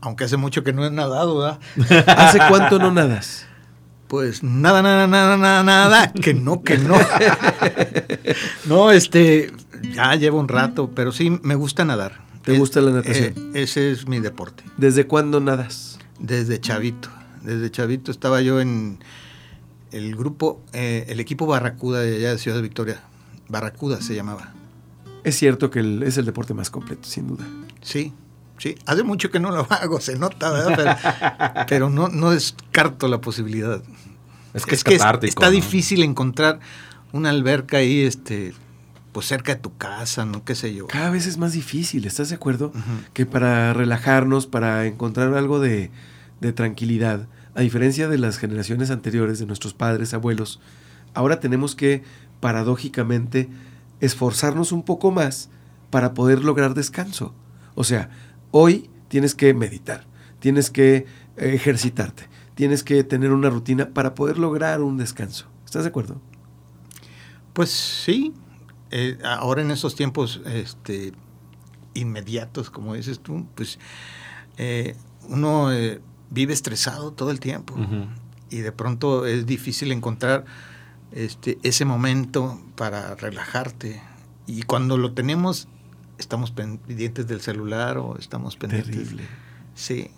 Aunque 0.00 0.24
hace 0.24 0.36
mucho 0.36 0.64
que 0.64 0.72
no 0.72 0.84
he 0.86 0.90
nadado, 0.90 1.38
¿verdad? 1.38 1.60
¿Hace 2.16 2.38
cuánto 2.48 2.78
no 2.78 2.90
nadas? 2.90 3.46
Pues 4.08 4.42
nada, 4.42 4.82
nada, 4.82 5.06
nada, 5.06 5.36
nada, 5.36 5.62
nada, 5.62 6.12
que 6.12 6.32
no, 6.32 6.62
que 6.62 6.78
no. 6.78 6.94
No, 8.66 8.90
este, 8.90 9.52
ya 9.94 10.14
llevo 10.14 10.38
un 10.40 10.48
rato, 10.48 10.90
pero 10.94 11.12
sí 11.12 11.38
me 11.42 11.54
gusta 11.54 11.84
nadar. 11.84 12.20
¿Te 12.42 12.52
Es- 12.54 12.58
gusta 12.58 12.80
la 12.80 12.92
natación? 12.92 13.34
eh, 13.36 13.62
ese 13.62 13.90
es 13.90 14.06
mi 14.08 14.20
deporte. 14.20 14.64
¿Desde 14.76 15.06
cuándo 15.06 15.40
nadas? 15.40 15.98
Desde 16.18 16.60
chavito. 16.60 17.08
Desde 17.42 17.70
chavito 17.70 18.10
estaba 18.10 18.40
yo 18.40 18.60
en 18.60 18.98
el 19.92 20.16
grupo, 20.16 20.62
eh, 20.72 21.06
el 21.08 21.20
equipo 21.20 21.46
Barracuda 21.46 22.00
de 22.00 22.16
allá 22.16 22.32
de 22.32 22.38
Ciudad 22.38 22.60
Victoria. 22.62 23.00
Barracuda 23.48 24.00
se 24.00 24.14
llamaba. 24.14 24.52
Es 25.24 25.36
cierto 25.36 25.70
que 25.70 25.80
el- 25.80 26.02
es 26.02 26.16
el 26.18 26.24
deporte 26.26 26.54
más 26.54 26.70
completo, 26.70 27.08
sin 27.08 27.26
duda. 27.28 27.44
Sí, 27.82 28.12
sí. 28.58 28.76
Hace 28.86 29.02
mucho 29.02 29.30
que 29.30 29.40
no 29.40 29.50
lo 29.50 29.66
hago, 29.70 30.00
se 30.00 30.18
nota, 30.18 30.50
¿verdad? 30.50 30.76
Pero, 30.76 31.66
pero 31.68 31.90
no, 31.90 32.08
no 32.08 32.30
descarto 32.30 33.08
la 33.08 33.20
posibilidad. 33.20 33.82
Es 34.54 34.64
que 34.66 34.74
es, 34.74 34.84
es- 34.86 34.98
catártico, 34.98 35.28
está 35.28 35.46
¿no? 35.46 35.52
difícil 35.52 36.02
encontrar 36.02 36.60
una 37.12 37.30
alberca 37.30 37.78
ahí, 37.78 38.00
este, 38.00 38.52
pues 39.12 39.26
cerca 39.26 39.54
de 39.54 39.60
tu 39.60 39.76
casa, 39.76 40.24
¿no? 40.24 40.44
¿Qué 40.44 40.54
sé 40.54 40.74
yo? 40.74 40.86
Cada 40.86 41.10
vez 41.10 41.26
es 41.26 41.38
más 41.38 41.52
difícil, 41.52 42.04
¿estás 42.06 42.28
de 42.30 42.34
acuerdo? 42.34 42.72
Que 43.14 43.26
para 43.26 43.72
relajarnos, 43.72 44.46
para 44.46 44.86
encontrar 44.86 45.32
algo 45.34 45.58
de, 45.60 45.90
de 46.40 46.52
tranquilidad, 46.52 47.26
a 47.56 47.62
diferencia 47.62 48.06
de 48.08 48.18
las 48.18 48.36
generaciones 48.36 48.90
anteriores, 48.90 49.38
de 49.38 49.46
nuestros 49.46 49.72
padres, 49.72 50.12
abuelos, 50.12 50.60
ahora 51.14 51.40
tenemos 51.40 51.74
que, 51.74 52.02
paradójicamente, 52.40 53.48
esforzarnos 54.00 54.72
un 54.72 54.82
poco 54.82 55.10
más 55.10 55.48
para 55.90 56.12
poder 56.12 56.44
lograr 56.44 56.74
descanso. 56.74 57.34
O 57.74 57.82
sea, 57.82 58.10
hoy 58.50 58.90
tienes 59.08 59.34
que 59.34 59.54
meditar, 59.54 60.06
tienes 60.38 60.70
que 60.70 60.96
eh, 60.96 61.54
ejercitarte, 61.54 62.28
tienes 62.54 62.84
que 62.84 63.02
tener 63.04 63.32
una 63.32 63.48
rutina 63.48 63.88
para 63.88 64.14
poder 64.14 64.38
lograr 64.38 64.82
un 64.82 64.98
descanso. 64.98 65.46
¿Estás 65.64 65.84
de 65.84 65.88
acuerdo? 65.88 66.20
Pues 67.54 67.70
sí. 67.70 68.34
eh, 68.90 69.16
ahora 69.24 69.62
en 69.62 69.70
estos 69.70 69.94
tiempos, 69.96 70.42
este, 70.44 71.14
inmediatos, 71.94 72.68
como 72.68 72.94
dices 72.94 73.20
tú, 73.20 73.46
pues 73.54 73.78
eh, 74.58 74.94
uno 75.30 75.70
vive 76.30 76.52
estresado 76.52 77.12
todo 77.12 77.30
el 77.30 77.40
tiempo. 77.40 77.74
Y 78.50 78.58
de 78.58 78.72
pronto 78.72 79.26
es 79.26 79.46
difícil 79.46 79.92
encontrar 79.92 80.44
este, 81.12 81.58
ese 81.62 81.84
momento 81.84 82.60
para 82.76 83.14
relajarte. 83.14 84.00
Y 84.46 84.62
cuando 84.62 84.96
lo 84.96 85.12
tenemos, 85.12 85.68
estamos 86.18 86.50
pendientes 86.50 87.26
del 87.26 87.40
celular 87.40 87.98
o 87.98 88.16
estamos 88.18 88.56
pendientes. 88.56 88.94
Terrible. 88.94 89.24
Sí. 89.74 90.10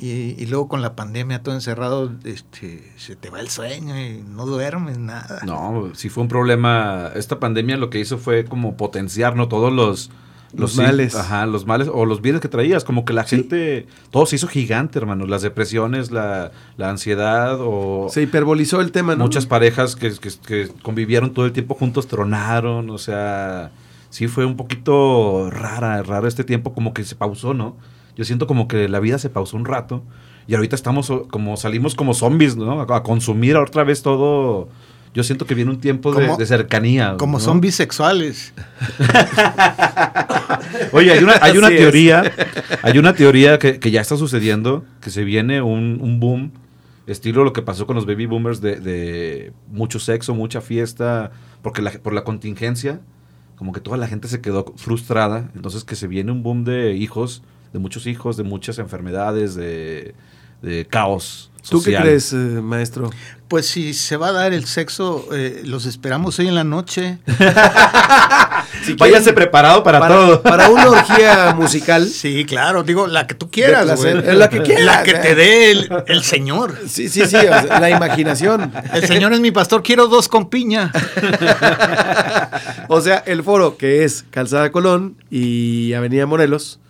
Y, 0.00 0.40
y 0.40 0.46
luego 0.46 0.68
con 0.68 0.80
la 0.80 0.94
pandemia 0.94 1.42
todo 1.42 1.56
encerrado, 1.56 2.12
este, 2.22 2.92
se 2.96 3.16
te 3.16 3.30
va 3.30 3.40
el 3.40 3.48
sueño 3.48 4.00
y 4.00 4.22
no 4.22 4.46
duermes 4.46 4.98
nada. 4.98 5.40
No, 5.44 5.90
sí 5.94 6.08
fue 6.08 6.22
un 6.22 6.28
problema. 6.28 7.10
Esta 7.16 7.40
pandemia 7.40 7.76
lo 7.76 7.90
que 7.90 7.98
hizo 7.98 8.16
fue 8.18 8.44
como 8.44 8.76
potenciar, 8.76 9.34
¿no? 9.34 9.48
Todos 9.48 9.72
los... 9.72 10.10
Los 10.54 10.76
males. 10.76 11.14
Ajá, 11.14 11.46
los 11.46 11.66
males 11.66 11.88
o 11.92 12.06
los 12.06 12.22
bienes 12.22 12.40
que 12.40 12.48
traías. 12.48 12.84
Como 12.84 13.04
que 13.04 13.12
la 13.12 13.24
Sí. 13.26 13.36
gente... 13.36 13.86
Todo 14.10 14.24
se 14.26 14.36
hizo 14.36 14.48
gigante, 14.48 14.98
hermano. 14.98 15.26
Las 15.26 15.42
depresiones, 15.42 16.10
la, 16.10 16.52
la 16.76 16.90
ansiedad 16.90 17.58
o... 17.60 18.08
Se 18.10 18.22
hiperbolizó 18.22 18.80
el 18.80 18.90
tema, 18.92 19.14
¿no? 19.14 19.24
Muchas 19.24 19.46
parejas 19.46 19.94
que, 19.96 20.10
que- 20.18 20.30
que 20.46 20.68
convivieron 20.82 21.34
todo 21.34 21.44
el 21.46 21.52
tiempo 21.52 21.74
juntos 21.74 22.06
tronaron, 22.08 22.88
o 22.90 22.98
sea, 22.98 23.70
sí 24.10 24.26
fue 24.28 24.44
un 24.46 24.56
poquito 24.56 25.50
rara, 25.50 26.02
raro 26.02 26.26
este 26.26 26.44
tiempo, 26.44 26.72
como 26.72 26.94
que 26.94 27.04
se 27.04 27.14
pausó, 27.14 27.52
¿no? 27.54 27.76
Yo 28.16 28.24
siento 28.24 28.46
como 28.46 28.66
que 28.68 28.88
la 28.88 29.00
vida 29.00 29.18
se 29.18 29.28
pausó 29.30 29.56
un 29.56 29.64
rato 29.64 30.02
y 30.46 30.54
ahorita 30.54 30.74
estamos 30.74 31.12
como 31.30 31.56
salimos 31.58 31.94
como 31.94 32.14
zombies, 32.14 32.56
¿no? 32.56 32.80
A 32.80 33.02
consumir 33.02 33.56
otra 33.56 33.84
vez 33.84 34.02
todo. 34.02 34.68
Yo 35.14 35.22
siento 35.22 35.46
que 35.46 35.54
viene 35.54 35.70
un 35.70 35.80
tiempo 35.80 36.14
de, 36.14 36.46
cercanía. 36.46 37.16
Como 37.18 37.38
¿no? 37.38 37.44
son 37.44 37.60
bisexuales. 37.60 38.52
Oye, 40.92 41.12
hay 41.12 41.24
una, 41.24 41.34
hay 41.40 41.56
una 41.56 41.68
es. 41.68 41.76
teoría, 41.76 42.32
hay 42.82 42.98
una 42.98 43.14
teoría 43.14 43.58
que, 43.58 43.80
que 43.80 43.90
ya 43.90 44.00
está 44.00 44.16
sucediendo, 44.16 44.84
que 45.00 45.10
se 45.10 45.24
viene 45.24 45.62
un, 45.62 45.98
un 46.00 46.20
boom 46.20 46.52
estilo 47.12 47.42
lo 47.42 47.52
que 47.52 47.62
pasó 47.62 47.86
con 47.86 47.96
los 47.96 48.06
baby 48.06 48.26
boomers 48.26 48.60
de, 48.60 48.76
de 48.80 49.52
mucho 49.70 49.98
sexo, 49.98 50.34
mucha 50.34 50.60
fiesta, 50.60 51.30
porque 51.62 51.82
la, 51.82 51.90
por 51.90 52.12
la 52.12 52.22
contingencia, 52.22 53.00
como 53.56 53.72
que 53.72 53.80
toda 53.80 53.96
la 53.96 54.06
gente 54.06 54.28
se 54.28 54.40
quedó 54.40 54.74
frustrada, 54.76 55.50
entonces 55.54 55.84
que 55.84 55.96
se 55.96 56.06
viene 56.06 56.32
un 56.32 56.42
boom 56.42 56.64
de 56.64 56.92
hijos, 56.94 57.42
de 57.72 57.78
muchos 57.78 58.06
hijos, 58.06 58.36
de 58.36 58.44
muchas 58.44 58.78
enfermedades, 58.78 59.54
de, 59.54 60.14
de 60.62 60.86
caos. 60.86 61.50
¿Tú 61.68 61.82
qué 61.82 61.94
crees, 61.94 62.32
eh, 62.32 62.36
maestro? 62.36 63.10
Pues 63.48 63.66
si 63.66 63.94
se 63.94 64.16
va 64.16 64.28
a 64.28 64.32
dar 64.32 64.52
el 64.52 64.66
sexo, 64.66 65.26
eh, 65.32 65.62
los 65.64 65.86
esperamos 65.86 66.38
hoy 66.38 66.48
en 66.48 66.54
la 66.54 66.64
noche. 66.64 67.18
Váyase 68.98 69.32
preparado 69.32 69.82
para, 69.82 70.06
todo. 70.06 70.42
Para 70.42 70.68
una 70.68 70.88
orgía 70.90 71.54
musical. 71.54 72.06
Sí, 72.06 72.44
claro, 72.44 72.82
digo, 72.82 73.06
la 73.06 73.26
que 73.26 73.34
tú 73.34 73.50
quieras, 73.50 73.84
placer. 73.84 74.34
La 74.34 74.48
que 74.48 74.62
quieras, 74.62 74.84
La 74.84 75.02
que 75.02 75.12
eh. 75.12 75.18
te 75.22 75.34
dé 75.34 75.70
el, 75.70 75.88
el 76.06 76.22
Señor. 76.22 76.78
Sí, 76.86 77.08
sí, 77.08 77.26
sí, 77.26 77.36
o 77.36 77.40
sea, 77.40 77.80
la 77.80 77.90
imaginación. 77.90 78.72
El 78.92 79.06
Señor 79.06 79.32
es 79.32 79.40
mi 79.40 79.50
pastor, 79.50 79.82
quiero 79.82 80.08
dos 80.08 80.28
con 80.28 80.48
piña. 80.48 80.92
O 82.90 83.02
sea, 83.02 83.22
el 83.26 83.42
foro 83.42 83.76
que 83.76 84.04
es 84.04 84.24
Calzada 84.30 84.72
Colón 84.72 85.16
y 85.30 85.92
Avenida 85.92 86.24
Morelos. 86.24 86.80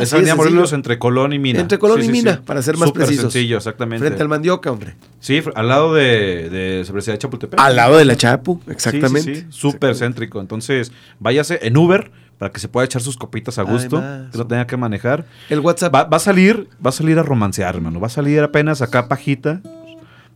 Esa 0.00 0.16
avenida. 0.16 0.34
Morelos 0.36 0.72
entre 0.72 0.98
Colón 0.98 1.32
y 1.34 1.38
Mina. 1.38 1.60
Entre 1.60 1.78
Colón 1.78 1.98
Sí, 1.98 2.04
y 2.04 2.06
sí, 2.06 2.12
Mina, 2.12 2.34
sí. 2.36 2.40
para 2.46 2.62
ser 2.62 2.76
más 2.78 2.88
Súper 2.88 3.04
precisos. 3.04 3.32
sencillo, 3.32 3.58
exactamente. 3.58 4.04
Frente 4.06 4.22
al 4.22 4.28
Mandioca, 4.28 4.70
hombre. 4.70 4.94
Sí, 5.20 5.42
al 5.54 5.68
lado 5.68 5.92
de, 5.94 6.48
de 6.48 6.80
Universidad 6.84 7.14
de 7.14 7.18
Chapultepec. 7.18 7.60
Al 7.60 7.76
lado 7.76 7.96
de 7.98 8.04
la 8.06 8.16
Chapu, 8.16 8.56
Sí, 8.56 8.62
sí, 8.66 8.72
exactamente. 8.72 9.34
sí, 9.34 9.46
Súper 9.50 9.94
céntrico. 9.94 10.40
Entonces, 10.40 10.92
váyase 11.20 11.58
en 11.62 11.76
Uber 11.76 12.10
para 12.38 12.50
que 12.50 12.58
se 12.58 12.68
pueda 12.68 12.84
echar 12.86 13.02
sus 13.02 13.16
copitas 13.16 13.58
a 13.58 13.62
gusto, 13.62 13.98
Además. 13.98 14.32
que 14.32 14.38
no 14.38 14.46
tenga 14.46 14.66
que 14.66 14.76
manejar. 14.76 15.26
El 15.50 15.60
WhatsApp. 15.60 15.94
Va, 15.94 16.04
va 16.04 16.16
a 16.16 16.20
salir, 16.20 16.68
va 16.84 16.88
a 16.88 16.92
salir 16.92 17.18
a 17.18 17.22
romancear, 17.22 17.74
hermano. 17.74 18.00
Va 18.00 18.06
a 18.06 18.10
salir 18.10 18.40
apenas 18.40 18.80
acá 18.82 19.06
pajita 19.08 19.60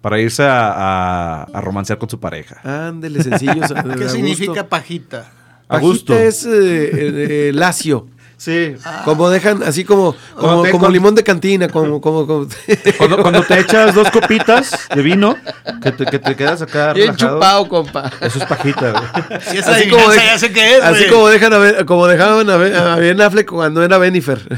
para 0.03 0.21
irse 0.21 0.45
a, 0.45 0.71
a- 0.71 1.43
a 1.45 1.61
romancear 1.63 1.99
con 1.99 2.09
su 2.11 2.21
pareja. 2.21 2.61
Ándele, 2.63 3.23
sencillo. 3.23 3.55
¿Qué 3.99 4.09
significa 4.09 4.69
pajita? 4.69 5.33
A 5.69 5.79
gusto. 5.79 6.15
Es 6.15 6.45
eh, 6.47 6.51
eh, 6.53 7.49
eh, 7.49 7.53
lacio. 7.53 8.07
Sí. 8.39 8.75
Como 9.07 9.31
dejan, 9.31 9.63
así 9.63 9.83
como, 9.85 10.15
como, 10.35 10.63
te- 10.63 10.71
como 10.71 10.81
cuando- 10.83 10.91
limón 10.91 11.15
de 11.15 11.25
cantina, 11.25 11.69
como, 11.69 12.01
como, 12.03 12.27
como- 12.27 12.47
Cuando, 12.99 13.23
cuando 13.23 13.43
te 13.43 13.59
echas 13.61 13.95
dos 13.95 14.11
copitas 14.11 14.89
de 14.95 15.01
vino, 15.03 15.37
que 15.83 15.91
te, 15.93 16.05
que 16.05 16.19
te 16.19 16.37
quedas 16.37 16.61
acá 16.61 16.93
bien 16.93 17.09
relajado, 17.17 17.35
chupado, 17.37 17.69
compa. 17.69 18.11
Eso 18.21 18.39
es 18.39 18.45
pajita, 18.45 18.91
güey. 18.91 19.05
Si 19.49 19.57
esa 19.57 19.73
Así 19.73 19.89
como, 19.89 20.09
de- 20.11 20.17
ya 20.19 20.39
sé 20.39 20.53
qué 20.53 20.77
es, 20.77 20.83
así 20.83 20.99
güey. 21.05 21.11
como 21.11 21.29
dejan 21.29 21.53
a 21.55 21.59
ver- 21.59 21.87
como 21.87 22.07
dejaban 22.07 22.51
a, 22.51 22.57
Ben- 22.59 22.75
a 22.77 22.97
Ben 22.97 23.21
Affleck 23.23 23.49
cuando 23.51 23.83
era 23.83 23.97
Benifer. 23.97 24.39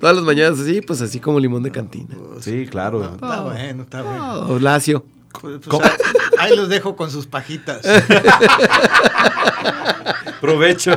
Todas 0.00 0.16
las 0.16 0.24
mañanas 0.24 0.58
así, 0.60 0.80
pues 0.82 1.00
así 1.00 1.20
como 1.20 1.38
limón 1.40 1.62
de 1.62 1.70
cantina. 1.70 2.14
Sí, 2.40 2.66
claro. 2.70 3.04
Está 3.14 3.40
bueno, 3.40 3.82
está 3.84 4.02
bueno. 4.02 4.40
O 4.48 4.58
lacio. 4.58 5.04
Pues, 5.40 5.58
pues, 5.68 5.90
ahí 6.38 6.56
los 6.56 6.68
dejo 6.70 6.96
con 6.96 7.10
sus 7.10 7.26
pajitas. 7.26 7.82
Provecho. 10.40 10.96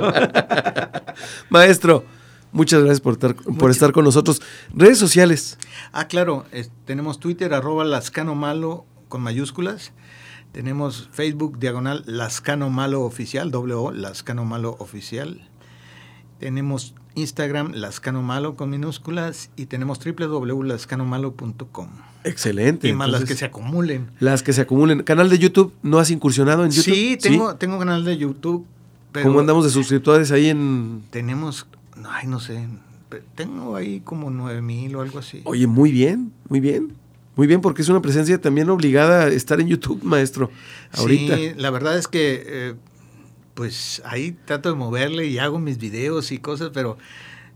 Maestro, 1.50 2.04
muchas 2.52 2.80
gracias 2.82 3.02
por 3.02 3.14
estar, 3.14 3.36
por 3.36 3.72
estar 3.72 3.92
con 3.92 4.04
nosotros. 4.06 4.42
Redes 4.74 4.98
sociales. 4.98 5.58
Ah, 5.92 6.08
claro, 6.08 6.46
es- 6.52 6.72
tenemos 6.86 7.20
Twitter, 7.20 7.54
arroba 7.54 7.84
Lascano 7.86 8.36
Malo 8.36 8.86
con 9.08 9.22
mayúsculas. 9.22 9.92
Tenemos 10.52 11.10
Facebook, 11.12 11.60
diagonal 11.60 12.04
Lascano 12.08 12.70
Malo 12.72 13.02
Oficial, 13.04 13.52
doble 13.52 13.76
O, 13.76 13.92
Lascano 13.92 14.46
Malo 14.46 14.76
Oficial. 14.80 15.48
Tenemos 16.40 16.96
Instagram, 17.16 17.74
Lascano 17.76 18.22
Malo 18.24 18.56
con 18.56 18.70
minúsculas. 18.72 19.52
Y 19.56 19.68
tenemos 19.68 20.00
www.lascanomalo.com. 20.04 21.90
Excelente. 22.24 22.88
Y 22.88 22.94
más 22.94 23.10
las 23.10 23.24
que 23.24 23.36
se 23.36 23.46
acumulen. 23.46 24.10
las 24.20 24.44
que 24.44 24.54
se 24.54 24.62
acumulen. 24.62 25.04
Canal 25.04 25.30
de 25.30 25.40
YouTube, 25.40 25.74
¿no 25.84 26.00
has 26.00 26.12
incursionado 26.12 26.66
en 26.66 26.72
YouTube? 26.72 26.94
Sí, 26.94 27.18
tengo, 27.22 27.56
tengo 27.56 27.80
canal 27.80 28.04
de 28.04 28.18
YouTube. 28.18 28.66
Pero 29.12 29.28
¿Cómo 29.28 29.40
andamos 29.40 29.64
de 29.64 29.72
suscriptores 29.72 30.32
ahí 30.32 30.50
en...? 30.50 31.04
Tenemos, 31.10 31.66
ay, 32.08 32.28
no 32.28 32.40
sé, 32.40 32.68
tengo 33.36 33.76
ahí 33.76 34.02
como 34.02 34.30
nueve 34.30 34.62
mil 34.62 34.96
o 34.96 35.02
algo 35.02 35.20
así. 35.20 35.42
Oye, 35.46 35.66
muy 35.66 35.92
bien, 35.92 36.32
muy 36.48 36.60
bien. 36.60 36.94
Muy 37.36 37.48
bien, 37.48 37.62
porque 37.62 37.82
es 37.82 37.90
una 37.90 38.02
presencia 38.02 38.40
también 38.42 38.70
obligada 38.70 39.24
a 39.24 39.28
estar 39.30 39.62
en 39.62 39.68
YouTube, 39.68 40.04
maestro. 40.04 40.52
Ahorita. 40.92 41.38
Sí, 41.38 41.54
la 41.56 41.70
verdad 41.70 41.98
es 41.98 42.10
que 42.10 42.44
eh, 42.46 42.76
pues 43.54 44.02
ahí 44.04 44.38
trato 44.46 44.70
de 44.70 44.76
moverle 44.76 45.26
y 45.28 45.40
hago 45.40 45.58
mis 45.58 45.78
videos 45.78 46.34
y 46.34 46.40
cosas, 46.40 46.72
pero 46.74 46.98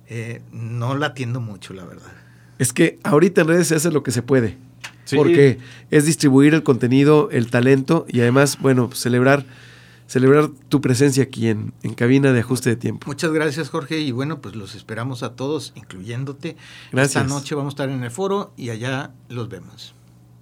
eh, 0.08 0.42
no 0.54 0.96
la 0.96 1.08
atiendo 1.08 1.42
mucho, 1.42 1.74
la 1.74 1.84
verdad. 1.84 2.14
Es 2.60 2.74
que 2.74 3.00
ahorita 3.04 3.42
en 3.42 3.48
redes 3.48 3.68
se 3.68 3.76
hace 3.76 3.92
lo 3.92 4.04
que 4.04 4.12
se 4.12 4.22
puede. 4.22 4.58
Sí. 5.06 5.16
Porque 5.18 5.60
es 5.92 6.06
distribuir 6.06 6.54
el 6.54 6.64
contenido, 6.64 7.30
el 7.32 7.50
talento 7.50 8.06
y 8.08 8.22
además, 8.22 8.58
bueno, 8.60 8.90
celebrar, 8.94 9.46
celebrar 10.08 10.50
tu 10.70 10.80
presencia 10.80 11.24
aquí 11.24 11.50
en, 11.50 11.74
en 11.84 11.94
cabina 11.94 12.32
de 12.32 12.40
ajuste 12.40 12.70
de 12.70 12.76
tiempo. 12.78 13.08
Muchas 13.08 13.32
gracias, 13.32 13.70
Jorge, 13.70 14.00
y 14.00 14.12
bueno, 14.12 14.40
pues 14.40 14.56
los 14.56 14.76
esperamos 14.76 15.24
a 15.24 15.36
todos, 15.36 15.74
incluyéndote. 15.76 16.56
Gracias. 16.92 17.24
Esta 17.24 17.34
noche 17.34 17.56
vamos 17.56 17.72
a 17.72 17.74
estar 17.74 17.90
en 17.90 18.04
el 18.04 18.12
foro 18.12 18.54
y 18.56 18.70
allá 18.70 19.12
los 19.28 19.50
vemos. 19.50 19.94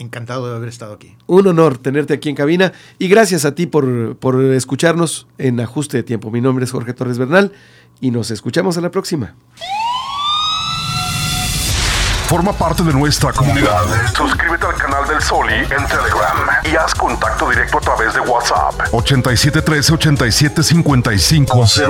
encantado 0.00 0.48
de 0.48 0.56
haber 0.56 0.68
estado 0.68 0.94
aquí. 0.94 1.16
Un 1.26 1.46
honor 1.46 1.78
tenerte 1.78 2.14
aquí 2.14 2.28
en 2.28 2.34
cabina 2.34 2.72
y 2.98 3.08
gracias 3.08 3.44
a 3.44 3.54
ti 3.54 3.66
por, 3.66 4.16
por 4.16 4.42
escucharnos 4.42 5.26
en 5.38 5.60
Ajuste 5.60 5.98
de 5.98 6.02
Tiempo. 6.02 6.30
Mi 6.30 6.40
nombre 6.40 6.64
es 6.64 6.72
Jorge 6.72 6.94
Torres 6.94 7.18
Bernal 7.18 7.52
y 8.00 8.10
nos 8.10 8.30
escuchamos 8.30 8.78
a 8.78 8.80
la 8.80 8.90
próxima. 8.90 9.34
Forma 12.26 12.52
parte 12.52 12.82
de 12.84 12.92
nuestra 12.92 13.32
comunidad. 13.32 13.82
Suscríbete 14.14 14.64
al 14.64 14.76
canal 14.76 15.08
del 15.08 15.20
Soli 15.20 15.52
en 15.52 15.86
Telegram 15.88 16.36
y 16.64 16.76
haz 16.76 16.94
contacto 16.94 17.50
directo 17.50 17.78
a 17.78 17.80
través 17.80 18.14
de 18.14 18.20
WhatsApp. 18.20 18.74
8713 18.92 19.92
875500. 19.92 21.80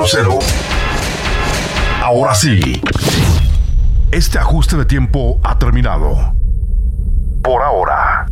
Ahora 2.03 2.35
sí. 2.35 2.81
Este 4.11 4.39
ajuste 4.39 4.79
de 4.79 4.87
tiempo 4.87 5.39
ha 5.45 5.59
terminado 5.59 6.40
por 7.43 7.63
ahora. 7.63 8.27